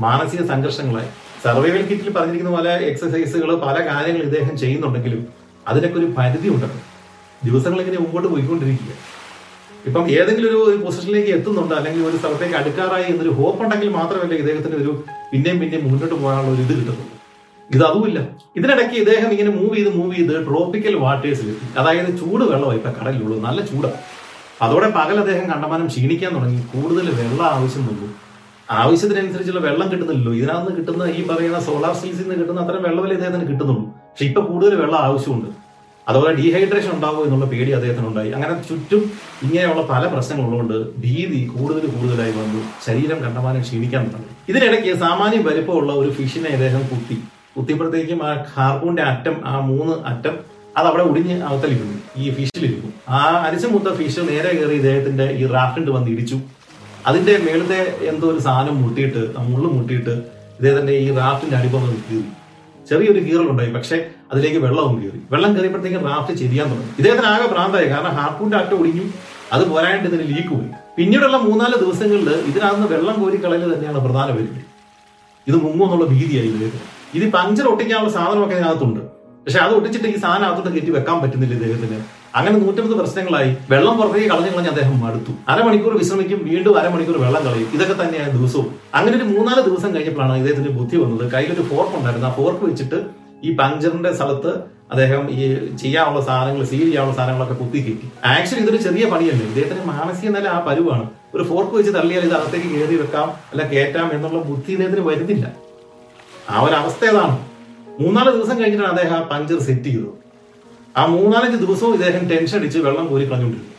മാനസിക 0.00 0.46
സംഘർഷങ്ങളായി. 0.46 1.08
സർവൈവൽ 1.44 1.82
കിറ്റിൽ 1.86 2.12
പറഞ്ഞിരിക്കുന്ന 2.12 2.56
പോലെ 2.56 2.72
എക്സസൈസുകൾ 2.90 3.54
പല 3.56 3.76
കാര്യങ്ങൾ 3.88 4.22
ഇദ്ദേഹം 4.22 4.58
ചെയ്യുന്നുണ്ടെങ്കിലും 4.58 5.28
അതിനൊക്കെ 5.68 5.98
ഒരു 5.98 6.06
പരിധി 6.18 6.48
ഉണ്ടല്ലോ 6.48 6.80
ദിവസങ്ങൾ 7.44 7.80
ഇങ്ങനെ 7.80 7.98
മുമ്പോട്ട് 7.98 8.28
പോയിക്കൊണ്ടിരിക്കുക. 8.28 8.92
ഇപ്പം 9.86 10.04
ഏതെങ്കിലും 10.18 10.48
ഒരു 10.66 10.76
പൊസിഷനിലേക്ക് 10.84 11.30
എത്തുന്നുണ്ട് 11.36 11.74
അല്ലെങ്കിൽ 11.74 12.02
ഒരു 12.08 12.16
സ്ഥലത്തേക്ക് 12.16 12.54
അടുക്കാറായി 12.54 13.06
എന്നൊരു 13.12 13.30
ഹോപ്പ് 13.30 13.62
ഉണ്ടെങ്കിൽ 13.64 13.88
മാത്രമല്ല 13.88 14.34
ഇദ്ദേഹത്തിന് 14.34 14.76
ഒരു 14.82 14.92
പിന്നെയും 15.32 15.58
പിന്നെയും 15.60 15.82
മുന്നോട്ട് 15.84 16.14
പോകാനുള്ള 16.14 16.50
ഒരു 16.54 16.62
ഇത് 16.66 16.72
കിട്ടുന്നുള്ളൂ. 16.78 17.06
ഇത് 17.70 17.82
അതുമില്ല. 17.84 18.18
ഇതിനിടയ്ക്ക് 18.58 18.96
ഇദ്ദേഹം 19.02 19.30
ഇങ്ങനെ 19.34 19.50
മൂവ് 19.58 19.76
ചെയ്ത് 19.76 19.90
മൂവ് 19.98 20.14
ചെയ്ത് 20.16 20.34
ട്രോപ്പിക്കൽ 20.48 20.94
വാട്ടേഴ്സിൽ 21.04 21.48
അതായത് 21.78 22.10
ചൂട് 22.20 22.44
വെള്ളമായി 22.50 22.78
ഇപ്പൊ 22.80 22.90
കടലിലുള്ളൂ 22.98 23.38
നല്ല 23.46 23.60
ചൂടാണ്. 23.70 23.98
അതോടെ 24.64 24.88
പകൽ 24.98 25.16
അദ്ദേഹം 25.22 25.46
കണ്ടമാനം 25.52 25.86
ക്ഷീണിക്കാൻ 25.86 26.32
തുടങ്ങി. 26.36 26.60
കൂടുതൽ 26.74 27.06
വെള്ളം 27.20 27.46
ആവശ്യം 27.54 27.86
വന്നു. 27.86 28.08
ആവശ്യത്തിനനുസരിച്ചുള്ള 28.70 29.60
വെള്ളം 29.60 29.90
കിട്ടുന്നില്ലല്ലോ. 29.92 30.32
ഇതിനകത്ത് 30.40 30.72
കിട്ടുന്ന 30.76 31.04
ഈ 31.18 31.22
പറയുന്ന 31.30 31.60
സോളാർ 31.60 31.94
സീസിൽ 32.02 32.22
നിന്ന് 32.22 32.36
കിട്ടുന്ന 32.40 32.60
അത്രയും 32.60 32.82
വെള്ളമല്ലേ 32.82 33.16
ഇദ്ദേഹത്തിന് 33.16 33.48
കിട്ടുന്നുള്ളൂ. 33.50 33.84
പക്ഷെ 34.10 34.24
ഇപ്പൊ 34.24 34.40
കൂടുതൽ 34.42 34.74
വെള്ളം 34.74 34.98
ആവശ്യമുണ്ട്. 34.98 35.61
അതുപോലെ 36.08 36.34
ഡീഹൈഡ്രേഷൻ 36.34 36.90
ഉണ്ടാവും 36.94 37.24
എന്നുള്ള 37.24 37.46
പേടി 37.46 37.70
അദ്ദേഹത്തിന് 37.70 38.06
ഉണ്ടായി 38.06 38.30
അങ്ങനെ 38.30 38.62
ചുറ്റും 38.68 39.02
ഇങ്ങനെയുള്ള 39.42 39.82
പല 39.82 40.06
പ്രശ്നങ്ങളുള്ളതുകൊണ്ട് 40.06 41.00
ഭീതി 41.00 41.40
കൂടുതൽ 41.46 41.84
കൂടുതലായി 41.86 42.32
വന്നു. 42.32 42.62
ശരീരം 42.86 43.18
കണ്ടമാനം 43.24 43.62
ക്ഷീണിക്കാൻ 43.62 44.04
തുടങ്ങി. 44.04 44.32
ഇതിനിടയ്ക്ക് 44.48 44.98
സാമാന്യം 44.98 45.44
വലിപ്പമുള്ള 45.44 45.92
ഒരു 45.92 46.10
ഫിഷിനെ 46.10 46.50
അദ്ദേഹം 46.50 46.82
കുത്തി. 46.92 47.18
കുത്തിയപ്പോഴത്തേക്കും 47.56 48.20
ആ 48.28 48.44
ഹാർപ്പൂന്റെ 48.54 49.02
അറ്റം 49.02 49.36
ആ 49.44 49.60
മൂന്ന് 49.60 49.94
അറ്റം 50.12 50.34
അത് 50.76 50.86
അവിടെ 50.86 51.02
ഒടിഞ്ഞ് 51.02 51.42
അകത്തലിക്കുന്നു 51.42 51.96
ഈ 52.16 52.30
ഫിഷിലിരിക്കും 52.36 52.92
ആ 53.08 53.18
അരിച്ചമുത്ത 53.46 53.88
ഫിഷ് 53.94 54.20
നേരെ 54.28 54.50
കയറി 54.58 54.74
ഇദ്ദേഹത്തിന്റെ 54.74 55.26
ഈ 55.40 55.46
റാഫ്റ്റിന്റെ 55.46 55.92
വന്ന് 55.92 56.10
ഇടിച്ചു. 56.10 56.36
അതിന്റെ 57.06 57.32
മേളത്തെ 57.46 57.80
എന്തോ 58.10 58.26
ഒരു 58.32 58.38
സാധനം 58.38 58.82
മുട്ടിയിട്ട് 58.82 59.22
മുള്ളു 59.38 59.68
മുട്ടിയിട്ട് 59.72 60.14
ഇദ്ദേഹത്തിന്റെ 60.58 60.92
ഈ 60.92 61.08
റാഫ്റ്റിന്റെ 61.16 61.56
വന്ന് 61.56 61.96
കീറി. 62.10 62.24
ചെറിയൊരു 62.92 63.20
കീറലുണ്ടായി 63.26 63.70
പക്ഷെ 63.78 63.96
അതിലേക്ക് 64.32 64.60
വെള്ളവും 64.66 64.94
കയറി 65.02 65.20
വെള്ളം 65.32 65.50
കയറിയപ്പോഴത്തേക്കും 65.56 66.06
റാഫ്റ്റ് 66.12 66.34
ചെരിയാൻ 66.42 66.66
തുടങ്ങി. 66.72 66.92
ഇദ്ദേഹത്തിന് 67.00 67.28
ആകെ 67.34 67.46
പ്രാന്തമായി 67.54 67.88
കാരണം 67.92 68.14
ഹാർപ്പൂന്റെ 68.18 68.56
അറ്റ 68.62 68.72
ഒടിഞ്ഞു 68.80 69.04
അത് 69.54 69.62
പോരായിട്ട് 69.70 70.06
ഇതിന് 70.10 70.24
ലീക്ക് 70.32 70.52
പോയി. 70.54 70.68
പിന്നീടുള്ള 70.96 71.36
മൂന്നാൽ 71.46 71.72
ദിവസങ്ങളിൽ 71.82 72.30
ഇതിനകത്ത് 72.50 72.86
വെള്ളം 72.94 73.16
കോരി 73.22 73.38
കളയൽ 73.44 73.68
തന്നെയാണ് 73.74 74.00
പ്രധാന 74.06 74.28
പരിപാടി. 74.36 74.62
ഇത് 75.48 75.56
മുങ്ങും 75.64 75.84
എന്നുള്ള 75.86 76.06
ഭീതിയായി 76.12 76.48
ഇദ്ദേഹത്തിന്. 76.52 76.86
ഇത് 77.18 77.24
പഞ്ചർ 77.32 77.64
ഒട്ടിക്കാനുള്ള 77.72 78.12
സാധനമൊക്കെ 78.16 78.54
ഇതിനകത്തുണ്ട്. 78.58 79.00
പക്ഷെ 79.44 79.58
അത് 79.58 79.72
ഒട്ടിച്ചിട്ട് 79.76 80.08
ഈ 80.08 80.16
സാധനം 80.24 80.46
അകത്തോട്ട് 80.48 80.72
കയറ്റി 80.74 80.92
വെക്കാൻ 80.96 81.16
പറ്റുന്നില്ല 81.22 81.54
ഇദ്ദേഹത്തിന്. 81.58 81.98
അങ്ങനെ 82.36 82.58
നൂറ്റമ്പത് 82.58 82.98
പ്രശ്നങ്ങളായി 82.98 83.56
വെള്ളം 83.70 83.96
പുറത്തേക്ക് 83.96 84.28
കളഞ്ഞു 84.28 84.50
കളഞ്ഞ് 84.50 84.68
അദ്ദേഹം 84.68 85.00
മടുത്തു. 85.00 85.32
അരമണിക്കൂർ 85.48 85.96
വിശ്രമിക്കും 85.96 86.40
വീണ്ടും 86.44 86.78
അരമണിക്കൂർ 86.78 87.18
വെള്ളം 87.18 87.42
കളയും. 87.44 87.68
ഇതൊക്കെ 87.74 88.04
തന്നെയാണ് 88.04 88.32
ദിവസവും. 88.38 88.74
അങ്ങനെ 88.94 89.16
ഒരു 89.16 89.24
മൂന്നാൽ 89.24 89.60
ദിവസം 89.60 89.94
കഴിഞ്ഞപ്പോഴാണ് 89.94 90.36
ഇദ്ദേഹത്തിന് 90.36 90.68
ബുദ്ധി 90.68 90.96
വന്നത്. 90.96 91.30
കയ്യിലൊരു 91.32 91.62
ഫോർക്ക് 91.62 91.96
ഉണ്ടായിരുന്നു. 91.96 92.28
ആ 92.28 92.32
ഫോർക്ക് 92.32 92.64
വെച്ചിട്ട് 92.64 93.00
ഈ 93.44 93.56
പഞ്ചറിന്റെ 93.56 94.12
സ്ഥലത്ത് 94.12 94.52
അദ്ദേഹം 94.92 95.30
ഈ 95.30 95.66
ചെയ്യാനുള്ള 95.76 96.20
സാധനങ്ങൾ 96.24 96.64
സീൽ 96.64 96.84
ചെയ്യാനുള്ള 96.84 97.16
സാധനങ്ങളൊക്കെ 97.16 97.54
കുത്തി 97.54 97.78
കയറ്റി. 97.78 98.08
ആക്ച്വലി 98.24 98.62
ഇതൊരു 98.62 98.76
ചെറിയ 98.76 99.04
പണിയല്ലേ? 99.06 99.46
ഇദ്ദേഹത്തിന് 99.46 99.84
മാനസിക 99.86 100.28
നില 100.28 100.48
ആ 100.48 100.64
പരുവാണ്. 100.68 101.08
ഒരു 101.34 101.42
ഫോർക്ക് 101.42 101.74
വെച്ച് 101.74 101.92
തള്ളിയാൽ 101.92 102.24
ഇത് 102.24 102.34
അകത്തേക്ക് 102.34 102.66
കയറി 102.66 102.96
വെക്കാം 102.96 103.28
അല്ല 103.52 103.68
കയറ്റാം 103.68 104.14
എന്നുള്ള 104.14 104.38
ബുദ്ധി 104.38 104.72
ഇദ്ദേഹത്തിന് 104.72 105.06
വരുന്നില്ല. 105.08 105.52
ആ 106.50 106.60
ഒരു 106.60 106.74
അവസ്ഥ 106.74 107.04
ഏതാണ്? 107.04 107.38
മൂന്നാൽ 108.00 108.30
ദിവസം 108.30 108.60
കഴിഞ്ഞിട്ടാണ് 108.60 108.88
അദ്ദേഹം 108.88 109.16
ആ 109.16 109.20
പഞ്ചർ 109.20 109.58
സെറ്റ് 109.58 109.84
ചെയ്തത്. 109.84 110.21
ആ 110.96 111.06
മൂന്നാലഞ്ച് 111.06 111.56
ദിവസവും 111.56 111.94
ഇദ്ദേഹം 111.94 112.22
ടെൻഷൻ 112.30 112.58
അടിച്ച് 112.58 112.78
വെള്ളം 112.78 113.06
കോരി 113.06 113.24
കളഞ്ഞുകൊണ്ടിരുന്നു. 113.24 113.70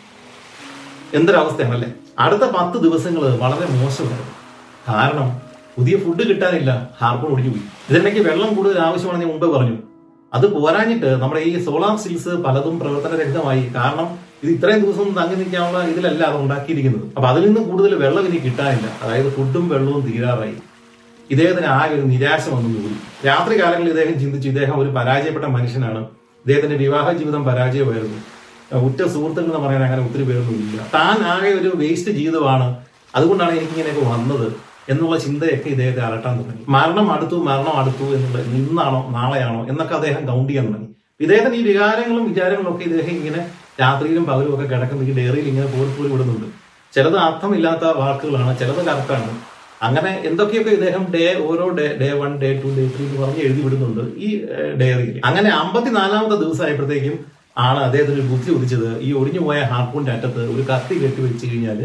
എന്തൊരവസ്ഥയാണല്ലേ? 1.17 1.89
അടുത്ത 2.19 2.45
പത്ത് 2.58 2.78
ദിവസങ്ങൾ 2.78 3.23
വളരെ 3.43 3.65
മോശമായിരുന്നു. 3.73 4.34
കാരണം 4.88 5.41
പുതിയ 5.78 5.97
ഫുഡ് 5.97 6.23
കിട്ടാനില്ല 6.30 6.91
ഹാർബർ 7.02 7.30
ഒടിഞ്ഞു 7.34 7.52
പോയി. 7.52 8.23
വെള്ളം 8.30 8.56
കൂടുതൽ 8.56 8.80
ആവശ്യമാണെന്ന് 8.80 9.26
ഞാൻ 9.26 9.34
മുമ്പ് 9.34 9.56
പറഞ്ഞു. 9.56 9.78
അത് 10.34 10.45
പോരാഞ്ഞിട്ട് 10.54 11.06
നമ്മുടെ 11.06 11.41
ഈ 11.41 11.63
സോളാർ 11.65 11.95
സിൽസ് 11.97 12.30
പലതും 12.30 12.80
പ്രവർത്തനരഹിതമായി. 12.80 13.63
കാരണം 13.76 14.08
ഇത് 14.43 14.52
ഇത്രയും 14.52 14.82
ദിവസം 14.86 15.13
തങ്ങി 15.17 15.36
നിൽക്കാനുള്ള 15.36 15.84
ഇതിലല്ല 15.84 16.23
അത് 16.23 16.38
ഉണ്ടാക്കിയിരിക്കുന്നത്. 16.38 17.06
അപ്പൊ 17.15 17.28
അതിൽ 17.30 17.45
നിന്ന് 17.47 17.62
കൂടുതൽ 17.62 17.95
വെള്ളം 17.95 18.26
ഇനി 18.30 18.39
കിട്ടാനില്ല. 18.47 18.88
അതായത് 19.04 19.30
ഫുഡും 19.36 19.69
വെള്ളവും 19.69 20.02
തീരാറായി. 20.08 20.56
ഇദ്ദേഹത്തിന് 21.32 21.65
ആകെ 21.65 21.93
ഒരു 21.95 22.02
നിരാശ 22.02 22.49
വന്നു 22.49 22.69
പോയി. 22.80 22.95
രാത്രി 23.28 23.62
കാലങ്ങളിൽ 23.62 23.89
ഇദ്ദേഹം 23.89 24.19
ചിന്തിച്ചു 24.19 24.47
ഇദ്ദേഹം 24.49 24.80
ഒരു 24.80 24.89
പരാജയപ്പെട്ട 24.89 25.45
മനുഷ്യനാണ്. 25.45 26.04
ഇദ്ദേഹത്തിന്റെ 26.43 26.77
വിവാഹ 26.84 27.08
ജീവിതം 27.19 27.41
പരാജയമായിരുന്നു. 27.45 28.19
ഉറ്റ 28.88 28.99
സുഹൃത്തുക്കൾ 29.13 29.49
എന്ന് 29.49 29.62
പറയാൻ 29.65 29.82
അങ്ങനെ 29.88 30.01
ഒത്തിരി 30.06 30.23
പേരൊന്നും 30.29 30.56
ഇല്ല 30.63 30.86
താൻ 30.93 31.17
ആകെ 31.34 31.49
ഒരു 31.60 31.69
വേസ്റ്റ് 31.82 32.12
ജീവിതമാണ്. 32.19 32.67
അതുകൊണ്ടാണ് 33.15 33.53
എനിക്ക് 33.58 33.73
ഇങ്ങനെയൊക്കെ 33.75 34.03
വന്നത് 34.13 34.47
എന്നുള്ള 34.91 35.15
ചിന്തയൊക്കെ 35.25 35.69
ഇദ്ദേഹത്തെ 35.75 36.01
അലട്ടാൻ 36.08 36.34
തുടങ്ങി. 36.39 36.63
മരണം 36.75 37.08
അടുത്തു 37.15 37.36
മരണം 37.49 37.75
അടുത്തു 37.82 38.06
എന്നുള്ള 38.15 38.39
ഇന്നാണോ 38.60 38.99
നാളെയാണോ 39.17 39.62
എന്നൊക്കെ 39.71 39.95
അദ്ദേഹം 39.99 40.23
കൗണ്ട് 40.29 40.49
ചെയ്യാൻ 40.49 40.65
തുടങ്ങി. 40.69 40.89
ഇദ്ദേഹത്തിന് 41.23 41.56
ഈ 41.62 41.63
വികാരങ്ങളും 41.69 42.23
വിചാരങ്ങളും 42.29 42.69
ഒക്കെ 42.73 42.84
ഇദ്ദേഹം 42.89 43.15
ഇങ്ങനെ 43.21 43.41
രാത്രിയിലും 43.82 44.25
പകലും 44.29 44.51
ഒക്കെ 44.56 44.65
കിടക്കുന്ന 44.73 45.10
ഈ 45.10 45.13
ഡയറിയിൽ 45.19 45.47
ഇങ്ങനെ 45.51 45.67
പോലും 45.75 45.93
പോലും 45.97 46.12
വിടുന്നുണ്ട്. 46.13 46.47
ചിലത് 46.93 47.17
അർത്ഥമില്ലാത്ത 47.27 47.86
വാക്കുകളാണ് 48.01 48.51
ചിലത് 48.60 48.82
കറക്റ്റാണ് 48.89 49.32
അങ്ങനെ 49.88 50.12
എന്തൊക്കെയൊക്കെ 50.30 50.72
ഇദ്ദേഹം 50.78 51.04
ഡേ 51.15 51.24
ഓരോ 51.50 51.65
day 51.78 51.86
day 52.02 52.10
one 52.22 52.32
day 52.43 52.50
two 52.63 52.69
day 52.78 52.84
three 52.96 53.04
എന്ന് 53.08 53.19
പറഞ്ഞ് 53.24 53.41
എഴുതി 53.48 53.62
വിടുന്നുണ്ട് 53.65 54.04
ഈ 54.26 54.30
ഡയറിയിൽ. 54.82 55.15
അങ്ങനെ 55.30 55.50
അമ്പത്തിനാലാമത്തെ 55.62 56.38
ദിവസമായപ്പോഴത്തേക്കും 56.43 57.15
ആണ് 57.67 57.80
അദ്ദേഹത്തിന് 57.88 58.24
ബുദ്ധി 58.30 58.50
ഉദിച്ചത് 58.58 58.89
ഈ 59.08 59.10
ഒടിഞ്ഞു 59.19 59.41
പോയ 59.48 59.58
ഹാർപ്പൂണിന്റെ 59.72 60.13
അറ്റത്ത് 60.15 60.43
ഒരു 60.54 60.63
കത്തി 60.69 60.96
കെട്ടി 61.02 61.22
വെച്ച് 61.26 61.46
കഴിഞ്ഞാൽ 61.50 61.82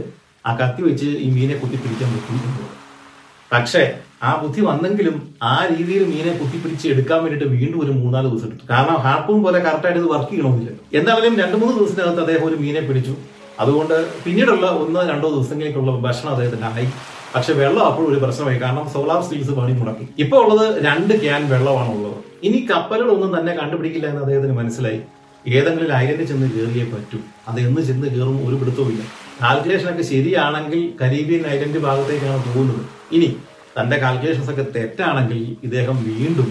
ആ 0.49 0.53
കത്തി 0.61 0.83
വെച്ച് 0.89 1.09
ഈ 1.25 1.29
മീനെ 1.37 1.57
കുത്തിപ്പിടിക്കാൻ 1.63 2.11
പറ്റും 2.15 2.37
എന്നുള്ളത്. 2.37 2.69
പക്ഷേ 3.53 3.83
ആ 4.29 4.31
ബുദ്ധി 4.43 4.61
വന്നെങ്കിലും 4.69 5.17
ആ 5.51 5.53
രീതിയിൽ 5.73 6.03
മീനെ 6.13 6.33
കുത്തിപ്പിടിച്ച് 6.39 6.87
എടുക്കാൻ 6.93 7.19
വേണ്ടിയിട്ട് 7.25 7.49
വീണ്ടും 7.57 7.79
ഒരു 7.85 7.93
മൂന്നാൽ 7.99 8.25
ദിവസം 8.29 8.47
എടുത്തു. 8.49 8.65
കാരണം 8.73 8.97
ഹാർപ്പൂൺ 9.07 9.39
പോലെ 9.45 9.59
കറക്റ്റായിട്ട് 9.67 10.01
ഇത് 10.03 10.09
വർക്ക് 10.15 10.33
ചെയ്യണമെന്നില്ല. 10.33 10.73
എന്തായാലും 10.99 11.37
രണ്ട് 11.43 11.57
മൂന്ന് 11.63 11.75
ദിവസത്തിനകത്ത് 11.79 12.23
അദ്ദേഹം 12.25 12.47
ഒരു 12.51 12.57
മീനെ 12.63 12.83
പിടിച്ചു. 12.89 13.15
അതുകൊണ്ട് 13.63 13.97
പിന്നീടുള്ള 14.25 14.67
ഒന്നോ 14.83 15.01
രണ്ടോ 15.13 15.29
ദിവസങ്ങളിലേക്കുള്ള 15.37 15.93
ഭക്ഷണം 16.07 16.33
അദ്ദേഹത്തിന് 16.35 16.67
ആയി. 16.73 16.89
പക്ഷെ 17.35 17.53
വെള്ളം 17.53 17.83
അപ്പോഴും 17.88 18.09
ഒരു 18.12 18.19
പ്രശ്നമായി. 18.25 18.59
കാരണം 18.59 18.85
സോളാർ 18.95 19.21
സ്റ്റീൽസ് 19.25 19.55
പണി 19.59 19.73
മുടക്കി. 19.81 20.05
ഇപ്പൊ 20.23 20.37
ഉള്ളത് 20.45 20.67
രണ്ട് 20.87 21.14
ക്യാൻ 21.23 21.43
വെള്ളമാണ് 21.53 21.91
ഉള്ളത് 21.97 22.17
ഇനി 22.47 22.59
കപ്പലുകളൊന്നും 22.71 23.33
തന്നെ 23.38 23.53
കണ്ടുപിടിക്കില്ല 23.61 24.07
എന്ന് 24.12 24.23
അദ്ദേഹത്തിന് 24.25 24.55
മനസ്സിലായി. 24.61 25.01
ഏതെങ്കിലും 25.47 25.88
ലൈനിൽ 25.93 26.25
ചെന്ന് 26.31 26.47
കയറിയേ 26.55 26.87
പറ്റൂ. 26.95 27.19
അത് 27.49 27.59
എന്ന് 27.61 27.83
ചെന്ന് 27.88 28.07
കയറും 28.14 28.38
ഒരു 28.49 28.57
പിടുത്തവുമില്ല. 28.61 29.03
കാൽക്കുലേഷൻ 29.43 29.88
ഒക്കെ 29.91 30.05
ശരിയാണെങ്കിൽ 30.12 30.81
കരീബിയൻ 31.03 31.45
ഐലൻഡ് 31.55 31.79
ഭാഗത്തേക്കാണ് 31.87 32.41
പോകുന്നത്. 32.47 32.83
ഇനി 33.17 33.29
തന്റെ 33.77 33.97
കാൽക്കുലേഷൻസ് 34.05 34.51
ഒക്കെ 34.51 34.67
തെറ്റാണെങ്കിൽ 34.77 35.41
ഇദ്ദേഹം 35.67 35.97
വീണ്ടും 36.09 36.49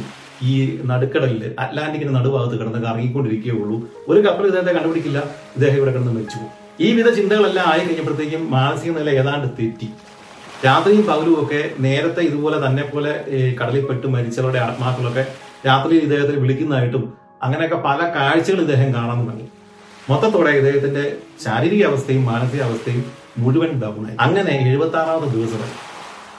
ഈ 0.49 0.53
നടുക്കടലിൽ 0.89 1.43
അറ്റ്ലാന്റിക്കിന്റെ 1.63 2.13
നടുഭാഗത്ത് 2.19 2.55
കിടന്ന് 2.59 2.81
കറങ്ങിക്കൊണ്ടിരിക്കുകയുള്ളൂ. 2.87 3.77
ഒരു 4.09 4.19
കപ്പൽ 4.27 4.45
ഇദ്ദേഹത്തെ 4.45 4.73
കണ്ടുപിടിക്കില്ല. 4.77 5.19
ഇദ്ദേഹം 5.55 5.77
ഇവിടെ 5.79 5.91
കിടന്ന് 5.91 6.13
മരിച്ചു 6.17 6.37
പോകും 6.37 6.53
ഈ 6.85 6.89
വിധ 6.97 7.09
ചിന്തകളെല്ലാം 7.19 7.67
ആയി 7.69 7.83
കഴിഞ്ഞപ്പോഴത്തേക്കും 7.85 8.51
മാനസിക 8.51 8.91
നില 8.97 9.09
ഏതാണ്ട് 9.21 9.47
തെറ്റി. 9.59 9.87
രാത്രിയും 10.65 11.03
പകലും 11.07 11.43
ഒക്കെ 11.43 11.69
നേരത്തെ 11.79 12.21
ഇതുപോലെ 12.21 12.67
തന്നെ 12.67 12.83
പോലെ 12.83 13.25
ഈ 13.27 13.55
കടലിൽ 13.57 13.83
പെട്ട് 13.85 14.07
മരിച്ചവരുടെ 14.07 14.59
ആത്മാക്കളൊക്കെ 14.59 15.23
രാത്രി 15.67 15.95
ഇദ്ദേഹത്തെ 15.97 16.35
വിളിക്കുന്നതായിട്ടും 16.43 17.13
അങ്ങനെയൊക്കെ 17.43 17.75
പല 17.75 17.99
കാഴ്ചകൾ 18.15 18.61
ഇദ്ദേഹം 18.61 18.93
കാണാൻ 18.93 19.19
തുടങ്ങി. 19.25 19.47
മൊത്തത്തോടെ 20.09 20.49
ഇദ്ദേഹത്തിന്റെ 20.49 21.03
ശാരീരിക 21.45 21.85
അവസ്ഥയും 21.85 22.25
മാനസിക 22.25 22.61
അവസ്ഥയും 22.61 23.03
മുഴുവൻ 23.37 23.71
ഡൗൺ 23.83 24.05
ആയി 24.07 24.15
അങ്ങനെ 24.19 24.53
എഴുപത്തി 24.69 24.97
ആറാമത്തെ 24.97 25.35
ദിവസം. 25.37 25.63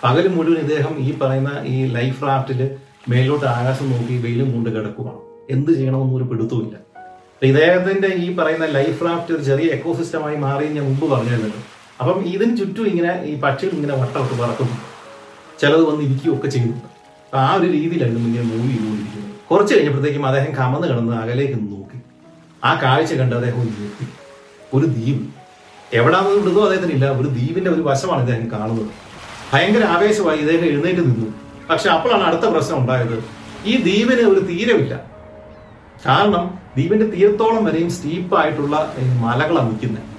പകൽ 0.04 0.28
മുഴുവൻ 0.28 0.58
ഇദ്ദേഹം 0.58 0.94
ഈ 0.98 1.18
പറയുന്ന 1.18 1.50
ഈ 1.66 1.86
ലൈഫ് 1.96 2.22
റാഫ്റ്റിൽ 2.22 2.60
മേലോട്ട് 3.08 3.46
ആകാശം 3.46 3.90
നോക്കി 3.92 4.14
വെയിലും 4.24 4.52
കൊണ്ട് 4.52 4.70
കിടക്കുവാണ്. 4.76 5.20
എന്ത് 5.50 5.70
ചെയ്യണമെന്നും 5.72 6.16
ഒരു 6.16 6.24
പിടുത്തുമില്ല 6.24 6.76
ഇദ്ദേഹത്തിന്റെ 7.42 8.08
ഈ 8.24 8.36
പറയുന്ന 8.36 8.66
ലൈഫ് 8.66 9.04
റാഫ്റ്റ് 9.06 9.32
ഒരു 9.34 9.42
ചെറിയ 9.42 9.66
എക്കോസിസ്റ്റമായി 9.70 10.36
മാറി 10.36 10.64
ഞാൻ 10.66 10.84
മുമ്പ് 10.84 11.06
പറഞ്ഞിരുന്നത്. 11.12 11.77
അപ്പം 12.00 12.24
ഇതിന് 12.26 12.56
ചുറ്റും 12.56 12.86
ഇങ്ങനെ 12.86 13.22
ഈ 13.24 13.40
പക്ഷികൾ 13.40 13.70
ഇങ്ങനെ 13.70 13.94
വട്ടമിട്ട് 13.94 14.42
പറക്കും 14.42 14.68
ചിലത് 15.60 15.82
വന്ന് 15.82 16.02
ഇരിക്കുകയൊക്കെ 16.02 16.48
ചെയ്യുന്നുണ്ട് 16.48 16.88
ആ 17.36 17.54
ഒരു 17.54 17.66
രീതിയിലായിരുന്നു 17.72 18.28
ഇങ്ങനെ 18.28 18.44
മൂവ് 18.44 18.70
ചെയ്തുകൊണ്ടിരിക്കുന്നത്. 18.70 19.32
കുറച്ച് 19.50 19.74
കഴിഞ്ഞപ്പോഴത്തേക്കും 19.74 20.26
അദ്ദേഹം 20.26 20.54
കമന്ന് 20.54 20.88
കിടന്ന് 20.88 21.16
അകലേക്ക് 21.16 21.52
നോക്കി. 21.52 21.98
ആ 22.64 22.80
കാഴ്ച 22.82 23.14
കണ്ട് 23.14 23.36
അദ്ദേഹം 23.36 23.60
ഒരു 23.60 23.68
നിർത്തി 23.68 24.06
ഒരു 24.74 24.86
ദ്വീപ്. 24.86 25.24
എവിടാണെന്ന് 25.94 26.62
അദ്ദേഹത്തിന് 26.62 26.92
ഇല്ല. 26.92 27.10
ഒരു 27.10 27.28
ദ്വീപിന്റെ 27.28 27.70
ഒരു 27.70 27.80
വശമാണ് 27.80 28.20
ഇദ്ദേഹം 28.20 28.52
കാണുന്നത്. 28.52 28.90
ഭയങ്കര 29.52 29.84
ആവേശമായി 29.84 30.38
ഇദ്ദേഹം 30.38 30.64
എഴുന്നേറ്റ് 30.64 31.00
നിന്നു. 31.00 31.34
പക്ഷെ 31.70 31.88
അപ്പോഴാണ് 31.90 32.22
അടുത്ത 32.22 32.46
പ്രശ്നം 32.48 32.78
ഉണ്ടായത്. 32.78 33.24
ഈ 33.66 33.76
ദ്വീപിന് 33.76 34.20
ഒരു 34.20 34.40
തീരമില്ല. 34.40 34.94
കാരണം 36.06 36.44
ദ്വീപിന്റെ 36.76 37.06
തീരത്തോളം 37.06 37.64
വരെയും 37.64 37.90
സ്റ്റീപ്പായിട്ടുള്ള 37.90 38.94
മലകളാണ് 39.24 39.70
നിൽക്കുന്നത്. 39.70 40.17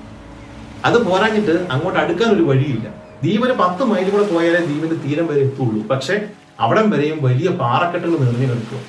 അത് 0.87 0.97
പോരാഞ്ഞിട്ട് 1.07 1.55
അങ്ങോട്ട് 1.73 1.99
അടുക്കാൻ 2.03 2.29
ഒരു 2.35 2.43
വഴിയില്ല. 2.49 2.87
ദ്വീപിന് 3.23 3.53
പത്ത് 3.61 3.83
മൈൽ 3.91 4.07
കൂടെ 4.11 4.25
പോയാലേ 4.33 4.59
ദ്വീപിന്റെ 4.67 4.97
തീരം 5.05 5.25
വരെ 5.29 5.41
എത്തുള്ളൂ. 5.47 5.79
പക്ഷെ 5.91 6.15
അവിടം 6.63 6.85
വരെയും 6.93 7.17
വലിയ 7.27 7.49
പാറക്കെട്ടുകൾ 7.61 8.15
നിറഞ്ഞു 8.23 8.47
കിടക്കുക 8.51 8.79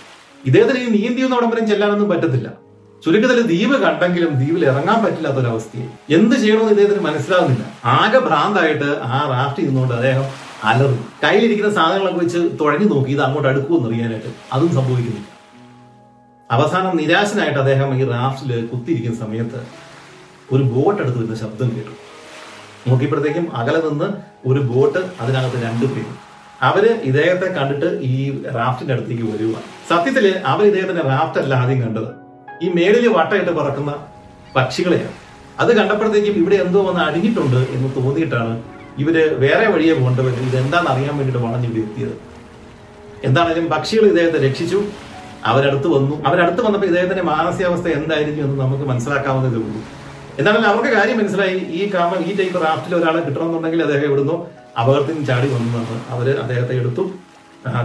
ഇദ്ദേഹത്തിന് 0.48 0.80
ഈ 0.84 0.88
നീന്തിയൊന്നും 0.96 1.36
അവിടം 1.36 1.50
വരെയും 1.52 1.68
ചെല്ലാനൊന്നും 1.70 2.08
പറ്റത്തില്ല. 2.12 2.48
ചുരുക്കത്തിൽ 3.04 3.38
ദ്വീപ് 3.50 3.74
കണ്ടെങ്കിലും 3.84 4.32
ദ്വീപിൽ 4.40 4.62
ഇറങ്ങാൻ 4.70 4.98
പറ്റില്ലാത്തൊരവസ്ഥയെ 5.04 5.86
എന്ത് 6.16 6.34
ചെയ്യണമെന്ന് 6.42 6.72
ഇദ്ദേഹത്തിന് 6.74 7.02
മനസ്സിലാവുന്നില്ല. 7.08 7.64
ആകെ 7.96 8.20
ഭ്രാന്തായിട്ട് 8.26 8.88
ആ 9.14 9.18
റാഫ്റ്റ് 9.32 9.60
ഇരുന്നുകൊണ്ട് 9.64 9.94
അദ്ദേഹം 9.98 10.24
അലറി. 10.70 10.98
കയ്യിലിരിക്കുന്ന 11.24 11.70
സാധനങ്ങളൊക്കെ 11.78 12.20
വെച്ച് 12.24 12.40
തുഴഞ്ഞു 12.60 12.88
നോക്കി 12.94 13.12
ഇത് 13.16 13.22
അങ്ങോട്ട് 13.26 13.48
അടുക്കുമെന്ന് 13.52 13.88
അറിയാനായിട്ട് 13.90 14.32
അതും 14.54 14.72
സംഭവിക്കുന്നില്ല. 14.78 15.28
അവസാനം 16.50 16.92
നിരാശനായിട്ട് 17.00 17.60
അദ്ദേഹം 17.64 17.90
ഈ 18.00 18.04
റാഫ്റ്റിൽ 18.14 18.52
കുത്തിയിരിക്കുന്ന 18.72 19.18
സമയത്ത് 19.24 19.60
ഒരു 20.52 20.62
ബോട്ട് 20.62 21.02
അടുത്ത് 21.02 21.18
വരുന്ന 21.18 21.34
ശബ്ദം 21.34 21.68
കേട്ടു. 21.76 21.90
നോക്കിയപ്പോഴത്തേക്കും 22.90 23.56
അകലെ 23.56 23.80
നിന്ന് 23.88 24.08
ഒരു 24.48 24.60
ബോട്ട് 24.60 24.98
അതിനകത്ത് 25.20 25.62
രണ്ടു 25.62 25.86
പേര്. 25.86 26.12
അവർ 26.62 27.00
ഇദ്ദേഹത്തെ 27.02 27.46
കണ്ടിട്ട് 27.46 28.00
ഈ 28.02 28.42
റാഫ്റ്റിന്റെ 28.56 28.94
അടുത്തേക്ക് 28.94 29.22
വരിക 29.22 29.52
സത്യത്തിൽ 29.90 30.42
അവർ 30.46 30.64
ഇദ്ദേഹത്തിന്റെ 30.64 31.02
റാഫ്റ്റ് 31.02 31.40
അല്ല 31.40 31.54
ആദ്യം 31.54 31.82
കണ്ടത്. 31.82 32.10
ഈ 32.62 32.68
മേളിൽ 32.68 33.08
വട്ടയിട്ട് 33.08 33.50
പറക്കുന്ന 33.50 33.94
പക്ഷികളെയാണ്. 34.56 35.12
അത് 35.60 35.76
കണ്ടപ്പോഴത്തേക്കും 35.76 36.32
ഇവിടെ 36.32 36.56
എന്തോ 36.56 36.82
വന്ന് 36.82 37.00
അടിഞ്ഞിട്ടുണ്ട് 37.00 37.56
എന്ന് 37.56 37.96
തോന്നിയിട്ടാണ് 37.96 38.62
ഇവർ 38.98 39.40
വേറെ 39.40 39.66
വഴിയെ 39.70 39.94
പോകേണ്ടവർ 39.94 40.28
ഇത് 40.28 40.56
എന്താണെന്ന് 40.56 40.90
അറിയാൻ 40.90 41.16
വേണ്ടിയിട്ട് 41.16 41.46
വളഞ്ഞ് 41.46 41.66
ഇവിടെ 41.66 41.78
എത്തിയത്. 41.78 42.14
എന്താണെങ്കിലും 43.24 43.70
പക്ഷികൾ 43.70 44.04
ഇദ്ദേഹത്തെ 44.04 44.48
രക്ഷിച്ചു. 44.48 44.84
അവരടുത്ത് 45.44 45.86
വന്നു. 45.86 46.24
അവരടുത്ത് 46.26 46.62
വന്നപ്പോൾ 46.62 46.86
ഇദ്ദേഹത്തിന്റെ 46.86 47.22
മാനസികാവസ്ഥ 47.22 47.88
എന്തായിരിക്കും 47.88 48.44
എന്ന് 48.44 48.64
നമുക്ക് 48.64 48.84
മനസ്സിലാക്കാവുന്നതേ 48.84 49.56
ഉള്ളൂ. 49.56 49.99
എന്താണെങ്കിലും 50.40 50.70
അവർക്ക് 50.70 50.96
കാര്യം 50.96 51.18
മനസ്സിലായി. 51.18 51.58
ഈ 51.58 51.90
കാമ 51.94 52.24
ഈ 52.24 52.36
ടൈപ്പ് 52.36 52.62
റാഫ്റ്റിൽ 52.64 52.94
ഒരാളെ 52.96 53.20
കിട്ടണമെന്നുണ്ടെങ്കിൽ 53.20 53.82
അദ്ദേഹം 53.82 54.04
എവിടുന്നു 54.04 54.46
അപകടത്തിൽ 54.80 55.24
ചാടി 55.24 55.48
വന്നതാണ് 55.54 56.00
അവർ 56.08 56.30
അദ്ദേഹത്തെ 56.30 56.74
എടുത്തു. 56.74 57.02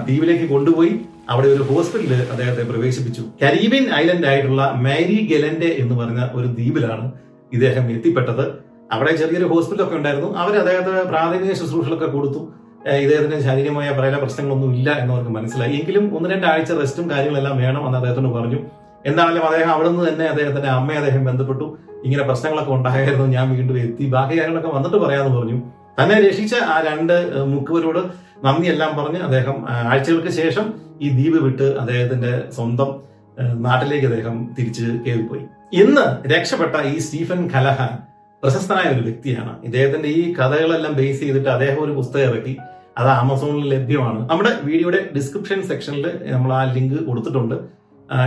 ദ്വീപിലേക്ക് 0.05 0.45
കൊണ്ടുപോയി. 0.49 0.99
അവിടെ 1.29 1.47
ഒരു 1.47 1.63
ഹോസ്പിറ്റലിൽ 1.63 2.21
അദ്ദേഹത്തെ 2.31 2.63
പ്രവേശിപ്പിച്ചു. 2.63 3.23
കരീബിയൻ 3.43 3.87
ഐലൻഡ് 3.95 4.27
ആയിട്ടുള്ള 4.27 4.73
മാരി 4.75 5.15
ഗെലൻഡെ 5.31 5.69
എന്ന് 5.79 5.95
പറഞ്ഞ 5.95 6.27
ഒരു 6.33 6.47
ദ്വീപിലാണ് 6.47 7.11
ഇദ്ദേഹം 7.53 7.91
എത്തിപ്പെട്ടത്. 7.91 8.45
അവിടെ 8.91 9.15
ചെറിയൊരു 9.15 9.45
ഹോസ്പിറ്റലൊക്കെ 9.45 9.95
ഉണ്ടായിരുന്നു. 9.95 10.37
അവർ 10.37 10.55
അദ്ദേഹത്തെ 10.57 11.03
പ്രാഥമിക 11.03 11.53
ശുശ്രൂഷകളൊക്കെ 11.53 12.05
കൊടുത്തു. 12.05 12.41
ഇദ്ദേഹത്തിന് 12.89 13.39
ശാരീരികമായ 13.41 13.89
പല 13.99 14.17
പ്രശ്നങ്ങളൊന്നും 14.17 14.75
ഇല്ല 14.75 14.89
എന്നവർക്ക് 14.91 15.31
മനസ്സിലായി. 15.31 15.73
എങ്കിലും 15.73 16.17
ഒന്ന് 16.17 16.29
രണ്ടാഴ്ച 16.29 16.71
റെസ്റ്റും 16.71 17.09
കാര്യങ്ങളെല്ലാം 17.09 17.57
വേണം 17.57 17.85
എന്ന് 17.85 17.97
അദ്ദേഹത്തിന് 17.97 18.33
പറഞ്ഞു. 18.33 18.59
എന്താണെങ്കിലും 19.05 19.45
അദ്ദേഹം 19.45 19.71
അവിടെ 19.71 19.89
നിന്ന് 19.89 20.09
തന്നെ 20.09 20.25
അദ്ദേഹത്തിന്റെ 20.25 20.69
അമ്മയെ 20.69 20.97
അദ്ദേഹം 20.97 21.25
ബന്ധപ്പെട്ടു. 21.25 21.77
ഇങ്ങനെ 22.05 22.23
പ്രശ്നങ്ങളൊക്കെ 22.23 22.71
ഉണ്ടായിരുന്നു. 22.71 23.25
ഞാൻ 23.25 23.55
വീണ്ടും 23.55 23.77
എത്തി. 23.79 24.05
ബാക്കി 24.09 24.39
കാര്യങ്ങളൊക്കെ 24.39 24.75
വന്നിട്ട് 24.75 24.97
പറയാമെന്ന് 24.97 25.37
പറഞ്ഞു. 25.37 25.61
തന്നെ 26.03 26.27
രക്ഷിച്ച 26.27 26.55
ആ 26.55 26.83
രണ്ട് 26.91 27.43
മുക്കുവരോട് 27.45 27.99
നന്ദിയെല്ലാം 28.45 29.03
പറഞ്ഞ് 29.03 29.21
അദ്ദേഹം 29.21 29.69
ആഴ്ചകൾക്ക് 29.69 30.27
ശേഷം 30.27 30.73
ഈ 31.01 31.09
ദ്വീപ് 31.09 31.43
വിട്ട് 31.43 31.63
അദ്ദേഹത്തിന്റെ 31.63 32.43
സ്വന്തം 32.55 33.01
നാട്ടിലേക്ക് 33.39 34.05
അദ്ദേഹം 34.05 34.55
തിരിച്ച് 34.59 34.83
കയറിപ്പോയി. 34.83 35.41
ഇന്ന് 35.73 36.27
രക്ഷപ്പെട്ട 36.27 36.75
ഈ 36.85 36.97
സ്റ്റീഫൻ 36.97 37.47
കലഹാൻ 37.47 37.97
പ്രശസ്തനായ 38.43 38.93
ഒരു 38.93 39.01
വ്യക്തിയാണ്. 39.01 39.63
ഇദ്ദേഹത്തിന്റെ 39.63 40.09
ഈ 40.09 40.33
കഥകളെല്ലാം 40.33 40.95
ബേസ് 40.95 41.19
ചെയ്തിട്ട് 41.19 41.49
അദ്ദേഹം 41.49 41.85
ഒരു 41.85 41.91
പുസ്തകം 41.91 42.21
ഇറക്കി. 42.21 42.57
അത് 42.97 43.07
ആമസോണിൽ 43.07 43.75
ലഭ്യമാണ്. 43.75 44.29
നമ്മുടെ 44.29 44.51
വീഡിയോയുടെ 44.63 45.09
ഡിസ്ക്രിപ്ഷൻ 45.15 45.61
സെക്ഷനിൽ 45.61 46.19
നമ്മൾ 46.25 46.53
ആ 46.53 46.73
ലിങ്ക് 46.73 47.03
കൊടുത്തിട്ടുണ്ട്. 47.03 47.74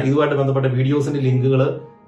ഇതുമായിട്ട് 0.07 0.37
ബന്ധപ്പെട്ട 0.41 0.69
വീഡിയോസിന്റെ 0.79 1.21
ലിങ്കുകൾ 1.27 1.61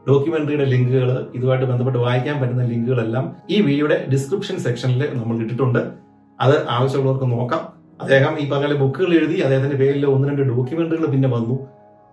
ഡോക്യുമെന്ററിയുടെ 0.08 0.66
ലിങ്കുകൾ 0.72 1.10
ഇതുമായിട്ട് 1.36 1.66
ബന്ധപ്പെട്ട് 1.70 2.00
വായിക്കാൻ 2.04 2.36
പറ്റുന്ന 2.40 2.64
ലിങ്കുകളെല്ലാം 2.72 3.24
ഈ 3.54 3.56
വീഡിയോയുടെ 3.66 3.96
ഡിസ്ക്രിപ്ഷൻ 4.12 4.56
സെക്ഷനിൽ 4.66 5.02
നമ്മൾ 5.18 5.34
ഇട്ടിട്ടുണ്ട്. 5.44 5.82
അത് 6.38 6.56
ആവശ്യമുള്ളവർക്ക് 6.76 7.28
നോക്കാം. 7.34 7.62
അദ്ദേഹം 8.04 8.32
ഈ 8.42 8.44
പറഞ്ഞ 8.50 8.76
ബുക്കുകൾ 8.82 9.10
എഴുതി 9.18 9.36
അദ്ദേഹത്തിന്റെ 9.46 9.78
പേരിൽ 9.82 10.04
ഒന്ന് 10.14 10.26
രണ്ട് 10.30 10.42
ഡോക്യുമെന്ററികൾ 10.52 11.06
പിന്നെ 11.14 11.28
വന്നു. 11.36 11.56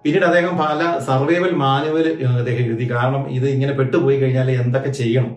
പിന്നീട് 0.05 0.25
അദ്ദേഹം 0.29 0.53
പല 0.63 0.81
സർവൈവൽ 1.07 1.53
മാനുവൽ 1.61 2.07
അദ്ദേഹം 2.41 2.63
എഴുതി. 2.65 2.85
കാരണം 2.95 3.23
ഇത് 3.37 3.47
ഇങ്ങനെ 3.53 3.73
പെട്ടുപോയി 3.79 4.17
കഴിഞ്ഞാൽ 4.21 4.49
എന്തൊക്കെ 4.63 4.91
ചെയ്യണം? 5.01 5.31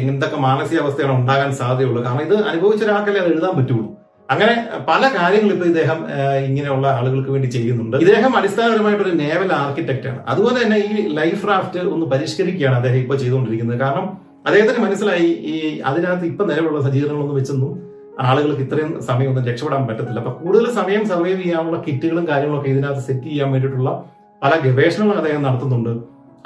എന്തൊക്കെ 0.00 0.38
മാനസികാവസ്ഥയാണ് 0.46 1.14
ഉണ്ടാകാൻ 1.20 1.50
സാധ്യതയുള്ളൂ 1.60 2.00
കാരണം 2.06 2.24
ഇത് 2.28 2.36
അനുഭവിച്ച 2.50 2.82
ഒരാൾക്കല്ലേ 2.86 3.20
അത് 3.22 3.30
എഴുതാൻ 3.34 3.54
പറ്റുള്ളൂ. 3.58 3.86
അങ്ങനെ 4.32 4.54
പല 4.88 5.02
കാര്യങ്ങൾ 5.16 5.50
ഇപ്പൊ 5.54 5.66
ഇദ്ദേഹം 5.72 5.98
ഇങ്ങനെയുള്ള 6.46 6.86
ആളുകൾക്ക് 6.98 7.30
വേണ്ടി 7.34 7.48
ചെയ്യുന്നുണ്ട്. 7.56 7.96
ഇദ്ദേഹം 8.04 8.32
അടിസ്ഥാനപരമായിട്ട് 8.38 9.02
ഒരു 9.06 9.12
നേവൽ 9.22 9.50
ആർക്കിടെക്റ്റ് 9.58 10.08
ആണ്. 10.12 10.20
അതുപോലെ 10.32 10.56
തന്നെ 10.62 10.78
ഈ 10.88 10.94
ലൈഫ് 11.18 11.42
റാഫ്റ്റ് 11.50 11.82
ഒന്ന് 11.94 12.06
പരിഷ്കരിക്കുകയാണ് 12.12 12.76
അദ്ദേഹം 12.80 13.00
ഇപ്പൊ 13.04 13.16
ചെയ്തുകൊണ്ടിരിക്കുന്നത്. 13.22 13.78
കാരണം 13.84 14.06
അദ്ദേഹത്തിന് 14.48 14.80
മനസ്സിലായി 14.86 15.28
ഈ 15.52 15.54
അതിനകത്ത് 15.90 16.26
ഇപ്പൊ 16.32 16.42
നിലവിലുള്ള 16.50 16.80
സജ്ജീകരണങ്ങളൊന്നും 16.86 17.38
വെച്ചൊന്നും 17.40 17.72
ആളുകൾക്ക് 18.26 18.62
ഇത്രയും 18.66 18.90
സമയം 19.08 19.30
ഒന്നും 19.30 19.46
രക്ഷപ്പെടാൻ 19.50 19.82
പറ്റത്തില്ല. 19.88 20.20
അപ്പൊ 20.22 20.34
കൂടുതൽ 20.42 20.66
സമയം 20.80 21.02
സർവൈവ് 21.12 21.40
ചെയ്യാനുള്ള 21.44 21.78
കിറ്റുകളും 21.86 22.26
കാര്യങ്ങളൊക്കെ 22.32 22.70
ഇതിനകത്ത് 22.74 23.02
സെറ്റ് 23.08 23.26
ചെയ്യാൻ 23.30 23.48
വേണ്ടിയിട്ടുള്ള 23.54 23.90
പല 24.42 24.52
ഗവേഷണങ്ങളും 24.66 25.20
അദ്ദേഹം 25.22 25.42
നടത്തുന്നുണ്ട്. 25.46 25.92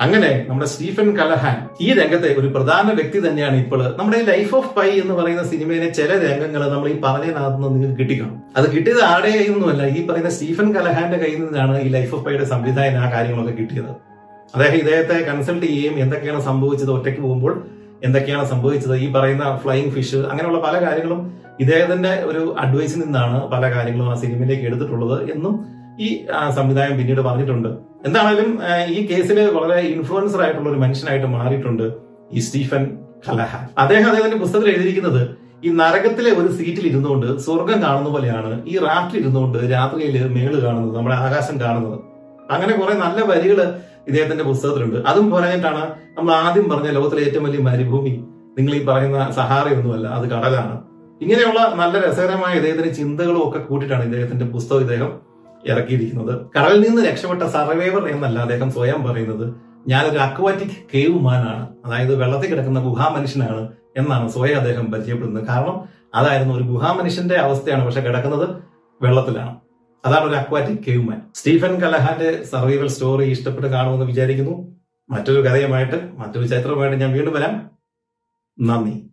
അങ്ങനെ 0.00 0.28
നമ്മുടെ 0.48 0.66
സ്റ്റീഫൻ 0.72 1.08
കലഹാൻ 1.16 1.56
ഈ 1.84 1.88
രംഗത്തെ 1.98 2.28
ഒരു 2.40 2.48
പ്രധാന 2.54 2.86
വ്യക്തി 2.98 3.18
തന്നെയാണ് 3.24 3.56
ഇപ്പോൾ 3.62 3.80
നമ്മുടെ 3.98 4.18
ഈ 4.22 4.24
ലൈഫ് 4.30 4.52
ഓഫ് 4.58 4.70
പൈ 4.76 4.86
എന്ന് 5.00 5.14
പറയുന്ന 5.14 5.42
സിനിമയിലെ 5.50 5.88
ചില 5.98 6.10
രംഗങ്ങൾ 6.22 6.62
നമ്മൾ 6.74 6.88
ഈ 6.88 6.94
പറഞ്ഞതിനകത്ത് 7.06 7.58
നിന്ന് 7.58 7.72
നിങ്ങൾക്ക് 7.74 7.98
കിട്ടിക്കണം. 8.00 8.36
അത് 8.56 8.66
കിട്ടിയത് 8.74 9.02
ആടെ 9.10 9.30
കയ്യിൽ 9.34 9.52
നിന്നുമല്ല 9.52 9.86
ഈ 9.96 10.06
പറയുന്ന 10.06 10.30
സ്റ്റീഫൻ 10.36 10.68
കലഹാന്റെ 10.76 11.18
കയ്യിൽ 11.22 11.40
നിന്നാണ് 11.44 11.74
ഈ 11.86 11.88
ലൈഫ് 11.88 12.12
ഓഫ് 12.14 12.24
പൈയുടെ 12.26 12.46
സംവിധായകൻ 12.52 12.96
ആ 12.98 13.08
കാര്യങ്ങളൊക്കെ 13.12 13.54
കിട്ടിയത്. 13.60 13.90
അദ്ദേഹം 14.54 14.76
ഇദ്ദേഹത്തെ 14.76 15.16
കൺസൾട്ട് 15.28 15.64
ചെയ്യുകയും 15.66 15.96
എന്തൊക്കെയാണ് 16.04 16.40
സംഭവിച്ചത് 16.42 16.92
ഒറ്റയ്ക്ക് 16.96 17.20
പോകുമ്പോൾ 17.20 17.52
എന്തൊക്കെയാണ് 18.04 18.44
സംഭവിച്ചത് 18.48 18.94
ഈ 18.96 19.08
പറയുന്ന 19.12 19.44
ഫ്ലൈയിങ് 19.64 19.92
ഫിഷ് 19.96 20.20
അങ്ങനെയുള്ള 20.30 20.60
പല 20.66 20.74
കാര്യങ്ങളും 20.84 21.20
ഇദ്ദേഹത്തിന്റെ 21.60 22.12
ഒരു 22.30 22.42
അഡ്വൈസിൽ 22.58 23.00
നിന്നാണ് 23.00 23.38
പല 23.48 23.64
കാര്യങ്ങളും 23.74 24.08
ആ 24.12 24.14
സിനിമയിലേക്ക് 24.14 24.64
എടുത്തിട്ടുള്ളത് 24.64 25.16
എന്നും 25.30 25.54
ഈ 26.06 26.08
സംവിധായം 26.58 26.94
പിന്നീട് 26.98 27.22
പറഞ്ഞിട്ടുണ്ട്. 27.28 27.70
എന്താണേലും 28.06 28.50
ഈ 28.96 28.98
കേസിൽ 29.10 29.38
വളരെ 29.56 29.78
ഇൻഫ്ലുവൻസർ 29.94 30.40
ആയിട്ടുള്ള 30.44 30.68
ഒരു 30.72 30.80
മനുഷ്യനായിട്ട് 30.84 31.28
മാറിയിട്ടുണ്ട് 31.36 31.86
ഈ 32.36 32.40
സ്റ്റീഫൻ 32.46 32.82
കലഹ 33.26 33.52
അദ്ദേഹം 33.82 34.08
അദ്ദേഹത്തിന്റെ 34.10 34.40
പുസ്തകത്തിൽ 34.44 34.70
എഴുതിയിരിക്കുന്നത് 34.74 35.22
ഈ 35.66 35.70
നരകത്തിലെ 35.80 36.30
ഒരു 36.40 36.50
സീറ്റിൽ 36.58 36.84
ഇരുന്നുകൊണ്ട് 36.90 37.26
സ്വർഗം 37.46 37.78
കാണുന്ന 37.84 38.10
പോലെയാണ് 38.14 38.52
ഈ 38.72 38.74
രാത്രി 38.86 39.16
ഇരുന്നുകൊണ്ട് 39.22 39.58
രാത്രിയിൽ 39.74 40.16
മേൾ 40.36 40.52
കാണുന്നത് 40.64 40.94
നമ്മുടെ 40.98 41.16
ആകാശം 41.24 41.56
കാണുന്നത്. 41.64 41.98
അങ്ങനെ 42.54 42.72
കുറെ 42.80 42.94
നല്ല 43.04 43.20
വരികൾ 43.32 43.58
ഇദ്ദേഹത്തിന്റെ 44.08 44.44
പുസ്തകത്തിലുണ്ട്. 44.50 44.98
അതും 45.10 45.26
പറഞ്ഞിട്ടാണ് 45.34 45.82
നമ്മൾ 46.16 46.32
ആദ്യം 46.44 46.66
പറഞ്ഞ 46.70 46.90
ലോകത്തിലെ 46.98 47.22
ഏറ്റവും 47.26 47.44
വലിയ 47.48 47.62
മരുഭൂമി 47.68 48.14
നിങ്ങൾ 48.56 48.72
ഈ 48.78 48.80
പറയുന്ന 48.88 49.18
സഹാറയൊന്നുമല്ല 49.40 50.06
അത് 50.18 50.24
കടലാണ്. 50.32 50.76
ഇങ്ങനെയുള്ള 51.24 51.60
നല്ല 51.80 51.94
രസകരമായ 52.06 52.52
ഇദ്ദേഹത്തിന്റെ 52.60 52.92
ചിന്തകളും 53.00 53.42
ഒക്കെ 53.48 53.60
കൂട്ടിയിട്ടാണ് 53.68 54.04
ഇദ്ദേഹത്തിന്റെ 54.08 54.46
പുസ്തകം 54.54 54.82
ഇദ്ദേഹം 54.86 55.10
ഇറക്കിയിരിക്കുന്നത്. 55.66 56.46
കടലിൽ 56.58 56.88
നിന്ന് 56.88 57.02
രക്ഷപ്പെട്ട 57.02 57.42
സർവൈവർ 57.42 58.08
എന്നല്ല 58.08 58.38
അദ്ദേഹം 58.38 58.72
സ്വയം 58.72 59.04
പറയുന്നത്. 59.04 59.54
ഞാനൊരു 59.88 60.18
അക്വാറ്റിക് 60.18 60.70
കേവ് 60.94 61.18
മാനാണ്. 61.20 61.68
അതായത് 61.86 62.14
വെള്ളത്തിൽ 62.14 62.50
കിടക്കുന്ന 62.50 62.80
ഗുഹാമനുഷ്യനാണ് 62.80 63.68
എന്നാണ് 63.96 64.28
സ്വയം 64.28 64.56
അദ്ദേഹം 64.56 64.92
പരിചയപ്പെടുന്നത്. 64.92 65.46
കാരണം 65.46 65.88
അതായിരുന്നു 66.14 66.54
ഒരു 66.54 66.62
ഗുഹാമനുഷ്യന്റെ 66.62 67.34
അവസ്ഥയാണ് 67.34 67.84
പക്ഷെ 67.84 68.00
കിടക്കുന്നത് 68.00 68.48
വെള്ളത്തിലാണ്. 69.02 69.56
അതാണ് 70.06 70.24
ഒരു 70.24 70.36
അക്വാറ്റിക് 70.36 70.78
കേവ് 70.88 71.02
മാൻ. 71.02 71.22
സ്റ്റീഫൻ 71.34 71.80
കലഹാന്റെ 71.80 72.44
സർവൈവൽ 72.44 72.88
സ്റ്റോറി 72.88 73.24
ഇഷ്ടപ്പെട്ട് 73.30 73.68
കാണുമെന്ന് 73.68 74.06
വിചാരിക്കുന്നു. 74.06 74.76
മറ്റൊരു 75.10 75.40
കഥയുമായിട്ട് 75.40 76.10
മറ്റൊരു 76.18 76.46
ചരിത്രമായിട്ട് 76.46 77.00
ഞാൻ 77.00 77.12
വീണ്ടും 77.12 77.34
വരാം. 77.34 77.70
നന്ദി. 78.60 79.09